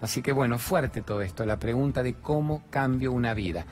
Así 0.00 0.22
que 0.22 0.32
bueno, 0.32 0.58
fuerte 0.58 1.02
todo 1.02 1.22
esto, 1.22 1.44
la 1.44 1.58
pregunta 1.58 2.02
de 2.02 2.14
cómo 2.14 2.62
cambio 2.70 3.12
una 3.12 3.34
vida. 3.34 3.66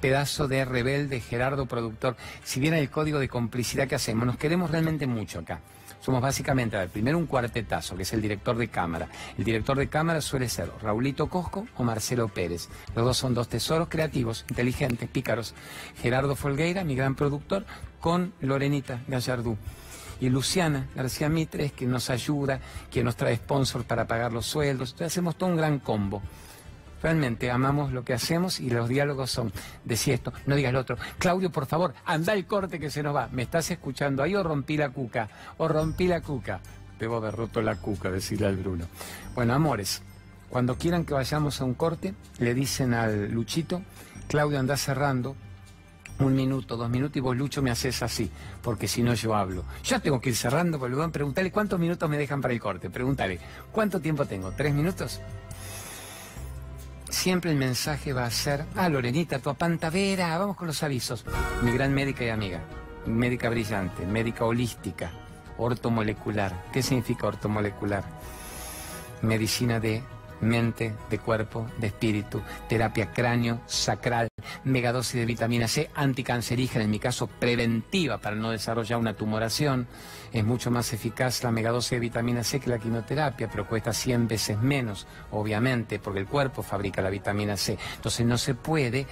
Pedazo 0.00 0.48
de 0.48 0.64
rebelde, 0.64 1.20
Gerardo, 1.20 1.66
productor. 1.66 2.16
Si 2.42 2.60
viene 2.60 2.80
el 2.80 2.90
código 2.90 3.18
de 3.18 3.28
complicidad 3.28 3.86
que 3.86 3.94
hacemos, 3.94 4.26
nos 4.26 4.36
queremos 4.36 4.70
realmente 4.70 5.06
mucho 5.06 5.40
acá. 5.40 5.60
Somos 6.00 6.22
básicamente, 6.22 6.76
a 6.76 6.80
ver, 6.80 6.88
primero 6.88 7.18
un 7.18 7.26
cuartetazo, 7.26 7.96
que 7.96 8.02
es 8.02 8.12
el 8.12 8.22
director 8.22 8.56
de 8.56 8.68
cámara. 8.68 9.08
El 9.36 9.44
director 9.44 9.76
de 9.76 9.88
cámara 9.88 10.20
suele 10.20 10.48
ser 10.48 10.70
Raulito 10.82 11.28
Cosco 11.28 11.66
o 11.76 11.84
Marcelo 11.84 12.28
Pérez. 12.28 12.68
Los 12.94 13.04
dos 13.04 13.16
son 13.16 13.34
dos 13.34 13.48
tesoros 13.48 13.88
creativos, 13.88 14.44
inteligentes, 14.48 15.08
pícaros. 15.08 15.54
Gerardo 16.00 16.36
Folgueira, 16.36 16.84
mi 16.84 16.94
gran 16.94 17.14
productor, 17.14 17.64
con 18.00 18.32
Lorenita 18.40 19.02
Gallardú 19.08 19.58
y 20.20 20.28
Luciana 20.28 20.86
García 20.94 21.28
Mitre 21.28 21.70
que 21.70 21.86
nos 21.86 22.10
ayuda, 22.10 22.60
que 22.90 23.02
nos 23.02 23.16
trae 23.16 23.36
sponsor 23.36 23.84
para 23.84 24.06
pagar 24.06 24.32
los 24.32 24.46
sueldos. 24.46 24.90
Entonces 24.90 25.12
hacemos 25.12 25.36
todo 25.36 25.50
un 25.50 25.56
gran 25.56 25.78
combo. 25.78 26.22
Realmente 27.02 27.50
amamos 27.50 27.92
lo 27.92 28.04
que 28.04 28.12
hacemos 28.12 28.60
y 28.60 28.70
los 28.70 28.88
diálogos 28.88 29.30
son, 29.30 29.52
decía 29.84 30.14
esto, 30.14 30.32
no 30.46 30.54
digas 30.54 30.72
lo 30.72 30.80
otro. 30.80 30.96
Claudio, 31.18 31.50
por 31.50 31.66
favor, 31.66 31.94
anda 32.04 32.34
el 32.34 32.46
corte 32.46 32.78
que 32.78 32.90
se 32.90 33.02
nos 33.02 33.14
va. 33.14 33.28
¿Me 33.32 33.42
estás 33.42 33.70
escuchando 33.70 34.22
ahí 34.22 34.34
o 34.34 34.42
rompí 34.42 34.76
la 34.76 34.90
cuca? 34.90 35.28
O 35.58 35.68
rompí 35.68 36.06
la 36.06 36.20
cuca. 36.20 36.60
Debo 36.98 37.16
haber 37.16 37.34
roto 37.34 37.62
la 37.62 37.76
cuca, 37.76 38.10
decirle 38.10 38.46
al 38.46 38.56
Bruno. 38.56 38.86
Bueno, 39.34 39.54
amores, 39.54 40.02
cuando 40.50 40.76
quieran 40.76 41.04
que 41.04 41.14
vayamos 41.14 41.60
a 41.60 41.64
un 41.64 41.74
corte, 41.74 42.14
le 42.38 42.52
dicen 42.52 42.92
al 42.92 43.30
Luchito, 43.30 43.82
Claudio 44.28 44.58
anda 44.58 44.76
cerrando, 44.76 45.36
un 46.18 46.34
minuto, 46.34 46.76
dos 46.76 46.90
minutos 46.90 47.16
y 47.16 47.20
vos, 47.20 47.36
Lucho, 47.36 47.62
me 47.62 47.70
haces 47.70 48.02
así, 48.02 48.30
porque 48.62 48.86
si 48.86 49.02
no 49.02 49.14
yo 49.14 49.34
hablo. 49.34 49.64
Ya 49.84 50.00
tengo 50.00 50.20
que 50.20 50.30
ir 50.30 50.36
cerrando, 50.36 50.78
boludo. 50.78 51.10
Preguntale 51.10 51.50
cuántos 51.50 51.80
minutos 51.80 52.08
me 52.10 52.18
dejan 52.18 52.42
para 52.42 52.52
el 52.52 52.60
corte. 52.60 52.90
Pregúntale, 52.90 53.40
¿cuánto 53.72 54.00
tiempo 54.00 54.26
tengo? 54.26 54.52
¿Tres 54.52 54.74
minutos? 54.74 55.20
Siempre 57.10 57.50
el 57.50 57.56
mensaje 57.56 58.12
va 58.12 58.24
a 58.24 58.30
ser, 58.30 58.64
ah, 58.76 58.88
Lorenita, 58.88 59.40
tu 59.40 59.50
apantavera, 59.50 60.38
vamos 60.38 60.56
con 60.56 60.68
los 60.68 60.82
avisos. 60.84 61.24
Mi 61.62 61.72
gran 61.72 61.92
médica 61.92 62.24
y 62.24 62.28
amiga, 62.28 62.60
médica 63.04 63.50
brillante, 63.50 64.06
médica 64.06 64.44
holística, 64.44 65.10
ortomolecular. 65.58 66.66
¿Qué 66.72 66.82
significa 66.82 67.26
ortomolecular? 67.26 68.04
Medicina 69.22 69.80
de 69.80 70.02
mente, 70.40 70.94
de 71.08 71.18
cuerpo, 71.18 71.66
de 71.78 71.88
espíritu, 71.88 72.42
terapia 72.68 73.12
cráneo, 73.12 73.60
sacral, 73.66 74.28
megadosis 74.64 75.20
de 75.20 75.26
vitamina 75.26 75.68
C, 75.68 75.90
anticancerígena, 75.94 76.84
en 76.84 76.90
mi 76.90 76.98
caso 76.98 77.26
preventiva 77.26 78.18
para 78.18 78.36
no 78.36 78.50
desarrollar 78.50 78.98
una 78.98 79.14
tumoración. 79.14 79.86
Es 80.32 80.44
mucho 80.44 80.70
más 80.70 80.92
eficaz 80.92 81.42
la 81.42 81.50
megadosis 81.50 81.90
de 81.92 82.00
vitamina 82.00 82.44
C 82.44 82.60
que 82.60 82.70
la 82.70 82.78
quimioterapia, 82.78 83.48
pero 83.50 83.66
cuesta 83.66 83.92
100 83.92 84.28
veces 84.28 84.60
menos, 84.60 85.06
obviamente, 85.32 85.98
porque 85.98 86.20
el 86.20 86.26
cuerpo 86.26 86.62
fabrica 86.62 87.02
la 87.02 87.10
vitamina 87.10 87.56
C. 87.56 87.78
Entonces 87.96 88.24
no 88.24 88.38
se 88.38 88.54
puede 88.54 89.06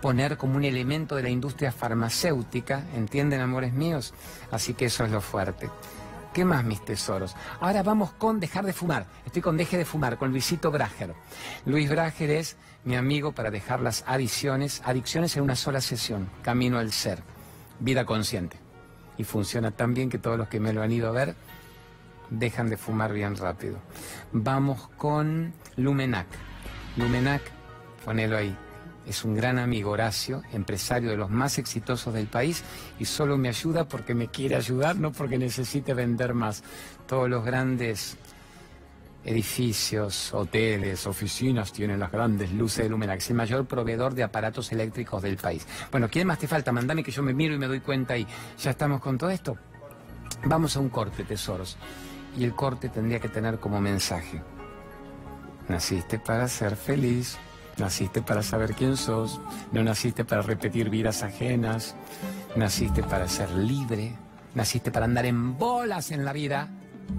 poner 0.00 0.36
como 0.36 0.56
un 0.56 0.64
elemento 0.64 1.16
de 1.16 1.22
la 1.22 1.30
industria 1.30 1.72
farmacéutica, 1.72 2.84
¿entienden, 2.94 3.40
amores 3.40 3.72
míos? 3.72 4.14
Así 4.50 4.74
que 4.74 4.86
eso 4.86 5.04
es 5.04 5.10
lo 5.10 5.20
fuerte. 5.20 5.68
¿Qué 6.32 6.46
más, 6.46 6.64
mis 6.64 6.82
tesoros? 6.82 7.36
Ahora 7.60 7.82
vamos 7.82 8.12
con 8.12 8.40
dejar 8.40 8.64
de 8.64 8.72
fumar. 8.72 9.06
Estoy 9.26 9.42
con 9.42 9.58
deje 9.58 9.76
de 9.76 9.84
fumar, 9.84 10.16
con 10.16 10.30
Luisito 10.30 10.70
Brager. 10.70 11.14
Luis 11.66 11.90
Brager 11.90 12.30
es 12.30 12.56
mi 12.84 12.96
amigo 12.96 13.32
para 13.32 13.50
dejar 13.50 13.80
las 13.80 14.02
adicciones, 14.06 14.80
adicciones 14.86 15.36
en 15.36 15.42
una 15.42 15.56
sola 15.56 15.82
sesión, 15.82 16.30
camino 16.42 16.78
al 16.78 16.90
ser, 16.90 17.22
vida 17.80 18.06
consciente. 18.06 18.56
Y 19.18 19.24
funciona 19.24 19.72
tan 19.72 19.92
bien 19.92 20.08
que 20.08 20.18
todos 20.18 20.38
los 20.38 20.48
que 20.48 20.58
me 20.58 20.72
lo 20.72 20.82
han 20.82 20.90
ido 20.90 21.08
a 21.08 21.12
ver 21.12 21.36
dejan 22.30 22.70
de 22.70 22.78
fumar 22.78 23.12
bien 23.12 23.36
rápido. 23.36 23.76
Vamos 24.32 24.88
con 24.96 25.52
Lumenac. 25.76 26.28
Lumenac, 26.96 27.42
ponelo 28.06 28.38
ahí. 28.38 28.56
Es 29.06 29.24
un 29.24 29.34
gran 29.34 29.58
amigo 29.58 29.90
Horacio, 29.90 30.42
empresario 30.52 31.10
de 31.10 31.16
los 31.16 31.28
más 31.28 31.58
exitosos 31.58 32.14
del 32.14 32.28
país 32.28 32.62
y 32.98 33.04
solo 33.04 33.36
me 33.36 33.48
ayuda 33.48 33.88
porque 33.88 34.14
me 34.14 34.28
quiere 34.28 34.54
ayudar, 34.54 34.96
no 34.96 35.12
porque 35.12 35.38
necesite 35.38 35.92
vender 35.92 36.34
más. 36.34 36.62
Todos 37.06 37.28
los 37.28 37.44
grandes 37.44 38.16
edificios, 39.24 40.32
hoteles, 40.34 41.06
oficinas 41.06 41.72
tienen 41.72 42.00
las 42.00 42.10
grandes 42.10 42.52
luces 42.52 42.84
de 42.84 42.90
Lumenax, 42.90 43.30
el 43.30 43.36
mayor 43.36 43.66
proveedor 43.66 44.14
de 44.14 44.22
aparatos 44.22 44.72
eléctricos 44.72 45.22
del 45.22 45.36
país. 45.36 45.66
Bueno, 45.90 46.08
¿quién 46.08 46.26
más 46.26 46.38
te 46.38 46.48
falta? 46.48 46.72
Mandame 46.72 47.02
que 47.02 47.12
yo 47.12 47.22
me 47.22 47.34
miro 47.34 47.54
y 47.54 47.58
me 47.58 47.66
doy 47.66 47.80
cuenta 47.80 48.16
y 48.16 48.26
ya 48.58 48.70
estamos 48.70 49.00
con 49.00 49.18
todo 49.18 49.30
esto. 49.30 49.56
Vamos 50.44 50.76
a 50.76 50.80
un 50.80 50.88
corte, 50.88 51.24
tesoros. 51.24 51.76
Y 52.36 52.44
el 52.44 52.54
corte 52.54 52.88
tendría 52.88 53.20
que 53.20 53.28
tener 53.28 53.58
como 53.58 53.80
mensaje. 53.80 54.42
Naciste 55.68 56.18
para 56.18 56.48
ser 56.48 56.76
feliz. 56.76 57.38
Naciste 57.78 58.22
para 58.22 58.42
saber 58.42 58.74
quién 58.74 58.96
sos, 58.96 59.40
no 59.72 59.82
naciste 59.82 60.24
para 60.24 60.42
repetir 60.42 60.90
vidas 60.90 61.22
ajenas, 61.22 61.96
naciste 62.54 63.02
para 63.02 63.26
ser 63.28 63.50
libre, 63.50 64.14
naciste 64.54 64.90
para 64.90 65.06
andar 65.06 65.24
en 65.24 65.56
bolas 65.56 66.10
en 66.10 66.24
la 66.24 66.32
vida, 66.32 66.68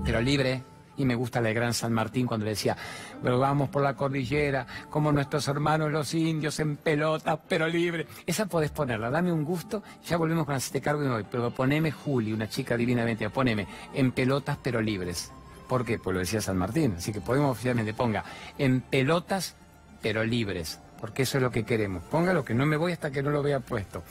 pero 0.05 0.21
libre. 0.21 0.63
Y 0.95 1.05
me 1.05 1.15
gusta 1.15 1.41
la 1.41 1.47
de 1.47 1.55
Gran 1.55 1.73
San 1.73 1.91
Martín 1.91 2.27
cuando 2.27 2.45
le 2.45 2.51
decía, 2.51 2.77
pero 3.23 3.39
vamos 3.39 3.69
por 3.69 3.81
la 3.81 3.95
cordillera, 3.95 4.67
como 4.91 5.11
nuestros 5.11 5.47
hermanos 5.47 5.91
los 5.91 6.13
indios 6.13 6.59
en 6.59 6.77
pelota, 6.77 7.35
pero 7.35 7.67
libre. 7.67 8.05
Esa 8.27 8.45
podés 8.45 8.69
ponerla, 8.69 9.09
dame 9.09 9.31
un 9.31 9.43
gusto, 9.43 9.81
ya 10.05 10.17
volvemos 10.17 10.45
con 10.45 10.53
este 10.53 10.81
cargo 10.81 11.01
y 11.01 11.07
me 11.07 11.13
voy. 11.13 11.25
Pero 11.31 11.49
poneme 11.49 11.91
Juli, 11.91 12.31
una 12.31 12.47
chica 12.47 12.77
divinamente, 12.77 13.27
poneme 13.31 13.67
en 13.95 14.11
pelotas 14.11 14.59
pero 14.61 14.83
libres. 14.83 15.31
¿Por 15.67 15.83
qué? 15.83 15.97
Pues 15.97 16.13
lo 16.13 16.19
decía 16.19 16.41
San 16.41 16.57
Martín, 16.57 16.93
así 16.97 17.11
que 17.11 17.21
podemos 17.21 17.49
oficialmente 17.53 17.95
ponga 17.95 18.23
en 18.59 18.81
pelotas 18.81 19.55
pero 20.03 20.23
libres, 20.23 20.79
porque 21.01 21.23
eso 21.23 21.37
es 21.37 21.43
lo 21.43 21.49
que 21.49 21.63
queremos. 21.63 22.03
Póngalo 22.03 22.45
que 22.45 22.53
no 22.53 22.67
me 22.67 22.77
voy 22.77 22.91
hasta 22.91 23.09
que 23.09 23.23
no 23.23 23.31
lo 23.31 23.41
vea 23.41 23.61
puesto, 23.61 24.03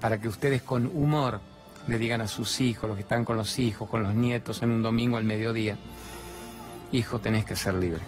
para 0.00 0.20
que 0.20 0.28
ustedes 0.28 0.60
con 0.60 0.86
humor 0.86 1.40
le 1.86 1.98
digan 1.98 2.20
a 2.20 2.28
sus 2.28 2.60
hijos, 2.60 2.88
los 2.88 2.96
que 2.96 3.02
están 3.02 3.24
con 3.24 3.36
los 3.36 3.58
hijos, 3.58 3.88
con 3.88 4.02
los 4.02 4.14
nietos 4.14 4.62
en 4.62 4.72
un 4.72 4.82
domingo 4.82 5.16
al 5.16 5.24
mediodía, 5.24 5.78
hijo, 6.92 7.20
tenés 7.20 7.44
que 7.44 7.54
ser 7.54 7.74
libre, 7.74 8.00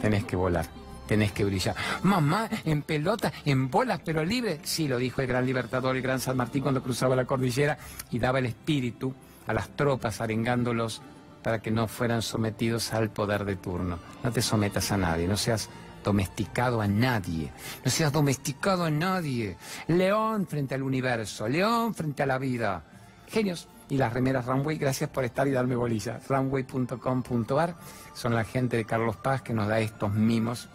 tenés 0.00 0.24
que 0.24 0.36
volar, 0.36 0.66
tenés 1.08 1.32
que 1.32 1.44
brillar. 1.44 1.74
Mamá, 2.04 2.48
en 2.64 2.82
pelota, 2.82 3.32
en 3.44 3.68
bolas, 3.68 4.00
pero 4.04 4.24
libre. 4.24 4.60
Sí, 4.62 4.86
lo 4.86 4.98
dijo 4.98 5.20
el 5.20 5.26
gran 5.26 5.44
libertador, 5.44 5.96
el 5.96 6.02
gran 6.02 6.20
San 6.20 6.36
Martín 6.36 6.62
cuando 6.62 6.82
cruzaba 6.82 7.16
la 7.16 7.24
cordillera 7.24 7.78
y 8.12 8.20
daba 8.20 8.38
el 8.38 8.46
espíritu 8.46 9.12
a 9.48 9.52
las 9.52 9.68
tropas 9.70 10.20
arengándolos 10.20 11.02
para 11.42 11.60
que 11.60 11.70
no 11.70 11.88
fueran 11.88 12.22
sometidos 12.22 12.92
al 12.92 13.10
poder 13.10 13.44
de 13.44 13.56
turno. 13.56 13.98
No 14.22 14.32
te 14.32 14.42
sometas 14.42 14.90
a 14.92 14.96
nadie, 14.96 15.26
no 15.26 15.36
seas 15.36 15.68
domesticado 16.06 16.80
a 16.80 16.86
nadie. 16.86 17.52
No 17.84 17.90
seas 17.90 18.12
domesticado 18.12 18.84
a 18.84 18.90
nadie. 18.90 19.56
León 19.88 20.46
frente 20.46 20.76
al 20.76 20.84
universo, 20.84 21.48
león 21.48 21.94
frente 21.94 22.22
a 22.22 22.26
la 22.26 22.38
vida. 22.38 22.84
Genios. 23.28 23.68
Y 23.88 23.98
las 23.98 24.12
remeras 24.12 24.46
Runway, 24.46 24.78
gracias 24.78 25.10
por 25.10 25.24
estar 25.24 25.46
y 25.46 25.52
darme 25.52 25.76
bolilla. 25.76 26.20
Runway.com.ar 26.28 27.76
son 28.14 28.34
la 28.34 28.44
gente 28.44 28.76
de 28.76 28.84
Carlos 28.84 29.16
Paz 29.16 29.42
que 29.42 29.52
nos 29.52 29.68
da 29.68 29.78
estos 29.78 30.12
mimos 30.12 30.68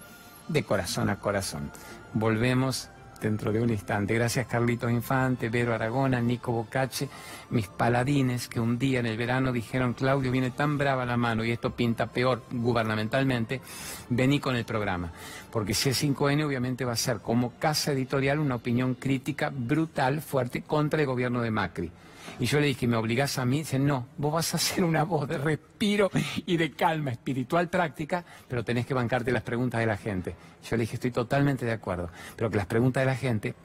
de 0.47 0.63
corazón 0.63 1.09
a 1.09 1.19
corazón. 1.19 1.71
Volvemos 2.13 2.89
dentro 3.21 3.51
de 3.51 3.61
un 3.61 3.69
instante. 3.69 4.13
Gracias 4.13 4.47
Carlitos 4.47 4.91
Infante, 4.91 5.49
Vero 5.49 5.73
Aragona, 5.73 6.19
Nico 6.19 6.51
Bocache, 6.51 7.07
mis 7.51 7.67
paladines 7.67 8.47
que 8.47 8.59
un 8.59 8.77
día 8.77 8.99
en 8.99 9.05
el 9.05 9.17
verano 9.17 9.51
dijeron, 9.51 9.93
Claudio 9.93 10.31
viene 10.31 10.51
tan 10.51 10.77
brava 10.77 11.05
la 11.05 11.17
mano 11.17 11.45
y 11.45 11.51
esto 11.51 11.71
pinta 11.71 12.07
peor 12.07 12.43
gubernamentalmente, 12.51 13.61
vení 14.09 14.39
con 14.39 14.55
el 14.55 14.65
programa. 14.65 15.11
Porque 15.51 15.73
si 15.73 15.89
es 15.89 16.03
5N 16.03 16.45
obviamente 16.45 16.83
va 16.83 16.93
a 16.93 16.97
ser 16.97 17.19
como 17.19 17.57
casa 17.59 17.91
editorial 17.91 18.39
una 18.39 18.55
opinión 18.55 18.95
crítica 18.95 19.51
brutal, 19.53 20.21
fuerte 20.21 20.63
contra 20.63 20.99
el 20.99 21.05
gobierno 21.05 21.41
de 21.41 21.51
Macri. 21.51 21.91
Y 22.39 22.45
yo 22.45 22.59
le 22.59 22.67
dije, 22.67 22.87
¿me 22.87 22.97
obligás 22.97 23.37
a 23.37 23.45
mí? 23.45 23.59
Dice, 23.59 23.79
no, 23.79 24.07
vos 24.17 24.33
vas 24.33 24.53
a 24.55 24.57
ser 24.57 24.83
una 24.83 25.03
voz 25.03 25.27
de 25.27 25.37
respiro 25.37 26.09
y 26.45 26.57
de 26.57 26.71
calma 26.71 27.11
espiritual 27.11 27.69
práctica, 27.69 28.23
pero 28.47 28.63
tenés 28.63 28.85
que 28.85 28.93
bancarte 28.93 29.31
las 29.31 29.43
preguntas 29.43 29.79
de 29.79 29.85
la 29.85 29.97
gente. 29.97 30.35
Yo 30.69 30.77
le 30.77 30.81
dije, 30.81 30.95
estoy 30.95 31.11
totalmente 31.11 31.65
de 31.65 31.71
acuerdo, 31.71 32.09
pero 32.35 32.49
que 32.49 32.57
las 32.57 32.65
preguntas 32.65 33.01
de 33.01 33.05
la 33.05 33.15
gente 33.15 33.55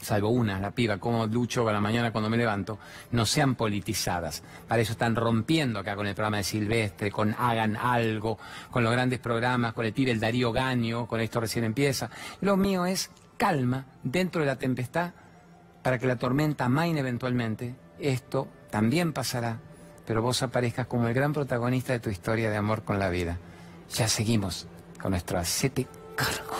salvo 0.00 0.28
una, 0.28 0.60
la 0.60 0.70
piba, 0.70 0.98
cómo 0.98 1.26
lucho 1.26 1.68
a 1.68 1.72
la 1.72 1.80
mañana 1.80 2.12
cuando 2.12 2.30
me 2.30 2.36
levanto, 2.36 2.78
no 3.12 3.26
sean 3.26 3.54
politizadas. 3.54 4.42
Para 4.66 4.82
eso 4.82 4.92
están 4.92 5.16
rompiendo 5.16 5.78
acá 5.78 5.96
con 5.96 6.06
el 6.06 6.14
programa 6.14 6.38
de 6.38 6.44
Silvestre, 6.44 7.10
con 7.10 7.34
Hagan 7.38 7.76
Algo, 7.76 8.38
con 8.70 8.84
los 8.84 8.92
grandes 8.92 9.18
programas, 9.18 9.72
con 9.72 9.84
el 9.84 9.92
pibe 9.92 10.12
el 10.12 10.20
Darío 10.20 10.52
Gaño, 10.52 11.06
con 11.06 11.20
esto 11.20 11.40
recién 11.40 11.64
empieza. 11.64 12.10
Lo 12.40 12.56
mío 12.56 12.86
es 12.86 13.10
calma 13.36 13.86
dentro 14.02 14.40
de 14.40 14.46
la 14.46 14.56
tempestad 14.56 15.12
para 15.82 15.98
que 15.98 16.06
la 16.06 16.16
tormenta 16.16 16.64
amaine 16.64 17.00
eventualmente. 17.00 17.74
Esto 17.98 18.48
también 18.70 19.12
pasará, 19.12 19.58
pero 20.06 20.22
vos 20.22 20.42
aparezcas 20.42 20.86
como 20.86 21.08
el 21.08 21.14
gran 21.14 21.32
protagonista 21.32 21.92
de 21.92 22.00
tu 22.00 22.10
historia 22.10 22.50
de 22.50 22.56
amor 22.56 22.82
con 22.82 22.98
la 22.98 23.08
vida. 23.08 23.38
Ya 23.94 24.08
seguimos 24.08 24.66
con 25.00 25.12
nuestro 25.12 25.38
acete 25.38 25.86
cargo. 26.16 26.56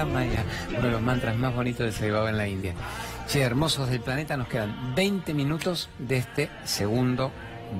Uno 0.00 0.82
de 0.82 0.90
los 0.90 1.02
mantras 1.02 1.36
más 1.36 1.54
bonitos 1.54 1.86
de 1.86 1.92
Saibaba 1.92 2.30
en 2.30 2.38
la 2.38 2.48
India. 2.48 2.74
Che, 3.28 3.40
hermosos 3.42 3.90
del 3.90 4.00
planeta, 4.00 4.36
nos 4.36 4.48
quedan 4.48 4.94
20 4.94 5.34
minutos 5.34 5.88
de 5.98 6.16
este 6.16 6.50
segundo 6.64 7.30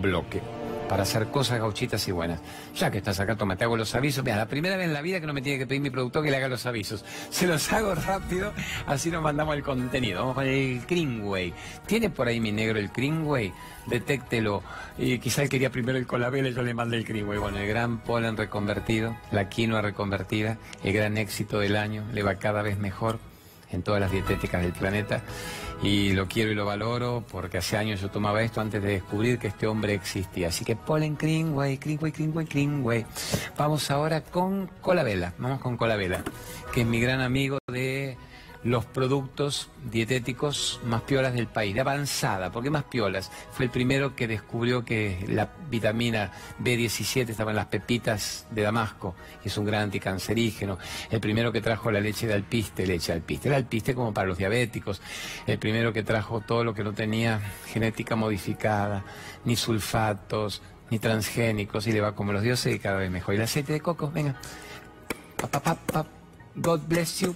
bloque 0.01 0.62
para 0.93 1.05
hacer 1.05 1.29
cosas 1.29 1.59
gauchitas 1.59 2.07
y 2.07 2.13
buenas. 2.13 2.39
Ya 2.77 2.91
que 2.91 2.99
estás 2.99 3.19
acá, 3.19 3.35
toma, 3.35 3.57
te 3.57 3.65
hago 3.65 3.79
los 3.79 3.95
avisos. 3.95 4.23
Mira, 4.23 4.37
la 4.37 4.47
primera 4.47 4.77
vez 4.77 4.89
en 4.89 4.93
la 4.93 5.01
vida 5.01 5.23
que 5.23 5.27
no 5.27 5.33
me 5.33 5.41
tiene 5.41 5.59
que 5.59 5.67
pedir 5.67 5.81
mi 5.81 5.89
productor 5.89 6.23
que 6.23 6.31
le 6.31 6.37
haga 6.37 6.49
los 6.49 6.67
avisos. 6.67 7.03
Se 7.31 7.47
los 7.47 7.73
hago 7.73 7.95
rápido, 7.95 8.53
así 8.87 9.11
nos 9.11 9.23
mandamos 9.23 9.57
el 9.57 9.63
contenido. 9.63 10.21
Vamos 10.21 10.35
con 10.35 10.47
el 10.47 10.83
Greenway. 10.87 11.55
¿Tiene 11.87 12.11
por 12.11 12.29
ahí 12.29 12.41
mi 12.41 12.53
negro 12.53 12.79
el 12.79 12.89
Greenway? 12.89 13.55
Detéctelo. 13.87 14.63
Y 14.99 15.19
quizá 15.19 15.41
él 15.41 15.49
quería 15.49 15.71
primero 15.71 15.97
el 15.97 16.07
colabel 16.07 16.49
y 16.49 16.53
yo 16.53 16.63
le 16.63 16.75
mandé 16.75 16.99
el 16.99 17.05
Greenway. 17.05 17.39
Bueno, 17.39 17.57
el 17.57 17.67
gran 17.67 18.01
polen 18.01 18.37
reconvertido, 18.37 19.17
la 19.31 19.49
quinoa 19.49 19.81
reconvertida, 19.81 20.59
el 20.85 20.93
gran 20.93 21.17
éxito 21.17 21.59
del 21.59 21.77
año, 21.77 22.05
le 22.13 22.23
va 22.23 22.35
cada 22.35 22.61
vez 22.61 22.79
mejor 22.79 23.19
en 23.73 23.83
todas 23.83 24.01
las 24.01 24.11
dietéticas 24.11 24.63
del 24.63 24.73
planeta 24.73 25.23
y 25.83 26.13
lo 26.13 26.29
quiero 26.29 26.53
y 26.53 26.55
lo 26.55 26.65
valoro 26.65 27.25
porque 27.31 27.59
hace 27.59 27.77
años 27.77 28.01
yo 28.01 28.11
tomaba 28.11 28.43
esto 28.43 28.61
antes 28.61 28.83
de 28.83 28.91
descubrir 28.91 29.39
que 29.39 29.49
este 29.49 29.67
hombre 29.67 29.95
existía. 29.95 30.49
Así 30.49 30.65
que 30.65 30.77
Polen 30.77 31.17
Greenway, 31.19 31.77
Greenway, 31.77 32.13
Greenway, 32.13 32.47
Greenway. 32.47 33.07
Vamos 33.57 33.91
ahora 33.91 34.23
con 34.23 34.69
Colabela, 34.81 35.35
vamos 35.39 35.61
con 35.61 35.77
Colabela, 35.77 36.23
que 36.73 36.83
es 36.83 36.87
mi 36.87 37.01
gran 37.01 37.21
amigo 37.21 37.59
de 37.67 38.17
los 38.65 38.85
productos 38.85 39.71
dietéticos 39.91 40.81
más 40.85 41.03
piolas 41.03 41.35
del 41.35 41.49
país, 41.49 41.75
de 41.75 41.81
avanzada. 41.81 42.53
¿Por 42.53 42.63
qué 42.63 42.71
más 42.71 42.85
piolas? 42.85 43.31
Fue 43.51 43.65
el 43.65 43.71
primero 43.71 44.15
que 44.15 44.29
descubrió 44.29 44.85
que 44.85 45.25
la 45.29 45.51
vitamina 45.69 46.31
B17 46.63 47.31
estaba 47.31 47.51
en 47.51 47.57
las 47.57 47.67
pepitas 47.67 48.47
de 48.51 48.63
Damasco, 48.63 49.15
y 49.45 49.49
es 49.49 49.57
un 49.57 49.65
gran 49.65 49.83
anticancerígeno. 49.83 50.79
El 51.11 51.21
primero 51.21 51.51
que 51.51 51.61
trajo 51.61 51.91
la 51.91 52.01
leche 52.01 52.27
de 52.27 52.35
alpiste, 52.35 52.87
leche 52.87 53.13
de 53.13 53.19
alpiste. 53.19 53.49
El 53.49 53.55
alpiste 53.55 53.95
como 53.95 54.15
para 54.15 54.29
los 54.29 54.39
diabéticos. 54.39 55.03
El 55.47 55.59
primero 55.59 55.93
que 55.93 56.03
trajo 56.03 56.41
todo 56.41 56.63
lo 56.63 56.75
que 56.75 56.85
no 56.85 56.93
tenía 56.93 57.41
genética 57.67 58.15
modificada, 58.15 59.05
ni 59.45 59.57
sulfatos, 59.57 60.63
ni 60.91 60.99
transgénicos, 60.99 61.87
y 61.87 61.93
le 61.93 62.01
va 62.01 62.15
como 62.15 62.33
los 62.33 62.43
dioses 62.43 62.75
y 62.75 62.79
cada 62.79 62.99
vez 62.99 63.11
mejor. 63.11 63.35
Y 63.35 63.39
el 63.39 63.45
aceite 63.45 63.73
de 63.73 63.81
coco, 63.81 64.11
venga. 64.11 64.37
God 66.55 66.81
bless 66.87 67.21
you. 67.21 67.35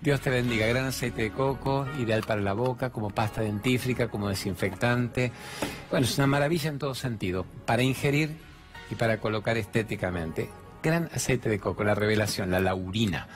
Dios 0.00 0.20
te 0.20 0.30
bendiga. 0.30 0.66
Gran 0.66 0.86
aceite 0.86 1.22
de 1.22 1.30
coco, 1.30 1.86
ideal 1.98 2.22
para 2.22 2.40
la 2.40 2.52
boca, 2.52 2.90
como 2.90 3.10
pasta 3.10 3.40
dentífrica, 3.40 4.08
como 4.08 4.28
desinfectante. 4.28 5.32
Bueno, 5.90 6.06
es 6.06 6.16
una 6.18 6.26
maravilla 6.26 6.70
en 6.70 6.78
todo 6.78 6.94
sentido, 6.94 7.44
para 7.66 7.82
ingerir 7.82 8.36
y 8.90 8.94
para 8.94 9.18
colocar 9.18 9.56
estéticamente. 9.56 10.50
Gran 10.82 11.08
aceite 11.14 11.48
de 11.48 11.58
coco, 11.58 11.84
la 11.84 11.94
revelación, 11.94 12.50
la 12.50 12.60
laurina. 12.60 13.28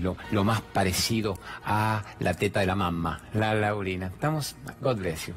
Lo, 0.00 0.16
lo, 0.30 0.44
más 0.44 0.60
parecido 0.60 1.36
a 1.64 2.04
la 2.20 2.34
teta 2.34 2.60
de 2.60 2.66
la 2.66 2.76
mamá, 2.76 3.22
la 3.34 3.54
laurina. 3.54 4.06
Estamos, 4.06 4.54
God 4.80 4.98
bless 4.98 5.26
you. 5.26 5.34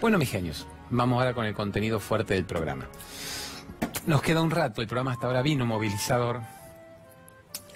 Bueno, 0.00 0.16
mis 0.16 0.30
genios, 0.30 0.64
vamos 0.90 1.18
ahora 1.18 1.34
con 1.34 1.44
el 1.44 1.54
contenido 1.54 1.98
fuerte 1.98 2.34
del 2.34 2.44
programa. 2.44 2.86
Nos 4.06 4.22
queda 4.22 4.42
un 4.42 4.52
rato, 4.52 4.80
el 4.80 4.86
programa 4.86 5.12
hasta 5.12 5.26
ahora 5.26 5.42
vino 5.42 5.66
movilizador, 5.66 6.40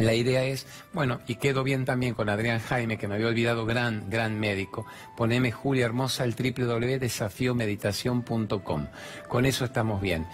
la 0.01 0.15
idea 0.15 0.45
es, 0.45 0.67
bueno, 0.93 1.21
y 1.27 1.35
quedo 1.37 1.63
bien 1.63 1.85
también 1.85 2.15
con 2.15 2.29
Adrián 2.29 2.59
Jaime, 2.61 2.99
que 2.99 3.07
me 3.09 3.15
había 3.15 3.29
olvidado, 3.29 3.67
gran, 3.67 4.11
gran 4.11 4.39
médico. 4.39 4.87
Poneme 5.17 5.53
Julia 5.53 5.87
Hermosa 5.87 6.25
al 6.25 6.35
www.desafiomeditación.com. 6.35 8.87
Con 9.29 9.47
eso 9.47 9.65
estamos 9.65 10.01
bien. 10.01 10.27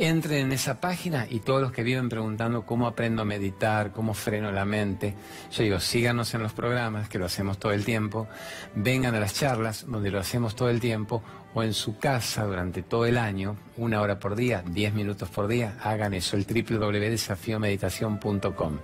Entren 0.00 0.46
en 0.46 0.52
esa 0.52 0.80
página 0.80 1.26
y 1.28 1.40
todos 1.40 1.60
los 1.60 1.72
que 1.72 1.82
viven 1.82 2.08
preguntando 2.08 2.64
cómo 2.64 2.86
aprendo 2.86 3.22
a 3.22 3.24
meditar, 3.24 3.90
cómo 3.90 4.14
freno 4.14 4.52
la 4.52 4.64
mente, 4.64 5.16
yo 5.50 5.64
digo, 5.64 5.80
síganos 5.80 6.32
en 6.34 6.44
los 6.44 6.52
programas, 6.52 7.08
que 7.08 7.18
lo 7.18 7.26
hacemos 7.26 7.58
todo 7.58 7.72
el 7.72 7.84
tiempo, 7.84 8.28
vengan 8.76 9.16
a 9.16 9.20
las 9.20 9.34
charlas, 9.34 9.86
donde 9.88 10.12
lo 10.12 10.20
hacemos 10.20 10.54
todo 10.54 10.70
el 10.70 10.78
tiempo, 10.78 11.24
o 11.52 11.64
en 11.64 11.74
su 11.74 11.98
casa 11.98 12.44
durante 12.44 12.82
todo 12.82 13.06
el 13.06 13.18
año, 13.18 13.56
una 13.76 14.00
hora 14.00 14.20
por 14.20 14.36
día, 14.36 14.62
diez 14.64 14.94
minutos 14.94 15.30
por 15.30 15.48
día, 15.48 15.76
hagan 15.82 16.14
eso, 16.14 16.36
el 16.36 16.46
www.desafiomeditación.com. 16.46 18.78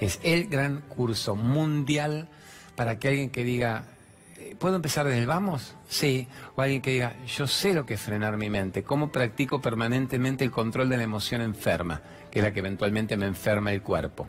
Es 0.00 0.20
el 0.22 0.46
gran 0.46 0.82
curso 0.82 1.34
mundial 1.34 2.28
para 2.76 3.00
que 3.00 3.08
alguien 3.08 3.30
que 3.30 3.42
diga, 3.42 3.86
¿Puedo 4.58 4.76
empezar 4.76 5.06
desde 5.06 5.20
el 5.20 5.26
vamos? 5.26 5.76
Sí. 5.88 6.28
O 6.56 6.62
alguien 6.62 6.82
que 6.82 6.92
diga, 6.92 7.16
yo 7.26 7.46
sé 7.46 7.74
lo 7.74 7.86
que 7.86 7.94
es 7.94 8.00
frenar 8.00 8.36
mi 8.36 8.50
mente, 8.50 8.82
cómo 8.82 9.10
practico 9.10 9.60
permanentemente 9.60 10.44
el 10.44 10.50
control 10.50 10.88
de 10.88 10.96
la 10.96 11.02
emoción 11.02 11.40
enferma, 11.40 12.00
que 12.30 12.40
es 12.40 12.44
la 12.44 12.52
que 12.52 12.60
eventualmente 12.60 13.16
me 13.16 13.26
enferma 13.26 13.72
el 13.72 13.82
cuerpo. 13.82 14.28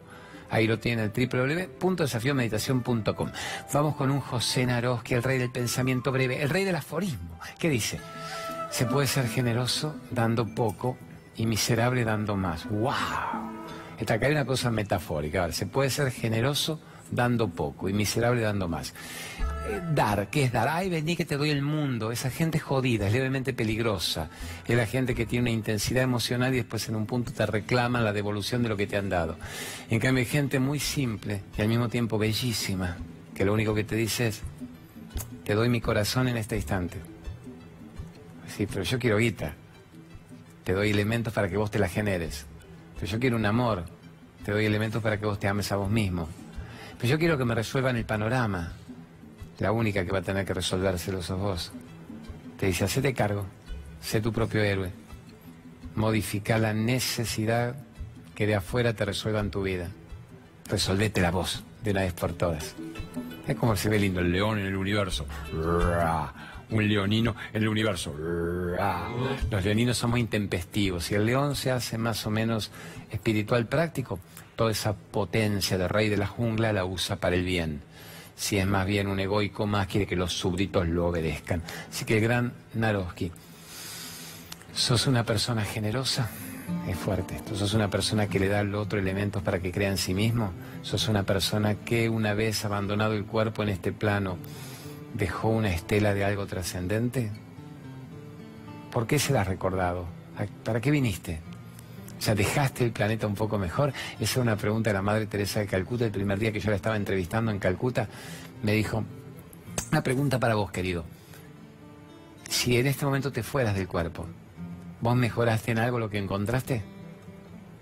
Ahí 0.49 0.67
lo 0.67 0.77
tiene 0.77 1.03
el 1.03 1.11
www.desafiomeditación.com. 1.11 3.31
Vamos 3.73 3.95
con 3.95 4.11
un 4.11 4.19
José 4.19 4.65
Naroski, 4.67 5.15
el 5.15 5.23
rey 5.23 5.39
del 5.39 5.51
pensamiento 5.51 6.11
breve, 6.11 6.43
el 6.43 6.49
rey 6.49 6.63
del 6.63 6.75
aforismo. 6.75 7.39
¿Qué 7.57 7.69
dice? 7.69 7.99
Se 8.69 8.85
puede 8.85 9.07
ser 9.07 9.27
generoso 9.27 9.95
dando 10.11 10.45
poco 10.45 10.95
y 11.35 11.47
miserable 11.47 12.03
dando 12.03 12.35
más. 12.35 12.69
¡Wow! 12.69 12.93
Esta 13.97 14.15
acá 14.15 14.27
hay 14.27 14.33
una 14.33 14.45
cosa 14.45 14.69
metafórica. 14.69 15.51
se 15.51 15.65
puede 15.65 15.89
ser 15.89 16.11
generoso 16.11 16.79
dando 17.11 17.49
poco 17.49 17.89
y 17.89 17.93
miserable 17.93 18.41
dando 18.41 18.67
más. 18.67 18.93
Eh, 19.69 19.81
dar, 19.93 20.29
¿qué 20.29 20.43
es 20.43 20.51
dar? 20.51 20.67
Ay, 20.67 20.89
vení 20.89 21.15
que 21.15 21.25
te 21.25 21.37
doy 21.37 21.49
el 21.49 21.61
mundo. 21.61 22.11
Esa 22.11 22.29
gente 22.29 22.59
jodida, 22.59 23.07
es 23.07 23.13
levemente 23.13 23.53
peligrosa. 23.53 24.29
Es 24.67 24.75
la 24.75 24.85
gente 24.85 25.15
que 25.15 25.25
tiene 25.25 25.43
una 25.43 25.51
intensidad 25.51 26.03
emocional 26.03 26.53
y 26.53 26.57
después 26.57 26.87
en 26.89 26.95
un 26.95 27.05
punto 27.05 27.31
te 27.31 27.45
reclama 27.45 28.01
la 28.01 28.13
devolución 28.13 28.63
de 28.63 28.69
lo 28.69 28.77
que 28.77 28.87
te 28.87 28.97
han 28.97 29.09
dado. 29.09 29.37
En 29.89 29.99
cambio 29.99 30.21
hay 30.21 30.29
gente 30.29 30.59
muy 30.59 30.79
simple 30.79 31.43
y 31.57 31.61
al 31.61 31.67
mismo 31.67 31.89
tiempo 31.89 32.17
bellísima, 32.17 32.97
que 33.33 33.45
lo 33.45 33.53
único 33.53 33.73
que 33.73 33.83
te 33.83 33.95
dice 33.95 34.27
es, 34.27 34.41
te 35.45 35.55
doy 35.55 35.69
mi 35.69 35.81
corazón 35.81 36.27
en 36.27 36.37
este 36.37 36.55
instante. 36.55 36.97
Sí, 38.55 38.67
pero 38.67 38.83
yo 38.83 38.99
quiero 38.99 39.17
guita. 39.17 39.53
Te 40.63 40.73
doy 40.73 40.91
elementos 40.91 41.33
para 41.33 41.49
que 41.49 41.57
vos 41.57 41.71
te 41.71 41.79
la 41.79 41.89
generes. 41.89 42.45
Pero 42.95 43.07
yo 43.07 43.19
quiero 43.19 43.35
un 43.35 43.45
amor. 43.45 43.83
Te 44.45 44.51
doy 44.51 44.65
elementos 44.65 45.01
para 45.01 45.19
que 45.19 45.25
vos 45.25 45.39
te 45.39 45.47
ames 45.47 45.71
a 45.71 45.75
vos 45.75 45.89
mismo. 45.89 46.29
Pero 47.03 47.15
yo 47.15 47.19
quiero 47.19 47.37
que 47.37 47.43
me 47.43 47.53
resuelvan 47.53 47.97
el 47.97 48.05
panorama. 48.05 48.71
La 49.59 49.73
única 49.73 50.05
que 50.05 50.11
va 50.13 50.19
a 50.19 50.21
tener 50.21 50.45
que 50.45 50.53
resolvérselo 50.53 51.21
sos 51.21 51.37
vos. 51.37 51.71
Te 52.57 52.67
dice, 52.67 52.85
hacete 52.85 53.13
cargo, 53.13 53.45
sé 53.99 54.21
tu 54.21 54.31
propio 54.31 54.63
héroe. 54.63 54.89
Modifica 55.95 56.57
la 56.57 56.73
necesidad 56.73 57.75
que 58.33 58.47
de 58.47 58.55
afuera 58.55 58.93
te 58.93 59.03
resuelvan 59.03 59.51
tu 59.51 59.63
vida. 59.63 59.89
Resolvete 60.69 61.19
la 61.19 61.31
voz 61.31 61.65
de 61.83 61.91
una 61.91 62.03
vez 62.03 62.13
por 62.13 62.31
todas. 62.31 62.73
Es 63.49 63.55
como 63.57 63.75
se 63.75 63.89
ve 63.89 63.99
lindo 63.99 64.21
el 64.21 64.31
león 64.31 64.59
en 64.59 64.67
el 64.67 64.77
universo. 64.77 65.25
un 66.69 66.87
leonino 66.87 67.35
en 67.51 67.63
el 67.63 67.67
universo. 67.67 68.15
Los 69.51 69.65
leoninos 69.65 69.97
son 69.97 70.11
muy 70.11 70.21
intempestivos. 70.21 71.03
Si 71.03 71.15
el 71.15 71.25
león 71.25 71.57
se 71.57 71.69
hace 71.69 71.97
más 71.97 72.25
o 72.25 72.29
menos 72.29 72.71
espiritual 73.11 73.65
práctico, 73.65 74.21
esa 74.69 74.93
potencia 74.93 75.77
de 75.77 75.87
rey 75.87 76.09
de 76.09 76.17
la 76.17 76.27
jungla 76.27 76.73
la 76.73 76.85
usa 76.85 77.17
para 77.17 77.35
el 77.35 77.43
bien. 77.43 77.81
Si 78.35 78.57
es 78.57 78.65
más 78.65 78.85
bien 78.85 79.07
un 79.07 79.19
egoico 79.19 79.67
más, 79.67 79.87
quiere 79.87 80.07
que 80.07 80.15
los 80.15 80.33
súbditos 80.33 80.87
lo 80.87 81.07
obedezcan. 81.07 81.61
Así 81.89 82.05
que 82.05 82.17
el 82.17 82.23
gran 82.23 82.53
Naroski, 82.73 83.31
¿sos 84.73 85.07
una 85.07 85.23
persona 85.23 85.63
generosa? 85.63 86.29
Es 86.87 86.97
fuerte 86.97 87.35
esto. 87.35 87.55
¿Sos 87.55 87.73
una 87.73 87.89
persona 87.89 88.27
que 88.27 88.39
le 88.39 88.47
da 88.47 88.59
al 88.59 88.73
otro 88.75 88.99
elementos 88.99 89.43
para 89.43 89.59
que 89.59 89.71
crea 89.71 89.89
en 89.89 89.97
sí 89.97 90.13
mismo? 90.13 90.51
¿Sos 90.81 91.07
una 91.07 91.23
persona 91.23 91.75
que 91.75 92.09
una 92.09 92.33
vez 92.33 92.65
abandonado 92.65 93.13
el 93.13 93.25
cuerpo 93.25 93.63
en 93.63 93.69
este 93.69 93.91
plano 93.91 94.37
dejó 95.13 95.49
una 95.49 95.73
estela 95.73 96.13
de 96.13 96.25
algo 96.25 96.47
trascendente? 96.47 97.31
¿Por 98.91 99.07
qué 99.07 99.19
se 99.19 99.33
la 99.33 99.41
has 99.41 99.47
recordado? 99.47 100.05
¿Para 100.63 100.81
qué 100.81 100.91
viniste? 100.91 101.41
Sea, 102.23 102.35
¿dejaste 102.35 102.85
el 102.85 102.93
planeta 102.93 103.27
un 103.27 103.35
poco 103.35 103.57
mejor? 103.57 103.91
Esa 104.13 104.23
es 104.23 104.37
una 104.37 104.55
pregunta 104.55 104.89
de 104.89 104.93
la 104.93 105.01
Madre 105.01 105.25
Teresa 105.25 105.59
de 105.59 105.67
Calcuta. 105.67 106.05
El 106.05 106.11
primer 106.11 106.39
día 106.39 106.53
que 106.53 106.61
yo 106.61 106.69
la 106.69 106.77
estaba 106.77 106.95
entrevistando 106.95 107.51
en 107.51 107.59
Calcuta, 107.59 108.07
me 108.61 108.71
dijo, 108.71 109.03
una 109.91 110.01
pregunta 110.03 110.39
para 110.39 110.55
vos, 110.55 110.71
querido. 110.71 111.03
Si 112.47 112.77
en 112.77 112.87
este 112.87 113.03
momento 113.03 113.33
te 113.33 113.43
fueras 113.43 113.75
del 113.75 113.89
cuerpo, 113.89 114.25
¿vos 115.01 115.17
mejoraste 115.17 115.71
en 115.71 115.79
algo 115.79 115.99
lo 115.99 116.09
que 116.09 116.17
encontraste? 116.17 116.81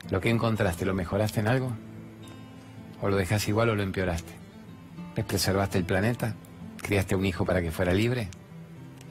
¿Lo 0.10 0.20
que 0.20 0.32
encontraste, 0.32 0.88
lo 0.88 0.96
mejoraste 0.96 1.42
en 1.42 1.48
algo? 1.48 1.72
¿O 3.00 3.10
lo 3.10 3.18
dejas 3.18 3.48
igual 3.48 3.70
o 3.70 3.76
lo 3.76 3.84
empeoraste? 3.84 4.34
¿Les 5.16 5.24
preservaste 5.24 5.78
el 5.78 5.86
planeta? 5.86 6.34
¿Criaste 6.82 7.16
un 7.16 7.28
hijo 7.28 7.46
para 7.46 7.62
que 7.62 7.70
fuera 7.70 7.94
libre? 7.94 8.28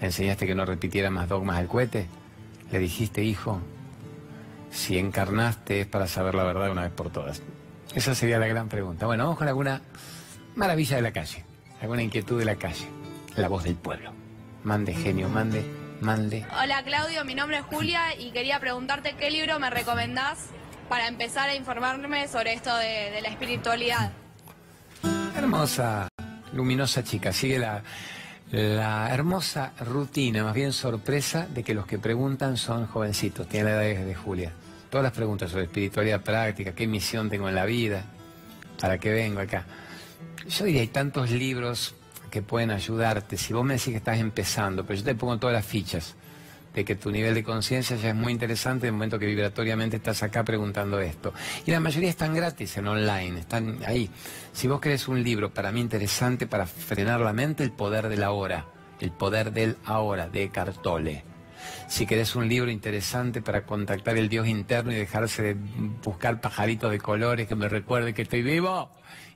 ¿Le 0.00 0.06
enseñaste 0.08 0.48
que 0.48 0.56
no 0.56 0.64
repitiera 0.64 1.08
más 1.08 1.28
dogmas 1.28 1.56
al 1.56 1.68
cohete? 1.68 2.08
¿Le 2.72 2.80
dijiste, 2.80 3.22
hijo, 3.22 3.60
si 4.70 4.98
encarnaste 4.98 5.82
es 5.82 5.86
para 5.86 6.06
saber 6.06 6.34
la 6.34 6.44
verdad 6.44 6.70
una 6.70 6.82
vez 6.82 6.92
por 6.92 7.10
todas? 7.10 7.42
Esa 7.94 8.14
sería 8.14 8.38
la 8.38 8.46
gran 8.46 8.68
pregunta. 8.68 9.06
Bueno, 9.06 9.24
vamos 9.24 9.38
con 9.38 9.48
alguna 9.48 9.82
maravilla 10.54 10.96
de 10.96 11.02
la 11.02 11.12
calle, 11.12 11.44
alguna 11.80 12.02
inquietud 12.02 12.38
de 12.38 12.44
la 12.44 12.56
calle, 12.56 12.88
la 13.36 13.48
voz 13.48 13.64
del 13.64 13.76
pueblo. 13.76 14.12
Mande, 14.62 14.94
genio, 14.94 15.28
mande, 15.28 15.64
mande. 16.00 16.46
Hola 16.62 16.82
Claudio, 16.84 17.24
mi 17.24 17.34
nombre 17.34 17.58
es 17.58 17.64
Julia 17.64 18.14
y 18.18 18.30
quería 18.30 18.60
preguntarte 18.60 19.14
qué 19.16 19.30
libro 19.30 19.58
me 19.58 19.70
recomendás 19.70 20.46
para 20.88 21.08
empezar 21.08 21.48
a 21.48 21.54
informarme 21.54 22.28
sobre 22.28 22.52
esto 22.52 22.76
de, 22.76 23.10
de 23.10 23.20
la 23.22 23.28
espiritualidad. 23.28 24.12
Hermosa 25.36 26.08
luminosa 26.52 27.02
chica. 27.02 27.32
Sigue 27.32 27.58
la, 27.58 27.82
la 28.50 29.12
hermosa 29.14 29.72
rutina, 29.80 30.42
más 30.42 30.54
bien 30.54 30.72
sorpresa, 30.72 31.46
de 31.46 31.62
que 31.62 31.74
los 31.74 31.86
que 31.86 31.98
preguntan 31.98 32.56
son 32.56 32.86
jovencitos, 32.86 33.48
tienen 33.48 33.74
la 33.74 33.84
edad 33.86 34.04
de 34.04 34.14
Julia. 34.14 34.52
Todas 34.90 35.04
las 35.04 35.12
preguntas 35.12 35.50
sobre 35.50 35.64
espiritualidad 35.64 36.20
práctica, 36.22 36.72
qué 36.72 36.86
misión 36.86 37.30
tengo 37.30 37.48
en 37.48 37.54
la 37.54 37.64
vida, 37.64 38.04
para 38.80 38.98
qué 38.98 39.10
vengo 39.12 39.40
acá. 39.40 39.64
Yo 40.48 40.64
diría, 40.64 40.80
hay 40.80 40.88
tantos 40.88 41.30
libros 41.30 41.94
que 42.30 42.42
pueden 42.42 42.70
ayudarte. 42.70 43.36
Si 43.36 43.52
vos 43.52 43.64
me 43.64 43.74
decís 43.74 43.90
que 43.90 43.98
estás 43.98 44.18
empezando, 44.18 44.84
pero 44.84 44.98
yo 44.98 45.04
te 45.04 45.14
pongo 45.14 45.38
todas 45.38 45.54
las 45.54 45.64
fichas 45.64 46.16
de 46.74 46.84
que 46.84 46.94
tu 46.94 47.10
nivel 47.10 47.34
de 47.34 47.42
conciencia 47.42 47.96
ya 47.96 48.10
es 48.10 48.14
muy 48.14 48.32
interesante 48.32 48.86
en 48.86 48.94
el 48.94 48.98
momento 48.98 49.18
que 49.18 49.26
vibratoriamente 49.26 49.96
estás 49.96 50.22
acá 50.22 50.44
preguntando 50.44 51.00
esto. 51.00 51.32
Y 51.66 51.70
la 51.70 51.80
mayoría 51.80 52.10
están 52.10 52.34
gratis 52.34 52.76
en 52.76 52.86
online, 52.86 53.40
están 53.40 53.78
ahí. 53.86 54.10
Si 54.52 54.68
vos 54.68 54.80
querés 54.80 55.08
un 55.08 55.22
libro 55.22 55.52
para 55.52 55.72
mí 55.72 55.80
interesante 55.80 56.46
para 56.46 56.66
frenar 56.66 57.20
la 57.20 57.32
mente, 57.32 57.64
El 57.64 57.72
poder 57.72 58.08
de 58.08 58.16
la 58.16 58.30
hora, 58.30 58.66
El 59.00 59.10
poder 59.10 59.52
del 59.52 59.76
ahora, 59.84 60.28
de 60.28 60.48
Cartole. 60.50 61.24
Si 61.88 62.06
querés 62.06 62.36
un 62.36 62.48
libro 62.48 62.70
interesante 62.70 63.42
para 63.42 63.64
contactar 63.64 64.16
el 64.16 64.28
Dios 64.28 64.46
interno 64.46 64.92
y 64.92 64.94
dejarse 64.94 65.42
de 65.42 65.56
buscar 66.02 66.40
pajaritos 66.40 66.90
de 66.90 66.98
colores 66.98 67.48
que 67.48 67.54
me 67.54 67.68
recuerde 67.68 68.14
que 68.14 68.22
estoy 68.22 68.42
vivo, 68.42 68.90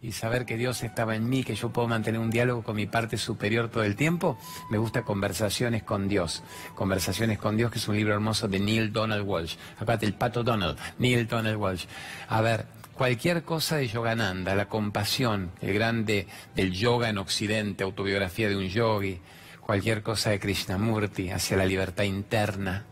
y 0.05 0.13
saber 0.13 0.45
que 0.45 0.59
Dios 0.59 0.83
estaba 0.83 1.17
en 1.17 1.31
mí, 1.31 1.45
que 1.45 1.55
yo 1.55 1.73
puedo 1.73 1.89
mantener 1.89 2.21
un 2.21 2.29
diálogo 2.29 2.63
con 2.63 2.77
mi 2.77 2.85
parte 2.85 3.17
superior 3.17 3.71
todo 3.71 3.85
el 3.85 3.97
tiempo, 3.97 4.39
me 4.71 4.77
gusta 4.77 5.03
Conversaciones 5.03 5.83
con 5.83 6.09
Dios. 6.09 6.43
Conversaciones 6.75 7.39
con 7.39 7.57
Dios, 7.57 7.73
que 7.73 7.79
es 7.79 7.89
un 7.89 7.97
libro 7.97 8.13
hermoso 8.13 8.47
de 8.47 8.61
Neil 8.61 8.93
Donald 8.93 9.27
Walsh. 9.27 9.57
Acuérdate, 9.77 10.05
el 10.05 10.13
pato 10.13 10.45
Donald, 10.45 10.79
Neil 10.99 11.27
Donald 11.27 11.57
Walsh. 11.57 11.87
A 12.29 12.43
ver, 12.43 12.67
cualquier 12.93 13.45
cosa 13.45 13.77
de 13.77 13.89
Yogananda, 13.89 14.55
la 14.55 14.69
compasión, 14.69 15.53
el 15.63 15.73
grande 15.73 16.27
del 16.55 16.73
yoga 16.73 17.09
en 17.09 17.17
Occidente, 17.17 17.83
autobiografía 17.83 18.51
de 18.51 18.57
un 18.57 18.69
yogi, 18.69 19.21
cualquier 19.63 20.03
cosa 20.03 20.31
de 20.31 20.39
Krishnamurti, 20.39 21.31
hacia 21.31 21.57
la 21.57 21.65
libertad 21.65 22.05
interna, 22.05 22.85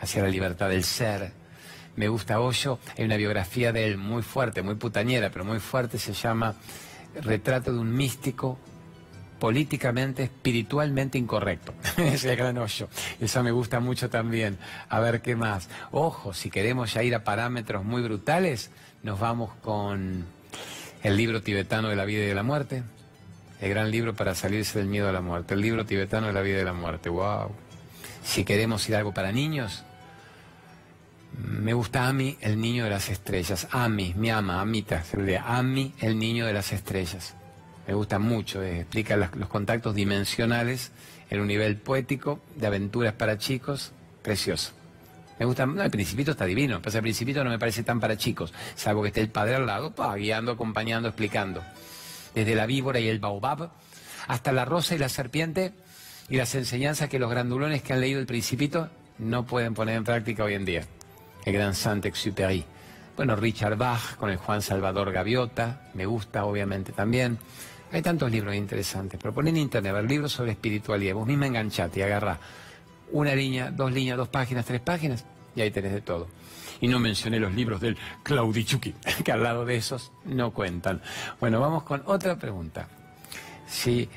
hacia 0.00 0.20
la 0.20 0.28
libertad 0.28 0.68
del 0.68 0.82
ser 0.82 1.45
me 1.96 2.08
gusta 2.08 2.40
Hoyo, 2.40 2.78
hay 2.96 3.04
una 3.04 3.16
biografía 3.16 3.72
de 3.72 3.86
él 3.86 3.96
muy 3.96 4.22
fuerte, 4.22 4.62
muy 4.62 4.74
putañera, 4.74 5.30
pero 5.30 5.44
muy 5.44 5.60
fuerte, 5.60 5.98
se 5.98 6.12
llama 6.12 6.54
Retrato 7.22 7.72
de 7.72 7.78
un 7.78 7.94
místico 7.94 8.58
políticamente, 9.38 10.24
espiritualmente 10.24 11.18
incorrecto. 11.18 11.74
Es 11.96 12.24
gran 12.24 12.58
hoyo. 12.58 12.88
Eso 13.20 13.42
me 13.42 13.50
gusta 13.50 13.80
mucho 13.80 14.10
también. 14.10 14.58
A 14.88 15.00
ver 15.00 15.22
qué 15.22 15.36
más. 15.36 15.68
Ojo, 15.92 16.32
si 16.34 16.50
queremos 16.50 16.94
ya 16.94 17.02
ir 17.02 17.14
a 17.14 17.24
parámetros 17.24 17.84
muy 17.84 18.02
brutales, 18.02 18.70
nos 19.02 19.18
vamos 19.18 19.50
con 19.62 20.26
el 21.02 21.16
libro 21.16 21.42
tibetano 21.42 21.88
de 21.88 21.96
la 21.96 22.04
vida 22.04 22.24
y 22.24 22.26
de 22.26 22.34
la 22.34 22.42
muerte. 22.42 22.82
El 23.60 23.70
gran 23.70 23.90
libro 23.90 24.14
para 24.14 24.34
salirse 24.34 24.78
del 24.78 24.88
miedo 24.88 25.08
a 25.08 25.12
la 25.12 25.20
muerte. 25.20 25.54
El 25.54 25.60
libro 25.60 25.86
tibetano 25.86 26.26
de 26.26 26.32
la 26.32 26.42
vida 26.42 26.56
y 26.56 26.58
de 26.58 26.64
la 26.64 26.74
muerte. 26.74 27.08
Wow. 27.08 27.52
Si 28.24 28.44
queremos 28.44 28.86
ir 28.88 28.96
algo 28.96 29.12
para 29.12 29.32
niños, 29.32 29.84
me 31.36 31.74
gusta 31.74 32.08
Ami, 32.08 32.36
el 32.40 32.60
niño 32.60 32.84
de 32.84 32.90
las 32.90 33.08
estrellas. 33.08 33.68
Ami, 33.70 34.14
mi 34.16 34.30
ama, 34.30 34.60
Amita, 34.60 35.04
Ami, 35.44 35.92
el 36.00 36.18
niño 36.18 36.46
de 36.46 36.52
las 36.52 36.72
estrellas. 36.72 37.34
Me 37.86 37.94
gusta 37.94 38.18
mucho, 38.18 38.62
eh, 38.62 38.80
explica 38.80 39.16
los 39.16 39.48
contactos 39.48 39.94
dimensionales 39.94 40.92
en 41.30 41.40
un 41.40 41.46
nivel 41.46 41.76
poético, 41.76 42.40
de 42.56 42.66
aventuras 42.66 43.12
para 43.12 43.38
chicos, 43.38 43.92
precioso. 44.22 44.72
Me 45.38 45.44
gusta, 45.44 45.66
no, 45.66 45.82
el 45.82 45.90
principito 45.90 46.30
está 46.30 46.46
divino, 46.46 46.80
pero 46.82 46.96
el 46.96 47.02
principito 47.02 47.44
no 47.44 47.50
me 47.50 47.58
parece 47.58 47.82
tan 47.82 48.00
para 48.00 48.16
chicos, 48.16 48.54
salvo 48.74 49.02
que 49.02 49.08
esté 49.08 49.20
el 49.20 49.28
padre 49.28 49.56
al 49.56 49.66
lado, 49.66 49.94
guiando, 50.16 50.52
acompañando, 50.52 51.08
explicando. 51.08 51.62
Desde 52.34 52.54
la 52.54 52.66
víbora 52.66 52.98
y 52.98 53.08
el 53.08 53.18
baobab, 53.18 53.70
hasta 54.26 54.52
la 54.52 54.64
rosa 54.64 54.94
y 54.94 54.98
la 54.98 55.08
serpiente, 55.08 55.74
y 56.28 56.38
las 56.38 56.54
enseñanzas 56.54 57.08
que 57.08 57.18
los 57.18 57.30
grandulones 57.30 57.82
que 57.82 57.92
han 57.92 58.00
leído 58.00 58.18
el 58.18 58.26
principito 58.26 58.88
no 59.18 59.46
pueden 59.46 59.74
poner 59.74 59.96
en 59.96 60.04
práctica 60.04 60.42
hoy 60.42 60.54
en 60.54 60.64
día 60.64 60.86
el 61.46 61.52
gran 61.52 61.74
Saint-Exupéry. 61.74 62.64
Bueno, 63.16 63.36
Richard 63.36 63.76
Bach 63.76 64.16
con 64.16 64.28
el 64.28 64.36
Juan 64.36 64.60
Salvador 64.60 65.10
Gaviota, 65.12 65.88
me 65.94 66.04
gusta 66.04 66.44
obviamente 66.44 66.92
también. 66.92 67.38
Hay 67.92 68.02
tantos 68.02 68.30
libros 68.30 68.54
interesantes, 68.54 69.18
pero 69.22 69.32
pon 69.32 69.46
en 69.48 69.56
internet, 69.56 69.90
a 69.90 69.94
ver, 69.94 70.10
libros 70.10 70.32
sobre 70.32 70.50
espiritualidad, 70.50 71.14
vos 71.14 71.26
misma 71.26 71.46
enganchate 71.46 72.00
y 72.00 72.02
agarra 72.02 72.38
una 73.12 73.34
línea, 73.34 73.70
dos 73.70 73.92
líneas, 73.92 74.18
dos 74.18 74.28
páginas, 74.28 74.66
tres 74.66 74.80
páginas, 74.80 75.24
y 75.54 75.60
ahí 75.60 75.70
tenés 75.70 75.92
de 75.92 76.00
todo. 76.00 76.26
Y 76.80 76.88
no 76.88 76.98
mencioné 76.98 77.38
los 77.38 77.54
libros 77.54 77.80
del 77.80 77.96
Claudichuki, 78.24 78.92
que 79.24 79.32
al 79.32 79.42
lado 79.42 79.64
de 79.64 79.76
esos 79.76 80.10
no 80.24 80.52
cuentan. 80.52 81.00
Bueno, 81.40 81.60
vamos 81.60 81.84
con 81.84 82.02
otra 82.06 82.36
pregunta. 82.36 82.88
Sí, 83.68 84.08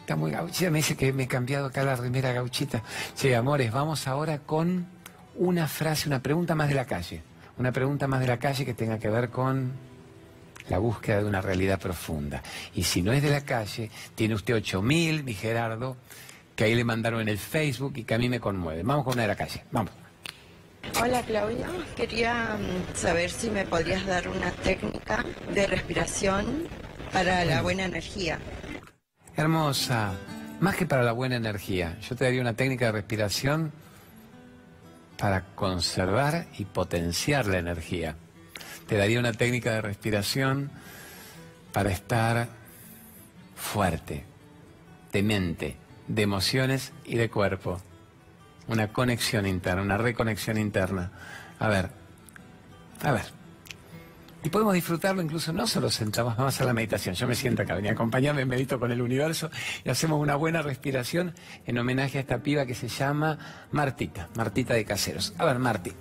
está 0.00 0.14
muy 0.14 0.30
gauchita, 0.30 0.70
me 0.70 0.78
dice 0.78 0.96
que 0.96 1.12
me 1.12 1.24
he 1.24 1.28
cambiado 1.28 1.66
acá 1.66 1.82
la 1.82 1.96
remera 1.96 2.32
gauchita. 2.32 2.84
Sí, 3.14 3.34
amores, 3.34 3.72
vamos 3.72 4.06
ahora 4.06 4.38
con 4.38 4.86
una 5.38 5.68
frase, 5.68 6.08
una 6.08 6.20
pregunta 6.20 6.54
más 6.54 6.68
de 6.68 6.74
la 6.74 6.84
calle. 6.84 7.22
Una 7.58 7.72
pregunta 7.72 8.06
más 8.06 8.20
de 8.20 8.26
la 8.26 8.38
calle 8.38 8.64
que 8.64 8.74
tenga 8.74 8.98
que 8.98 9.08
ver 9.08 9.30
con 9.30 9.72
la 10.68 10.78
búsqueda 10.78 11.18
de 11.18 11.24
una 11.24 11.40
realidad 11.40 11.80
profunda. 11.80 12.42
Y 12.74 12.84
si 12.84 13.02
no 13.02 13.12
es 13.12 13.22
de 13.22 13.30
la 13.30 13.40
calle, 13.40 13.90
tiene 14.14 14.34
usted 14.34 14.54
8000, 14.54 15.24
mi 15.24 15.34
Gerardo, 15.34 15.96
que 16.54 16.64
ahí 16.64 16.74
le 16.74 16.84
mandaron 16.84 17.20
en 17.20 17.28
el 17.28 17.38
Facebook 17.38 17.94
y 17.96 18.04
que 18.04 18.14
a 18.14 18.18
mí 18.18 18.28
me 18.28 18.40
conmueve. 18.40 18.82
Vamos 18.82 19.04
con 19.04 19.14
una 19.14 19.22
de 19.22 19.28
la 19.28 19.36
calle, 19.36 19.64
vamos. 19.70 19.92
Hola 21.00 21.22
Claudia, 21.22 21.66
quería 21.96 22.56
mm, 22.56 22.96
saber 22.96 23.30
si 23.30 23.50
me 23.50 23.64
podrías 23.64 24.06
dar 24.06 24.28
una 24.28 24.50
técnica 24.50 25.24
de 25.52 25.66
respiración 25.66 26.68
para 27.12 27.44
la 27.44 27.62
buena 27.62 27.84
energía. 27.84 28.38
Hermosa, 29.36 30.12
más 30.60 30.76
que 30.76 30.86
para 30.86 31.02
la 31.02 31.12
buena 31.12 31.36
energía, 31.36 31.98
yo 32.00 32.16
te 32.16 32.24
daría 32.24 32.40
una 32.40 32.54
técnica 32.54 32.86
de 32.86 32.92
respiración 32.92 33.72
para 35.18 35.44
conservar 35.54 36.46
y 36.58 36.64
potenciar 36.64 37.46
la 37.46 37.58
energía. 37.58 38.16
Te 38.86 38.96
daría 38.96 39.18
una 39.18 39.32
técnica 39.32 39.72
de 39.72 39.82
respiración 39.82 40.70
para 41.72 41.90
estar 41.90 42.48
fuerte, 43.56 44.24
de 45.12 45.22
mente, 45.22 45.76
de 46.06 46.22
emociones 46.22 46.92
y 47.04 47.16
de 47.16 47.28
cuerpo. 47.28 47.80
Una 48.68 48.92
conexión 48.92 49.46
interna, 49.46 49.82
una 49.82 49.98
reconexión 49.98 50.56
interna. 50.56 51.10
A 51.58 51.68
ver, 51.68 51.90
a 53.02 53.12
ver. 53.12 53.37
Y 54.44 54.50
podemos 54.50 54.74
disfrutarlo 54.74 55.20
incluso 55.20 55.52
no 55.52 55.66
solo 55.66 55.90
sentamos, 55.90 56.36
vamos 56.36 56.60
a 56.60 56.64
la 56.64 56.72
meditación. 56.72 57.14
Yo 57.14 57.26
me 57.26 57.34
siento 57.34 57.62
acá, 57.62 57.74
venía 57.74 57.92
acompañarme, 57.92 58.44
medito 58.44 58.78
con 58.78 58.92
el 58.92 59.02
universo 59.02 59.50
y 59.84 59.90
hacemos 59.90 60.20
una 60.20 60.36
buena 60.36 60.62
respiración 60.62 61.34
en 61.66 61.78
homenaje 61.78 62.18
a 62.18 62.20
esta 62.20 62.38
piba 62.38 62.64
que 62.64 62.74
se 62.74 62.88
llama 62.88 63.38
Martita, 63.72 64.28
Martita 64.36 64.74
de 64.74 64.84
Caseros. 64.84 65.34
A 65.38 65.44
ver, 65.44 65.58
Marti. 65.58 65.92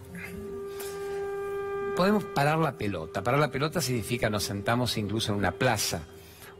Podemos 1.95 2.25
parar 2.25 2.59
la 2.59 2.73
pelota. 2.73 3.23
Parar 3.23 3.39
la 3.39 3.49
pelota 3.49 3.81
significa 3.81 4.29
nos 4.29 4.43
sentamos 4.43 4.97
incluso 4.97 5.31
en 5.31 5.39
una 5.39 5.51
plaza. 5.51 6.01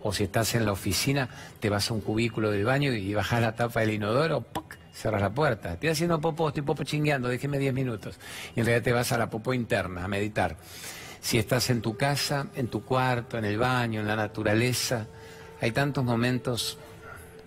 O 0.02 0.12
si 0.12 0.24
estás 0.24 0.56
en 0.56 0.66
la 0.66 0.72
oficina, 0.72 1.30
te 1.60 1.70
vas 1.70 1.92
a 1.92 1.94
un 1.94 2.02
cubículo 2.02 2.50
del 2.50 2.66
baño 2.66 2.92
y 2.92 3.14
bajas 3.14 3.42
la 3.42 3.56
tapa 3.56 3.82
del 3.82 3.92
inodoro, 3.92 4.42
¡puc! 4.42 4.78
cerras 4.98 5.22
la 5.22 5.30
puerta. 5.30 5.74
Estoy 5.74 5.90
haciendo 5.90 6.20
popó, 6.20 6.48
estoy 6.48 6.64
popo 6.64 6.84
chingueando, 6.84 7.28
déjeme 7.28 7.60
10 7.60 7.74
minutos. 7.74 8.18
Y 8.56 8.62
en 8.62 8.66
realidad 8.66 8.84
te 8.84 8.94
vas 8.94 9.12
a 9.12 9.18
la 9.18 9.30
popó 9.30 9.54
interna, 9.54 10.04
a 10.04 10.08
meditar. 10.08 10.58
Si 11.28 11.38
estás 11.38 11.70
en 11.70 11.82
tu 11.82 11.98
casa, 11.98 12.48
en 12.56 12.70
tu 12.70 12.86
cuarto, 12.86 13.38
en 13.38 13.44
el 13.44 13.58
baño, 13.58 14.00
en 14.00 14.08
la 14.08 14.16
naturaleza, 14.16 15.08
hay 15.60 15.72
tantos 15.72 16.06
momentos 16.06 16.78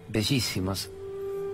bellísimos 0.06 0.90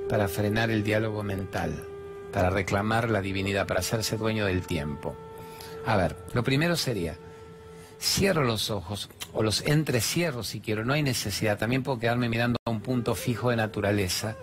para 0.08 0.26
frenar 0.26 0.72
el 0.72 0.82
diálogo 0.82 1.22
mental, 1.22 1.84
para 2.32 2.50
reclamar 2.50 3.10
la 3.10 3.20
divinidad, 3.20 3.68
para 3.68 3.78
hacerse 3.78 4.16
dueño 4.16 4.46
del 4.46 4.66
tiempo. 4.66 5.14
A 5.86 5.96
ver, 5.96 6.16
lo 6.32 6.42
primero 6.42 6.74
sería, 6.74 7.16
cierro 8.00 8.42
los 8.42 8.70
ojos 8.70 9.08
o 9.32 9.44
los 9.44 9.64
entrecierro 9.64 10.42
si 10.42 10.58
quiero, 10.58 10.84
no 10.84 10.94
hay 10.94 11.04
necesidad, 11.04 11.58
también 11.58 11.84
puedo 11.84 12.00
quedarme 12.00 12.28
mirando 12.28 12.58
a 12.64 12.70
un 12.70 12.80
punto 12.80 13.14
fijo 13.14 13.50
de 13.50 13.56
naturaleza 13.56 14.34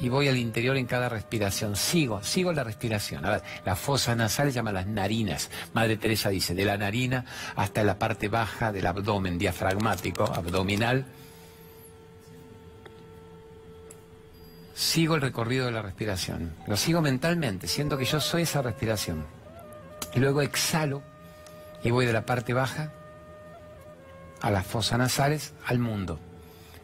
y 0.00 0.08
voy 0.08 0.28
al 0.28 0.36
interior 0.36 0.76
en 0.76 0.86
cada 0.86 1.08
respiración. 1.08 1.74
Sigo, 1.76 2.22
sigo 2.22 2.52
la 2.52 2.64
respiración. 2.64 3.24
A 3.24 3.30
ver, 3.30 3.42
la 3.64 3.74
fosa 3.74 4.14
nasal 4.14 4.48
se 4.48 4.54
llama 4.54 4.72
las 4.72 4.86
narinas. 4.86 5.50
Madre 5.74 5.96
Teresa 5.96 6.28
dice, 6.28 6.54
de 6.54 6.64
la 6.64 6.76
narina 6.76 7.24
hasta 7.56 7.82
la 7.82 7.98
parte 7.98 8.28
baja 8.28 8.72
del 8.72 8.86
abdomen 8.86 9.38
diafragmático, 9.38 10.24
abdominal. 10.24 11.06
Sigo 14.74 15.16
el 15.16 15.20
recorrido 15.20 15.66
de 15.66 15.72
la 15.72 15.82
respiración. 15.82 16.54
Lo 16.68 16.76
sigo 16.76 17.00
mentalmente, 17.00 17.66
siento 17.66 17.98
que 17.98 18.04
yo 18.04 18.20
soy 18.20 18.42
esa 18.42 18.62
respiración. 18.62 19.26
Y 20.14 20.20
luego 20.20 20.42
exhalo 20.42 21.02
y 21.82 21.90
voy 21.90 22.06
de 22.06 22.12
la 22.12 22.24
parte 22.24 22.54
baja 22.54 22.92
a 24.40 24.50
las 24.52 24.64
fosas 24.64 24.98
nasales 24.98 25.54
al 25.66 25.80
mundo. 25.80 26.20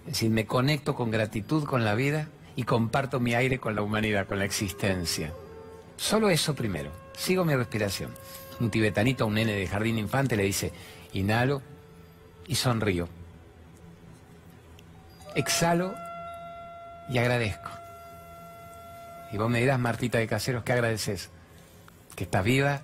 Es 0.00 0.14
decir, 0.14 0.30
me 0.30 0.46
conecto 0.46 0.96
con 0.96 1.12
gratitud 1.12 1.64
con 1.64 1.84
la 1.84 1.94
vida 1.94 2.28
y 2.56 2.62
comparto 2.64 3.20
mi 3.20 3.34
aire 3.34 3.58
con 3.58 3.74
la 3.74 3.82
humanidad, 3.82 4.26
con 4.26 4.38
la 4.38 4.44
existencia. 4.44 5.32
Solo 5.96 6.30
eso 6.30 6.54
primero. 6.54 6.90
Sigo 7.16 7.44
mi 7.44 7.54
respiración. 7.54 8.10
Un 8.60 8.70
tibetanito 8.70 9.26
un 9.26 9.34
nene 9.34 9.52
de 9.52 9.66
jardín 9.66 9.98
infante 9.98 10.36
le 10.36 10.44
dice, 10.44 10.72
inhalo 11.12 11.62
y 12.46 12.54
sonrío. 12.54 13.08
Exhalo 15.34 15.94
y 17.08 17.18
agradezco. 17.18 17.70
Y 19.32 19.36
vos 19.36 19.50
me 19.50 19.60
dirás, 19.60 19.80
Martita 19.80 20.18
de 20.18 20.28
Caseros, 20.28 20.62
¿qué 20.62 20.72
agradeces? 20.72 21.30
Que 22.14 22.24
estás 22.24 22.44
viva, 22.44 22.82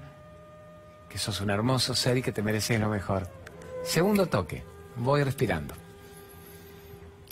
que 1.08 1.18
sos 1.18 1.40
un 1.40 1.50
hermoso 1.50 1.94
ser 1.94 2.16
y 2.16 2.22
que 2.22 2.32
te 2.32 2.42
mereces 2.42 2.80
lo 2.80 2.88
mejor. 2.88 3.28
Segundo 3.84 4.26
toque, 4.26 4.64
voy 4.96 5.22
respirando. 5.22 5.74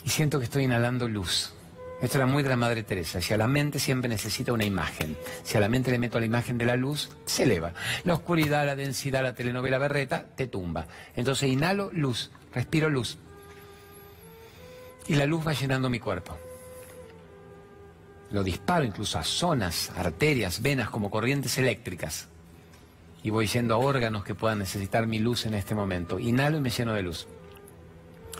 Y 0.05 0.09
siento 0.09 0.39
que 0.39 0.45
estoy 0.45 0.63
inhalando 0.63 1.09
luz. 1.09 1.53
Esto 2.01 2.17
era 2.17 2.27
muy 2.27 2.43
de 2.43 2.49
la 2.49 2.55
Madre 2.55 2.83
Teresa. 2.83 3.19
Si 3.19 3.33
a 3.33 3.37
la 3.37 3.47
mente 3.47 3.77
siempre 3.77 4.07
necesita 4.07 4.53
una 4.53 4.63
imagen, 4.63 5.17
si 5.43 5.57
a 5.57 5.59
la 5.59 5.67
mente 5.67 5.91
le 5.91 5.99
meto 5.99 6.19
la 6.19 6.25
imagen 6.25 6.57
de 6.57 6.65
la 6.65 6.77
luz, 6.77 7.09
se 7.25 7.43
eleva. 7.43 7.73
La 8.05 8.13
oscuridad, 8.13 8.65
la 8.65 8.77
densidad, 8.77 9.21
la 9.21 9.35
telenovela 9.35 9.77
berreta, 9.77 10.25
te 10.35 10.47
tumba. 10.47 10.87
Entonces 11.15 11.49
inhalo 11.49 11.89
luz, 11.91 12.31
respiro 12.53 12.89
luz. 12.89 13.17
Y 15.07 15.15
la 15.15 15.25
luz 15.25 15.45
va 15.45 15.51
llenando 15.51 15.89
mi 15.89 15.99
cuerpo. 15.99 16.37
Lo 18.31 18.43
disparo 18.43 18.85
incluso 18.85 19.19
a 19.19 19.23
zonas, 19.23 19.91
arterias, 19.97 20.61
venas 20.61 20.89
como 20.89 21.11
corrientes 21.11 21.57
eléctricas. 21.57 22.29
Y 23.23 23.29
voy 23.29 23.47
yendo 23.47 23.75
a 23.75 23.79
órganos 23.79 24.23
que 24.23 24.35
puedan 24.35 24.59
necesitar 24.59 25.05
mi 25.05 25.19
luz 25.19 25.45
en 25.45 25.53
este 25.53 25.75
momento. 25.75 26.17
Inhalo 26.17 26.59
y 26.59 26.61
me 26.61 26.69
lleno 26.69 26.93
de 26.93 27.01
luz. 27.01 27.27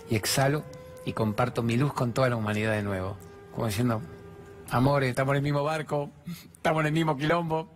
Y 0.10 0.16
exhalo 0.16 0.64
y 1.04 1.12
comparto 1.12 1.62
mi 1.62 1.76
luz 1.76 1.92
con 1.92 2.14
toda 2.14 2.30
la 2.30 2.38
humanidad 2.38 2.72
de 2.72 2.84
nuevo 2.84 3.18
como 3.54 3.68
diciendo, 3.68 4.02
amores, 4.70 5.10
estamos 5.10 5.34
en 5.34 5.38
el 5.38 5.44
mismo 5.44 5.64
barco, 5.64 6.10
estamos 6.54 6.82
en 6.82 6.88
el 6.88 6.94
mismo 6.94 7.18
quilombo, 7.18 7.70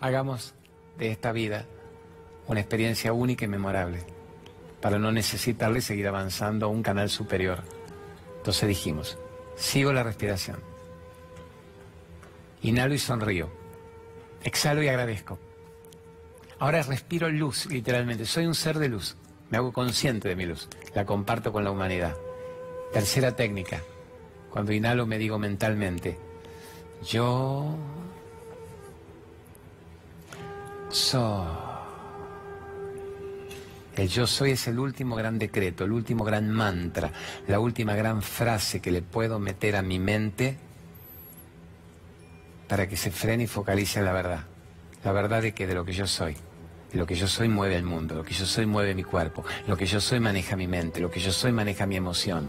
hagamos 0.00 0.54
de 0.98 1.10
esta 1.10 1.32
vida 1.32 1.66
una 2.46 2.60
experiencia 2.60 3.12
única 3.12 3.44
y 3.44 3.48
memorable, 3.48 4.04
para 4.80 4.98
no 4.98 5.10
necesitarle 5.12 5.80
seguir 5.80 6.06
avanzando 6.08 6.66
a 6.66 6.68
un 6.68 6.82
canal 6.82 7.08
superior. 7.08 7.62
Entonces 8.36 8.68
dijimos, 8.68 9.18
sigo 9.56 9.92
la 9.92 10.02
respiración, 10.02 10.58
inhalo 12.60 12.94
y 12.94 12.98
sonrío, 12.98 13.48
exhalo 14.42 14.82
y 14.82 14.88
agradezco. 14.88 15.38
Ahora 16.58 16.82
respiro 16.82 17.30
luz, 17.30 17.66
literalmente, 17.66 18.26
soy 18.26 18.46
un 18.46 18.54
ser 18.54 18.78
de 18.78 18.88
luz, 18.88 19.16
me 19.50 19.56
hago 19.56 19.72
consciente 19.72 20.28
de 20.28 20.36
mi 20.36 20.44
luz, 20.44 20.68
la 20.94 21.06
comparto 21.06 21.52
con 21.52 21.64
la 21.64 21.70
humanidad. 21.70 22.14
Tercera 22.92 23.34
técnica, 23.34 23.80
cuando 24.54 24.72
inhalo 24.72 25.04
me 25.04 25.18
digo 25.18 25.36
mentalmente, 25.36 26.16
yo 27.10 27.76
soy. 30.90 31.44
El 33.96 34.08
yo 34.08 34.28
soy 34.28 34.52
es 34.52 34.68
el 34.68 34.78
último 34.78 35.16
gran 35.16 35.40
decreto, 35.40 35.82
el 35.82 35.90
último 35.90 36.22
gran 36.22 36.52
mantra, 36.52 37.10
la 37.48 37.58
última 37.58 37.96
gran 37.96 38.22
frase 38.22 38.80
que 38.80 38.92
le 38.92 39.02
puedo 39.02 39.40
meter 39.40 39.74
a 39.74 39.82
mi 39.82 39.98
mente 39.98 40.56
para 42.68 42.88
que 42.88 42.96
se 42.96 43.10
frene 43.10 43.42
y 43.42 43.48
focalice 43.48 43.98
en 43.98 44.04
la 44.04 44.12
verdad. 44.12 44.44
La 45.02 45.10
verdad 45.10 45.42
de 45.42 45.52
que 45.52 45.66
de 45.66 45.74
lo 45.74 45.84
que 45.84 45.94
yo 45.94 46.06
soy. 46.06 46.36
Lo 46.92 47.06
que 47.06 47.16
yo 47.16 47.26
soy 47.26 47.48
mueve 47.48 47.74
el 47.74 47.82
mundo, 47.82 48.14
lo 48.14 48.22
que 48.22 48.34
yo 48.34 48.46
soy 48.46 48.66
mueve 48.66 48.94
mi 48.94 49.02
cuerpo, 49.02 49.44
lo 49.66 49.76
que 49.76 49.86
yo 49.86 50.00
soy 50.00 50.20
maneja 50.20 50.54
mi 50.54 50.68
mente, 50.68 51.00
lo 51.00 51.10
que 51.10 51.18
yo 51.18 51.32
soy 51.32 51.50
maneja 51.50 51.86
mi 51.86 51.96
emoción. 51.96 52.48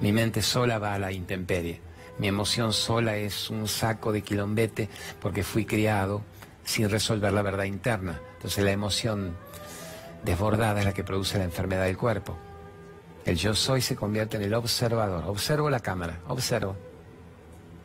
Mi 0.00 0.12
mente 0.12 0.42
sola 0.42 0.78
va 0.78 0.94
a 0.94 0.98
la 0.98 1.12
intemperie. 1.12 1.80
Mi 2.18 2.28
emoción 2.28 2.72
sola 2.72 3.16
es 3.16 3.50
un 3.50 3.68
saco 3.68 4.12
de 4.12 4.22
quilombete 4.22 4.88
porque 5.20 5.42
fui 5.42 5.64
criado 5.64 6.22
sin 6.64 6.90
resolver 6.90 7.32
la 7.32 7.42
verdad 7.42 7.64
interna. 7.64 8.20
Entonces 8.36 8.64
la 8.64 8.72
emoción 8.72 9.36
desbordada 10.24 10.80
es 10.80 10.86
la 10.86 10.94
que 10.94 11.04
produce 11.04 11.38
la 11.38 11.44
enfermedad 11.44 11.84
del 11.84 11.96
cuerpo. 11.96 12.36
El 13.24 13.36
yo 13.36 13.54
soy 13.54 13.80
se 13.80 13.96
convierte 13.96 14.36
en 14.36 14.44
el 14.44 14.54
observador. 14.54 15.24
Observo 15.26 15.70
la 15.70 15.80
cámara, 15.80 16.20
observo, 16.28 16.76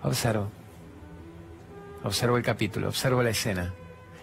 observo. 0.03 0.49
Observo 2.03 2.37
el 2.37 2.43
capítulo, 2.43 2.87
observo 2.87 3.21
la 3.21 3.29
escena. 3.29 3.73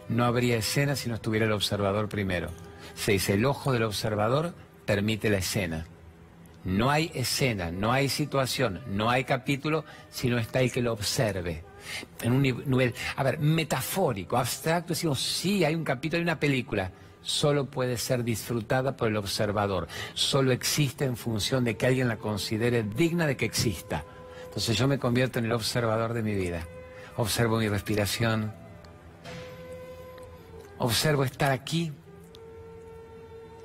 No 0.08 0.24
habría 0.24 0.56
escena 0.56 0.96
si 0.96 1.08
no 1.08 1.14
estuviera 1.16 1.46
el 1.46 1.52
observador 1.52 2.08
primero. 2.08 2.48
Se 2.94 3.12
dice, 3.12 3.34
el 3.34 3.44
ojo 3.44 3.72
del 3.72 3.84
observador 3.84 4.54
permite 4.84 5.30
la 5.30 5.38
escena. 5.38 5.86
No 6.64 6.90
hay 6.90 7.10
escena, 7.14 7.70
no 7.70 7.92
hay 7.92 8.08
situación, 8.08 8.82
no 8.88 9.10
hay 9.10 9.24
capítulo, 9.24 9.84
sino 10.10 10.38
está 10.38 10.60
el 10.60 10.72
que 10.72 10.82
lo 10.82 10.92
observe. 10.92 11.64
En 12.20 12.32
un 12.32 12.42
nivel, 12.42 12.94
a 13.16 13.22
ver, 13.22 13.38
metafórico, 13.38 14.36
abstracto, 14.36 14.88
decimos, 14.90 15.20
sí, 15.20 15.64
hay 15.64 15.74
un 15.74 15.84
capítulo, 15.84 16.18
hay 16.18 16.24
una 16.24 16.40
película. 16.40 16.90
Solo 17.22 17.66
puede 17.66 17.96
ser 17.96 18.24
disfrutada 18.24 18.96
por 18.96 19.08
el 19.08 19.16
observador. 19.16 19.88
Solo 20.14 20.52
existe 20.52 21.04
en 21.04 21.16
función 21.16 21.64
de 21.64 21.76
que 21.76 21.86
alguien 21.86 22.08
la 22.08 22.16
considere 22.16 22.82
digna 22.82 23.26
de 23.26 23.36
que 23.36 23.44
exista. 23.44 24.04
Entonces 24.44 24.76
yo 24.76 24.88
me 24.88 24.98
convierto 24.98 25.38
en 25.38 25.46
el 25.46 25.52
observador 25.52 26.12
de 26.12 26.22
mi 26.22 26.34
vida. 26.34 26.66
Observo 27.16 27.58
mi 27.58 27.68
respiración. 27.68 28.52
Observo 30.78 31.24
estar 31.24 31.50
aquí 31.50 31.92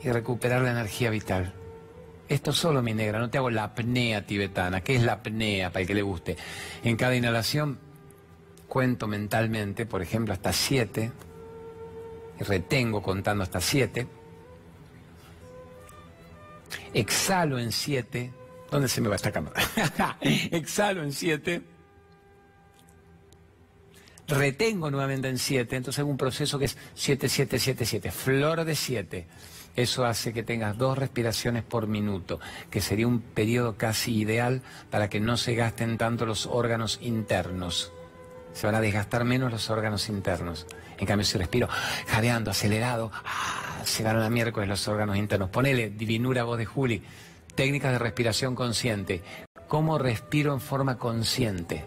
y 0.04 0.10
recuperar 0.10 0.62
la 0.62 0.72
energía 0.72 1.10
vital. 1.10 1.54
Esto 2.34 2.52
solo, 2.52 2.82
mi 2.82 2.96
negra, 2.96 3.20
no 3.20 3.30
te 3.30 3.38
hago 3.38 3.52
la 3.52 3.66
apnea 3.66 4.26
tibetana. 4.26 4.82
¿Qué 4.82 4.96
es 4.96 5.04
la 5.04 5.14
apnea 5.14 5.70
para 5.70 5.82
el 5.82 5.88
que 5.88 5.94
le 5.94 6.02
guste? 6.02 6.36
En 6.84 6.98
cada 6.98 7.16
inhalación 7.16 7.78
cuento 8.68 9.06
mentalmente, 9.06 9.86
por 9.86 10.02
ejemplo, 10.02 10.34
hasta 10.34 10.52
siete. 10.52 11.12
Retengo 12.40 13.04
contando 13.04 13.44
hasta 13.44 13.62
siete. 13.62 14.08
Exhalo 16.96 17.60
en 17.60 17.72
siete. 17.72 18.34
¿Dónde 18.72 18.88
se 18.88 19.00
me 19.00 19.10
va 19.10 19.16
esta 19.16 19.32
cámara? 19.32 19.62
Exhalo 20.22 21.04
en 21.04 21.14
siete. 21.14 21.62
Retengo 24.28 24.90
nuevamente 24.90 25.30
en 25.30 25.38
siete. 25.38 25.76
Entonces 25.76 26.00
hago 26.00 26.10
un 26.10 26.18
proceso 26.18 26.58
que 26.58 26.66
es 26.66 26.76
siete, 26.96 27.30
siete, 27.30 27.60
siete, 27.60 27.86
siete. 27.86 28.10
Flor 28.10 28.66
de 28.66 28.74
siete. 28.74 29.28
Eso 29.76 30.06
hace 30.06 30.34
que 30.34 30.44
tengas 30.44 30.78
dos 30.78 30.98
respiraciones 30.98 31.64
por 31.64 31.88
minuto, 31.88 32.40
que 32.70 32.80
sería 32.80 33.08
un 33.08 33.22
periodo 33.22 33.76
casi 33.76 34.16
ideal 34.16 34.62
para 34.92 35.10
que 35.10 35.20
no 35.20 35.36
se 35.36 35.56
gasten 35.56 35.98
tanto 35.98 36.26
los 36.26 36.46
órganos 36.46 37.00
internos. 37.02 37.92
Se 38.54 38.68
van 38.68 38.76
a 38.76 38.82
desgastar 38.82 39.24
menos 39.24 39.52
los 39.52 39.72
órganos 39.72 40.10
internos. 40.10 40.68
En 41.00 41.08
cambio, 41.08 41.26
si 41.26 41.40
respiro 41.40 41.68
jadeando, 42.08 42.52
acelerado, 42.52 43.12
ah, 43.26 43.82
se 43.84 44.04
ganan 44.04 44.22
a 44.22 44.30
miércoles 44.30 44.70
los 44.70 44.88
órganos 44.88 45.18
internos. 45.18 45.50
Ponele, 45.50 45.90
divinura 45.90 46.44
voz 46.44 46.60
de 46.60 46.66
Juli, 46.66 47.02
técnicas 47.56 47.94
de 47.94 48.00
respiración 48.00 48.54
consciente. 48.54 49.24
¿Cómo 49.68 49.98
respiro 49.98 50.54
en 50.54 50.62
forma 50.62 51.00
consciente? 51.00 51.84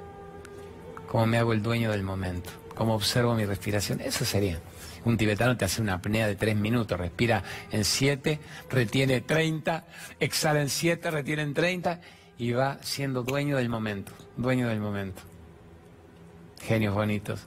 ¿Cómo 1.07 1.25
me 1.27 1.39
hago 1.39 1.53
el 1.53 1.63
dueño 1.63 1.93
del 1.93 2.03
momento? 2.03 2.51
¿Cómo 2.75 2.97
observo 2.97 3.35
mi 3.35 3.45
respiración? 3.45 4.01
Eso 4.01 4.25
sería. 4.25 4.59
Un 5.07 5.17
tibetano 5.17 5.57
te 5.57 5.65
hace 5.65 5.81
una 5.81 5.95
apnea 5.95 6.27
de 6.27 6.35
tres 6.35 6.57
minutos, 6.57 6.99
respira 6.99 7.45
en 7.71 7.85
siete, 7.85 8.41
retiene 8.69 9.21
30, 9.21 9.85
exhala 10.19 10.61
en 10.61 10.69
siete, 10.69 11.13
retiene 11.13 11.43
en 11.43 11.55
30 11.55 12.01
y 12.39 12.51
va 12.51 12.79
siendo 12.83 13.23
dueño 13.23 13.57
del 13.57 13.69
momento, 13.69 14.11
dueño 14.37 14.67
del 14.69 14.81
momento. 14.81 15.23
Genios 16.61 16.93
bonitos. 16.93 17.47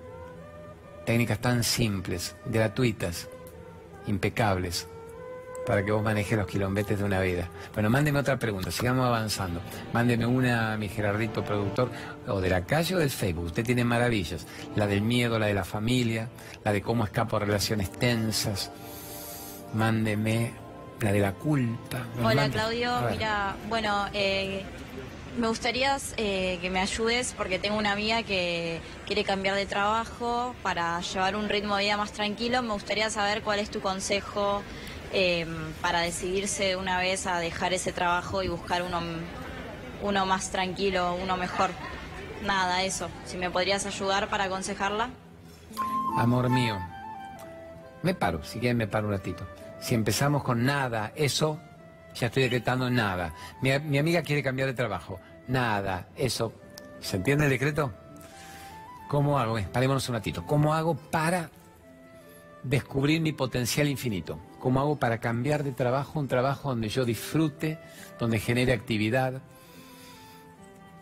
Técnicas 1.05 1.39
tan 1.39 1.65
simples, 1.65 2.37
gratuitas, 2.45 3.27
impecables, 4.07 4.87
para 5.69 5.85
que 5.85 5.91
vos 5.91 6.01
manejes 6.01 6.35
los 6.35 6.47
kilómetros 6.47 6.97
de 6.97 7.05
una 7.05 7.21
vida. 7.21 7.47
Bueno, 7.75 7.91
mándeme 7.91 8.17
otra 8.17 8.39
pregunta, 8.39 8.71
sigamos 8.71 9.05
avanzando. 9.05 9.61
Mándeme 9.93 10.25
una 10.25 10.73
a 10.73 10.77
mi 10.77 10.89
Gerardito 10.89 11.43
productor, 11.43 11.91
o 12.27 12.41
de 12.41 12.49
la 12.49 12.65
calle 12.65 12.95
o 12.95 12.97
del 12.97 13.11
Facebook. 13.11 13.45
Usted 13.45 13.63
tiene 13.63 13.83
maravillas. 13.83 14.47
La 14.75 14.87
del 14.87 15.01
miedo, 15.01 15.37
la 15.37 15.45
de 15.45 15.53
la 15.53 15.63
familia, 15.63 16.27
la 16.63 16.73
de 16.73 16.81
cómo 16.81 17.03
escapo 17.03 17.37
a 17.37 17.41
relaciones 17.41 17.91
tensas. 17.91 18.71
Mándeme 19.75 20.53
la 21.01 21.11
de 21.11 21.19
la 21.19 21.33
culpa. 21.33 22.03
Hola 22.23 22.49
Claudio, 22.49 22.91
mira, 23.11 23.55
bueno, 23.69 24.07
eh, 24.11 24.63
me 25.37 25.49
gustaría 25.49 25.97
eh, 26.17 26.57
que 26.63 26.71
me 26.71 26.79
ayudes 26.79 27.35
porque 27.37 27.59
tengo 27.59 27.77
una 27.77 27.91
amiga 27.91 28.23
que 28.23 28.81
quiere 29.05 29.23
cambiar 29.23 29.55
de 29.55 29.67
trabajo 29.67 30.55
para 30.63 30.99
llevar 31.01 31.35
un 31.35 31.47
ritmo 31.47 31.77
de 31.77 31.83
vida 31.83 31.95
más 31.95 32.11
tranquilo. 32.11 32.63
Me 32.63 32.73
gustaría 32.73 33.11
saber 33.11 33.43
cuál 33.43 33.59
es 33.59 33.69
tu 33.69 33.81
consejo 33.81 34.63
eh, 35.11 35.45
para 35.81 36.01
decidirse 36.01 36.63
de 36.65 36.75
una 36.75 36.99
vez 36.99 37.27
a 37.27 37.39
dejar 37.39 37.73
ese 37.73 37.91
trabajo 37.91 38.43
y 38.43 38.47
buscar 38.47 38.83
uno, 38.83 39.01
uno 40.01 40.25
más 40.25 40.51
tranquilo, 40.51 41.15
uno 41.15 41.37
mejor. 41.37 41.71
Nada, 42.43 42.83
eso. 42.83 43.09
Si 43.25 43.37
me 43.37 43.49
podrías 43.49 43.85
ayudar 43.85 44.29
para 44.29 44.45
aconsejarla. 44.45 45.09
Amor 46.17 46.49
mío, 46.49 46.77
me 48.01 48.13
paro, 48.13 48.43
si 48.43 48.59
quieren 48.59 48.77
me 48.77 48.87
paro 48.87 49.07
un 49.07 49.13
ratito. 49.13 49.47
Si 49.79 49.95
empezamos 49.95 50.43
con 50.43 50.65
nada, 50.65 51.11
eso, 51.15 51.59
ya 52.15 52.27
estoy 52.27 52.43
decretando 52.43 52.89
nada. 52.89 53.33
Mi, 53.61 53.77
mi 53.79 53.97
amiga 53.97 54.21
quiere 54.21 54.43
cambiar 54.43 54.67
de 54.67 54.73
trabajo. 54.73 55.19
Nada, 55.47 56.07
eso. 56.15 56.53
¿Se 56.99 57.17
entiende 57.17 57.45
el 57.45 57.49
decreto? 57.49 57.93
¿Cómo 59.07 59.39
hago? 59.39 59.57
Parémonos 59.71 60.07
un 60.09 60.15
ratito. 60.15 60.45
¿Cómo 60.45 60.73
hago 60.73 60.95
para 60.95 61.49
descubrir 62.63 63.21
mi 63.21 63.31
potencial 63.31 63.87
infinito? 63.87 64.39
¿Cómo 64.59 64.81
hago 64.81 64.99
para 64.99 65.19
cambiar 65.19 65.63
de 65.63 65.71
trabajo 65.71 66.19
un 66.19 66.27
trabajo 66.27 66.69
donde 66.69 66.89
yo 66.89 67.05
disfrute, 67.05 67.79
donde 68.19 68.39
genere 68.39 68.73
actividad? 68.73 69.41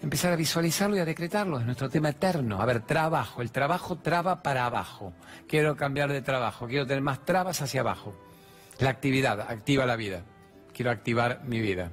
Empezar 0.02 0.32
a 0.32 0.36
visualizarlo 0.36 0.96
y 0.96 1.00
a 1.00 1.06
decretarlo, 1.06 1.60
es 1.60 1.66
nuestro 1.66 1.90
tema 1.90 2.10
eterno. 2.10 2.62
A 2.62 2.66
ver, 2.66 2.82
trabajo, 2.82 3.42
el 3.42 3.52
trabajo 3.52 3.98
traba 3.98 4.44
para 4.44 4.66
abajo. 4.66 5.12
Quiero 5.48 5.76
cambiar 5.76 6.12
de 6.12 6.22
trabajo, 6.22 6.68
quiero 6.68 6.86
tener 6.86 7.02
más 7.02 7.26
trabas 7.26 7.62
hacia 7.64 7.82
abajo. 7.82 8.14
La 8.78 8.92
actividad 8.92 9.42
activa 9.42 9.88
la 9.88 9.96
vida. 9.96 10.22
Quiero 10.72 10.92
activar 10.92 11.42
mi 11.44 11.60
vida. 11.60 11.92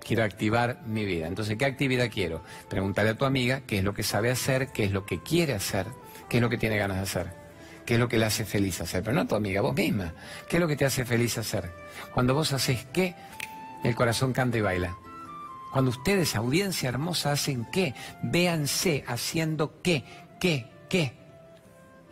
Quiero 0.00 0.24
activar 0.24 0.82
mi 0.86 1.04
vida. 1.04 1.28
Entonces, 1.28 1.56
¿qué 1.56 1.66
actividad 1.66 2.10
quiero? 2.12 2.42
Pregúntale 2.68 3.10
a 3.10 3.14
tu 3.16 3.24
amiga 3.24 3.60
qué 3.60 3.78
es 3.78 3.84
lo 3.84 3.94
que 3.94 4.02
sabe 4.02 4.30
hacer, 4.32 4.72
qué 4.72 4.84
es 4.84 4.90
lo 4.90 5.06
que 5.06 5.22
quiere 5.22 5.54
hacer, 5.54 5.86
qué 6.28 6.38
es 6.38 6.42
lo 6.42 6.48
que 6.48 6.58
tiene 6.58 6.78
ganas 6.78 6.96
de 6.96 7.02
hacer 7.04 7.45
qué 7.86 7.94
es 7.94 8.00
lo 8.00 8.08
que 8.08 8.18
le 8.18 8.26
hace 8.26 8.44
feliz 8.44 8.80
hacer, 8.80 9.02
pero 9.02 9.14
no 9.14 9.22
a 9.22 9.26
tu 9.26 9.36
amiga, 9.36 9.60
vos 9.62 9.74
misma. 9.74 10.12
¿Qué 10.48 10.56
es 10.56 10.60
lo 10.60 10.68
que 10.68 10.76
te 10.76 10.84
hace 10.84 11.04
feliz 11.04 11.38
hacer? 11.38 11.70
Cuando 12.12 12.34
vos 12.34 12.52
haces 12.52 12.86
qué, 12.92 13.14
el 13.84 13.94
corazón 13.94 14.32
canta 14.32 14.58
y 14.58 14.60
baila. 14.60 14.96
Cuando 15.72 15.90
ustedes, 15.90 16.34
audiencia 16.34 16.88
hermosa, 16.88 17.32
hacen 17.32 17.66
qué, 17.72 17.94
véanse 18.22 19.04
haciendo 19.06 19.80
qué, 19.82 20.04
qué, 20.40 20.66
qué. 20.88 21.14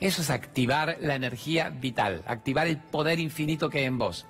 Eso 0.00 0.22
es 0.22 0.30
activar 0.30 0.98
la 1.00 1.14
energía 1.14 1.70
vital, 1.70 2.22
activar 2.26 2.66
el 2.66 2.78
poder 2.78 3.18
infinito 3.18 3.70
que 3.70 3.78
hay 3.78 3.84
en 3.84 3.98
vos. 3.98 4.26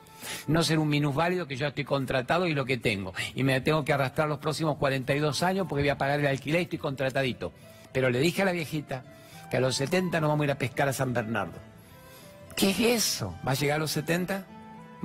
No 0.47 0.63
ser 0.63 0.79
un 0.79 0.89
minusválido 0.89 1.47
que 1.47 1.57
yo 1.57 1.67
estoy 1.67 1.85
contratado 1.85 2.47
y 2.47 2.55
lo 2.55 2.65
que 2.65 2.79
tengo. 2.79 3.13
Y 3.35 3.43
me 3.43 3.61
tengo 3.61 3.85
que 3.85 3.93
arrastrar 3.93 4.29
los 4.29 4.39
próximos 4.39 4.77
42 4.79 5.43
años 5.43 5.67
porque 5.69 5.83
voy 5.83 5.91
a 5.91 5.99
pagar 5.99 6.21
el 6.21 6.27
alquiler 6.27 6.61
y 6.61 6.65
estoy 6.65 6.79
contratadito. 6.79 7.53
Pero 7.95 8.11
le 8.11 8.19
dije 8.19 8.43
a 8.43 8.45
la 8.45 8.53
viejita, 8.53 9.05
que 9.51 9.57
a 9.57 9.61
los 9.61 9.77
70 9.77 10.21
nos 10.21 10.29
vamos 10.29 10.43
a 10.43 10.47
ir 10.47 10.51
a 10.51 10.59
pescar 10.59 10.89
a 10.89 10.93
San 10.93 11.15
Bernardo. 11.15 11.59
¿Qué 12.57 12.71
es 12.71 12.81
eso? 12.81 13.35
¿Va 13.47 13.53
a 13.53 13.55
llegar 13.55 13.77
a 13.77 13.79
los 13.79 13.93
70? 13.93 14.45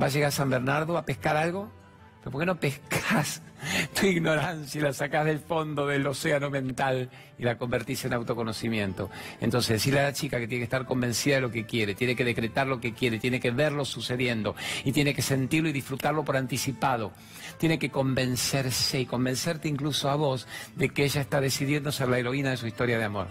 ¿Va 0.02 0.06
a 0.08 0.10
llegar 0.10 0.30
a 0.30 0.32
San 0.32 0.50
Bernardo 0.50 0.98
a 0.98 1.06
pescar 1.06 1.38
algo? 1.38 1.72
¿Pero 2.20 2.32
por 2.32 2.42
qué 2.42 2.46
no 2.46 2.60
pescas 2.60 3.42
tu 4.00 4.06
ignorancia 4.06 4.80
y 4.80 4.84
la 4.84 4.94
sacás 4.94 5.26
del 5.26 5.40
fondo 5.40 5.88
del 5.88 6.06
océano 6.06 6.50
mental 6.50 7.10
y 7.38 7.44
la 7.44 7.58
convertís 7.58 8.04
en 8.06 8.14
autoconocimiento? 8.14 9.10
Entonces, 9.40 9.70
decirle 9.70 10.02
a 10.02 10.04
la 10.04 10.14
chica 10.14 10.40
que 10.40 10.48
tiene 10.48 10.62
que 10.62 10.66
estar 10.66 10.86
convencida 10.86 11.36
de 11.36 11.42
lo 11.42 11.52
que 11.52 11.66
quiere, 11.66 11.96
tiene 11.96 12.16
que 12.16 12.26
decretar 12.26 12.68
lo 12.68 12.82
que 12.82 12.94
quiere, 12.94 13.20
tiene 13.20 13.40
que 13.40 13.52
verlo 13.52 13.86
sucediendo 13.86 14.56
y 14.84 14.92
tiene 14.92 15.14
que 15.14 15.22
sentirlo 15.22 15.70
y 15.70 15.74
disfrutarlo 15.74 16.26
por 16.26 16.36
anticipado. 16.36 17.14
Tiene 17.58 17.80
que 17.80 17.90
convencerse 17.90 19.00
y 19.00 19.06
convencerte 19.06 19.70
incluso 19.70 20.10
a 20.10 20.16
vos 20.16 20.48
de 20.76 20.90
que 20.90 21.06
ella 21.06 21.22
está 21.22 21.40
decidiendo 21.40 21.92
ser 21.92 22.10
la 22.10 22.20
heroína 22.20 22.52
de 22.52 22.58
su 22.58 22.68
historia 22.68 22.98
de 22.98 23.06
amor 23.06 23.28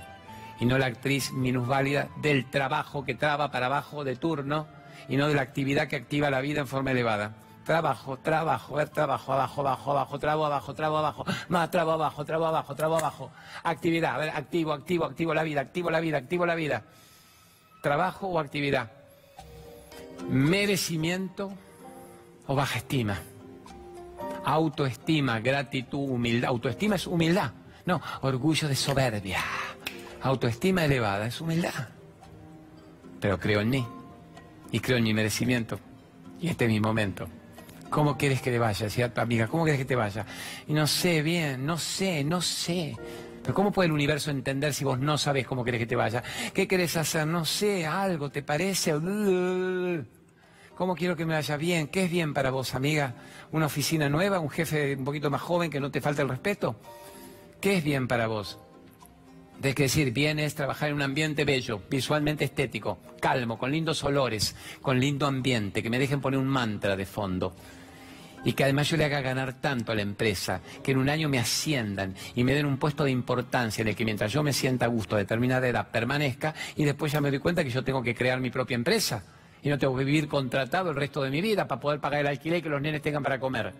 y 0.60 0.66
no 0.66 0.78
la 0.78 0.86
actriz 0.86 1.32
minusválida 1.32 2.08
del 2.20 2.50
trabajo 2.50 3.04
que 3.04 3.14
traba 3.14 3.50
para 3.50 3.66
abajo 3.66 4.04
de 4.04 4.16
turno 4.16 4.66
y 5.08 5.16
no 5.16 5.28
de 5.28 5.34
la 5.34 5.42
actividad 5.42 5.88
que 5.88 5.96
activa 5.96 6.30
la 6.30 6.40
vida 6.40 6.60
en 6.60 6.66
forma 6.66 6.90
elevada. 6.90 7.47
Trabajo, 7.68 8.16
trabajo, 8.16 8.76
ver 8.76 8.88
trabajo, 8.88 9.30
abajo, 9.30 9.60
abajo, 9.60 9.90
abajo, 9.90 10.18
trabo, 10.18 10.46
abajo, 10.46 10.74
trabo, 10.74 10.96
abajo, 10.96 11.26
más 11.50 11.70
trabo, 11.70 11.92
abajo, 11.92 12.24
trabo, 12.24 12.46
abajo, 12.46 12.74
trabo, 12.74 12.96
abajo. 12.96 13.30
Actividad, 13.62 14.14
a 14.14 14.16
ver, 14.16 14.30
activo, 14.30 14.72
activo, 14.72 15.04
activo 15.04 15.34
la 15.34 15.42
vida, 15.42 15.60
activo 15.60 15.90
la 15.90 16.00
vida, 16.00 16.16
activo 16.16 16.46
la 16.46 16.54
vida. 16.54 16.82
Trabajo 17.82 18.28
o 18.28 18.38
actividad. 18.38 18.90
Merecimiento 20.30 21.52
o 22.46 22.54
baja 22.54 22.78
estima. 22.78 23.18
Autoestima, 24.46 25.38
gratitud, 25.40 26.08
humildad. 26.08 26.48
Autoestima 26.48 26.94
es 26.94 27.06
humildad. 27.06 27.52
No, 27.84 28.00
orgullo 28.22 28.66
de 28.66 28.76
soberbia. 28.76 29.40
Autoestima 30.22 30.86
elevada 30.86 31.26
es 31.26 31.38
humildad. 31.38 31.88
Pero 33.20 33.38
creo 33.38 33.60
en 33.60 33.68
mí. 33.68 33.86
Y 34.72 34.80
creo 34.80 34.96
en 34.96 35.04
mi 35.04 35.12
merecimiento. 35.12 35.78
Y 36.40 36.48
este 36.48 36.64
es 36.64 36.70
mi 36.70 36.80
momento. 36.80 37.28
¿Cómo 37.90 38.18
quieres 38.18 38.42
que 38.42 38.50
te 38.50 38.58
vaya? 38.58 38.84
Decía 38.84 39.12
amiga, 39.16 39.46
¿cómo 39.46 39.64
quieres 39.64 39.80
que 39.80 39.86
te 39.86 39.96
vaya? 39.96 40.26
Y 40.66 40.72
no 40.72 40.86
sé 40.86 41.22
bien, 41.22 41.64
no 41.64 41.78
sé, 41.78 42.22
no 42.22 42.40
sé. 42.40 42.96
Pero 43.42 43.54
¿cómo 43.54 43.72
puede 43.72 43.86
el 43.86 43.92
universo 43.92 44.30
entender 44.30 44.74
si 44.74 44.84
vos 44.84 44.98
no 44.98 45.16
sabés 45.16 45.46
cómo 45.46 45.64
querés 45.64 45.80
que 45.80 45.86
te 45.86 45.96
vaya? 45.96 46.22
¿Qué 46.52 46.68
querés 46.68 46.96
hacer? 46.96 47.26
No 47.26 47.44
sé, 47.44 47.86
algo, 47.86 48.30
¿te 48.30 48.42
parece? 48.42 48.92
¿Cómo 50.74 50.94
quiero 50.94 51.16
que 51.16 51.24
me 51.24 51.34
vaya 51.34 51.56
bien? 51.56 51.88
¿Qué 51.88 52.04
es 52.04 52.10
bien 52.10 52.34
para 52.34 52.50
vos, 52.50 52.74
amiga? 52.74 53.14
¿Una 53.52 53.66
oficina 53.66 54.08
nueva? 54.08 54.38
¿Un 54.38 54.50
jefe 54.50 54.94
un 54.94 55.04
poquito 55.04 55.30
más 55.30 55.40
joven 55.40 55.70
que 55.70 55.80
no 55.80 55.90
te 55.90 56.00
falta 56.00 56.22
el 56.22 56.28
respeto? 56.28 56.76
¿Qué 57.60 57.78
es 57.78 57.84
bien 57.84 58.06
para 58.06 58.26
vos? 58.26 58.58
Es 59.62 59.74
decir, 59.74 60.12
bien 60.12 60.38
es 60.38 60.54
trabajar 60.54 60.90
en 60.90 60.96
un 60.96 61.02
ambiente 61.02 61.44
bello, 61.44 61.82
visualmente 61.90 62.44
estético, 62.44 62.98
calmo, 63.20 63.58
con 63.58 63.72
lindos 63.72 64.04
olores, 64.04 64.54
con 64.80 65.00
lindo 65.00 65.26
ambiente, 65.26 65.82
que 65.82 65.90
me 65.90 65.98
dejen 65.98 66.20
poner 66.20 66.38
un 66.38 66.46
mantra 66.46 66.94
de 66.94 67.06
fondo. 67.06 67.56
Y 68.44 68.52
que 68.52 68.64
además 68.64 68.88
yo 68.88 68.96
le 68.96 69.04
haga 69.04 69.20
ganar 69.20 69.54
tanto 69.54 69.92
a 69.92 69.94
la 69.94 70.02
empresa, 70.02 70.60
que 70.82 70.92
en 70.92 70.98
un 70.98 71.08
año 71.08 71.28
me 71.28 71.38
asciendan 71.38 72.14
y 72.34 72.44
me 72.44 72.54
den 72.54 72.66
un 72.66 72.78
puesto 72.78 73.04
de 73.04 73.10
importancia 73.10 73.82
en 73.82 73.88
el 73.88 73.96
que 73.96 74.04
mientras 74.04 74.32
yo 74.32 74.42
me 74.42 74.52
sienta 74.52 74.86
a 74.86 74.88
gusto 74.88 75.16
a 75.16 75.18
determinada 75.18 75.66
edad 75.68 75.88
permanezca 75.90 76.54
y 76.76 76.84
después 76.84 77.12
ya 77.12 77.20
me 77.20 77.30
doy 77.30 77.40
cuenta 77.40 77.64
que 77.64 77.70
yo 77.70 77.82
tengo 77.82 78.02
que 78.02 78.14
crear 78.14 78.40
mi 78.40 78.50
propia 78.50 78.76
empresa 78.76 79.22
y 79.62 79.68
no 79.68 79.78
tengo 79.78 79.96
que 79.96 80.04
vivir 80.04 80.28
contratado 80.28 80.90
el 80.90 80.96
resto 80.96 81.22
de 81.22 81.30
mi 81.30 81.40
vida 81.40 81.66
para 81.66 81.80
poder 81.80 82.00
pagar 82.00 82.20
el 82.20 82.28
alquiler 82.28 82.60
y 82.60 82.62
que 82.62 82.68
los 82.68 82.80
nenes 82.80 83.02
tengan 83.02 83.22
para 83.22 83.40
comer. 83.40 83.72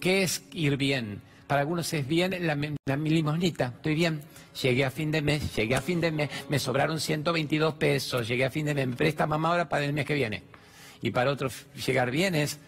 ¿Qué 0.00 0.22
es 0.22 0.44
ir 0.52 0.76
bien? 0.76 1.20
Para 1.46 1.62
algunos 1.62 1.92
es 1.92 2.06
bien 2.06 2.34
la, 2.46 2.56
la 2.86 2.96
limosnita, 2.96 3.72
estoy 3.76 3.94
bien 3.94 4.22
llegué 4.60 4.84
a 4.84 4.90
fin 4.90 5.10
de 5.10 5.22
mes, 5.22 5.54
llegué 5.56 5.74
a 5.74 5.80
fin 5.80 6.00
de 6.00 6.12
mes, 6.12 6.30
me 6.48 6.58
sobraron 6.58 7.00
122 7.00 7.74
pesos, 7.74 8.28
llegué 8.28 8.44
a 8.44 8.50
fin 8.50 8.66
de 8.66 8.74
mes, 8.74 8.86
me 8.86 8.96
presta 8.96 9.26
mamá 9.26 9.50
ahora 9.50 9.68
para 9.68 9.84
el 9.84 9.92
mes 9.92 10.04
que 10.04 10.14
viene. 10.14 10.42
Y 11.00 11.10
para 11.10 11.30
otros 11.30 11.66
llegar 11.86 12.10
bien 12.10 12.34
es, 12.34 12.58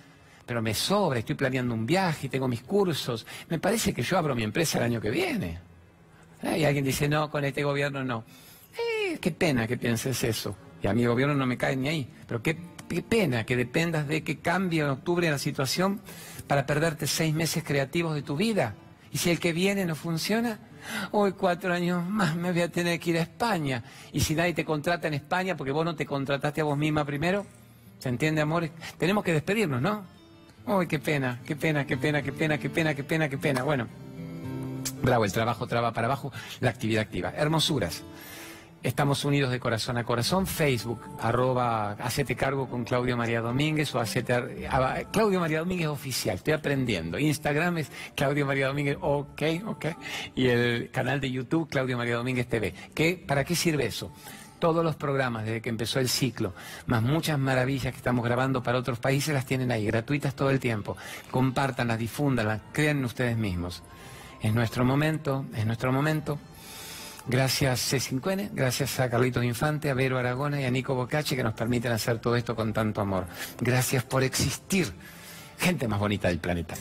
pero 0.47 0.63
me 0.63 0.75
sobra, 0.75 1.19
estoy 1.19 1.35
planeando 1.35 1.75
un 1.75 1.87
viaje, 1.87 2.29
tengo 2.29 2.49
mis 2.49 2.63
cursos, 2.63 3.27
me 3.49 3.59
parece 3.59 3.93
que 3.93 4.03
yo 4.03 4.19
abro 4.19 4.35
mi 4.35 4.43
empresa 4.43 4.79
el 4.79 4.85
año 4.85 5.01
que 5.01 5.11
viene. 5.11 5.59
Y 6.43 6.65
alguien 6.65 6.85
dice, 6.85 7.09
no, 7.09 7.31
con 7.31 7.45
este 7.45 7.65
gobierno 7.65 8.05
no. 8.05 8.25
Eh, 8.77 9.19
qué 9.19 9.31
pena 9.31 9.67
que 9.67 9.79
pienses 9.79 10.23
eso. 10.25 10.55
Y 10.83 10.87
a 10.87 10.93
mi 10.93 11.07
gobierno 11.07 11.35
no 11.35 11.47
me 11.47 11.57
cae 11.57 11.75
ni 11.75 11.89
ahí. 11.89 12.11
Pero 12.29 12.43
qué, 12.43 12.59
qué 12.87 13.03
pena 13.03 13.45
que 13.45 13.57
dependas 13.57 14.07
de 14.07 14.23
que 14.23 14.41
cambie 14.41 14.83
en 14.83 14.91
octubre 14.91 15.31
la 15.31 15.39
situación 15.39 16.01
para 16.47 16.67
perderte 16.67 17.07
seis 17.07 17.35
meses 17.35 17.65
creativos 17.65 18.15
de 18.15 18.23
tu 18.23 18.37
vida. 18.37 18.75
Y 19.11 19.19
si 19.19 19.31
el 19.31 19.41
que 19.41 19.55
viene 19.55 19.87
no 19.87 19.95
funciona, 19.95 20.59
hoy 21.13 21.33
cuatro 21.33 21.73
años 21.73 22.07
más 22.07 22.37
me 22.37 22.53
voy 22.53 22.61
a 22.61 22.71
tener 22.71 23.01
que 23.01 23.11
ir 23.11 23.17
a 23.17 23.23
España. 23.23 23.83
Y 24.13 24.21
si 24.21 24.35
nadie 24.35 24.53
te 24.53 24.67
contrata 24.67 25.09
en 25.09 25.15
España 25.15 25.57
porque 25.57 25.73
vos 25.73 25.87
no 25.87 25.97
te 25.97 26.05
contrataste 26.05 26.61
a 26.61 26.65
vos 26.65 26.77
misma 26.77 27.07
primero, 27.07 27.47
¿Se 28.05 28.11
entiende, 28.11 28.43
amor? 28.43 28.69
Tenemos 28.99 29.25
que 29.25 29.33
despedirnos, 29.33 29.81
¿no? 29.81 30.05
Uy, 30.67 30.87
qué 30.87 30.99
pena, 30.99 31.41
qué 31.45 31.57
pena, 31.57 31.87
qué 31.87 31.97
pena, 31.97 32.23
qué 32.23 32.33
pena, 32.33 32.59
qué 32.59 32.71
pena, 32.71 32.95
qué 32.95 33.05
pena, 33.05 33.29
qué 33.29 33.39
pena. 33.39 33.63
Bueno, 33.63 33.87
bravo, 35.03 35.27
el 35.27 35.33
trabajo 35.33 35.67
traba 35.67 35.93
para 35.93 36.07
abajo, 36.07 36.33
la 36.61 36.71
actividad 36.71 37.03
activa. 37.03 37.33
Hermosuras. 37.37 38.03
Estamos 38.83 39.25
unidos 39.25 39.51
de 39.51 39.61
corazón 39.61 39.97
a 39.97 40.05
corazón. 40.05 40.47
Facebook, 40.47 41.01
arroba, 41.21 41.93
hacete 41.93 42.37
cargo 42.37 42.69
con 42.69 42.85
Claudio 42.85 43.17
María 43.17 43.41
Domínguez 43.41 43.95
o 43.95 43.99
hacete, 44.01 44.35
ah, 44.71 45.01
Claudio 45.11 45.41
María 45.41 45.61
Domínguez 45.61 45.89
oficial, 45.89 46.37
estoy 46.37 46.53
aprendiendo. 46.53 47.19
Instagram 47.19 47.79
es 47.79 47.91
Claudio 48.15 48.45
María 48.45 48.67
Domínguez, 48.67 48.99
ok, 49.01 49.43
ok. 49.67 49.87
Y 50.35 50.49
el 50.49 50.91
canal 50.91 51.19
de 51.21 51.31
YouTube, 51.31 51.69
Claudio 51.69 51.97
María 51.97 52.17
Domínguez 52.17 52.47
TV. 52.47 52.75
¿Qué, 52.95 53.23
¿Para 53.27 53.45
qué 53.45 53.55
sirve 53.55 53.87
eso? 53.87 54.13
Todos 54.65 54.83
los 54.83 54.97
programas 54.97 55.45
desde 55.45 55.61
que 55.61 55.69
empezó 55.69 56.01
el 56.01 56.09
ciclo, 56.09 56.55
más 56.87 57.03
muchas 57.03 57.39
maravillas 57.39 57.93
que 57.93 57.99
estamos 57.99 58.25
grabando 58.25 58.63
para 58.63 58.79
otros 58.79 58.99
países, 58.99 59.35
las 59.35 59.45
tienen 59.45 59.71
ahí, 59.71 59.85
gratuitas 59.85 60.35
todo 60.35 60.49
el 60.49 60.59
tiempo. 60.59 60.97
Compártanlas, 61.31 61.99
difúndanlas, 61.99 62.63
crean 62.73 62.97
en 62.97 63.05
ustedes 63.05 63.37
mismos. 63.37 63.83
Es 64.41 64.55
nuestro 64.55 64.87
momento, 64.87 65.45
es 65.55 65.67
nuestro 65.67 65.93
momento. 65.93 66.39
Gracias 67.27 67.93
C5N, 67.93 68.53
gracias 68.55 68.99
a 69.01 69.11
Carlitos 69.11 69.45
Infante, 69.45 69.91
a 69.91 69.95
Vero 69.95 70.19
Aragona 70.19 70.59
y 70.59 70.65
a 70.65 70.71
Nico 70.71 70.95
Bocache 70.95 71.37
que 71.37 71.45
nos 71.45 71.53
permiten 71.53 71.93
hacer 71.93 72.19
todo 72.19 72.35
esto 72.35 72.57
con 72.57 72.73
tanto 72.73 73.03
amor. 73.03 73.27
Gracias 73.61 74.03
por 74.03 74.23
existir. 74.23 74.91
Gente 75.59 75.87
más 75.89 75.99
bonita 75.99 76.29
del 76.29 76.39
planeta. 76.39 76.75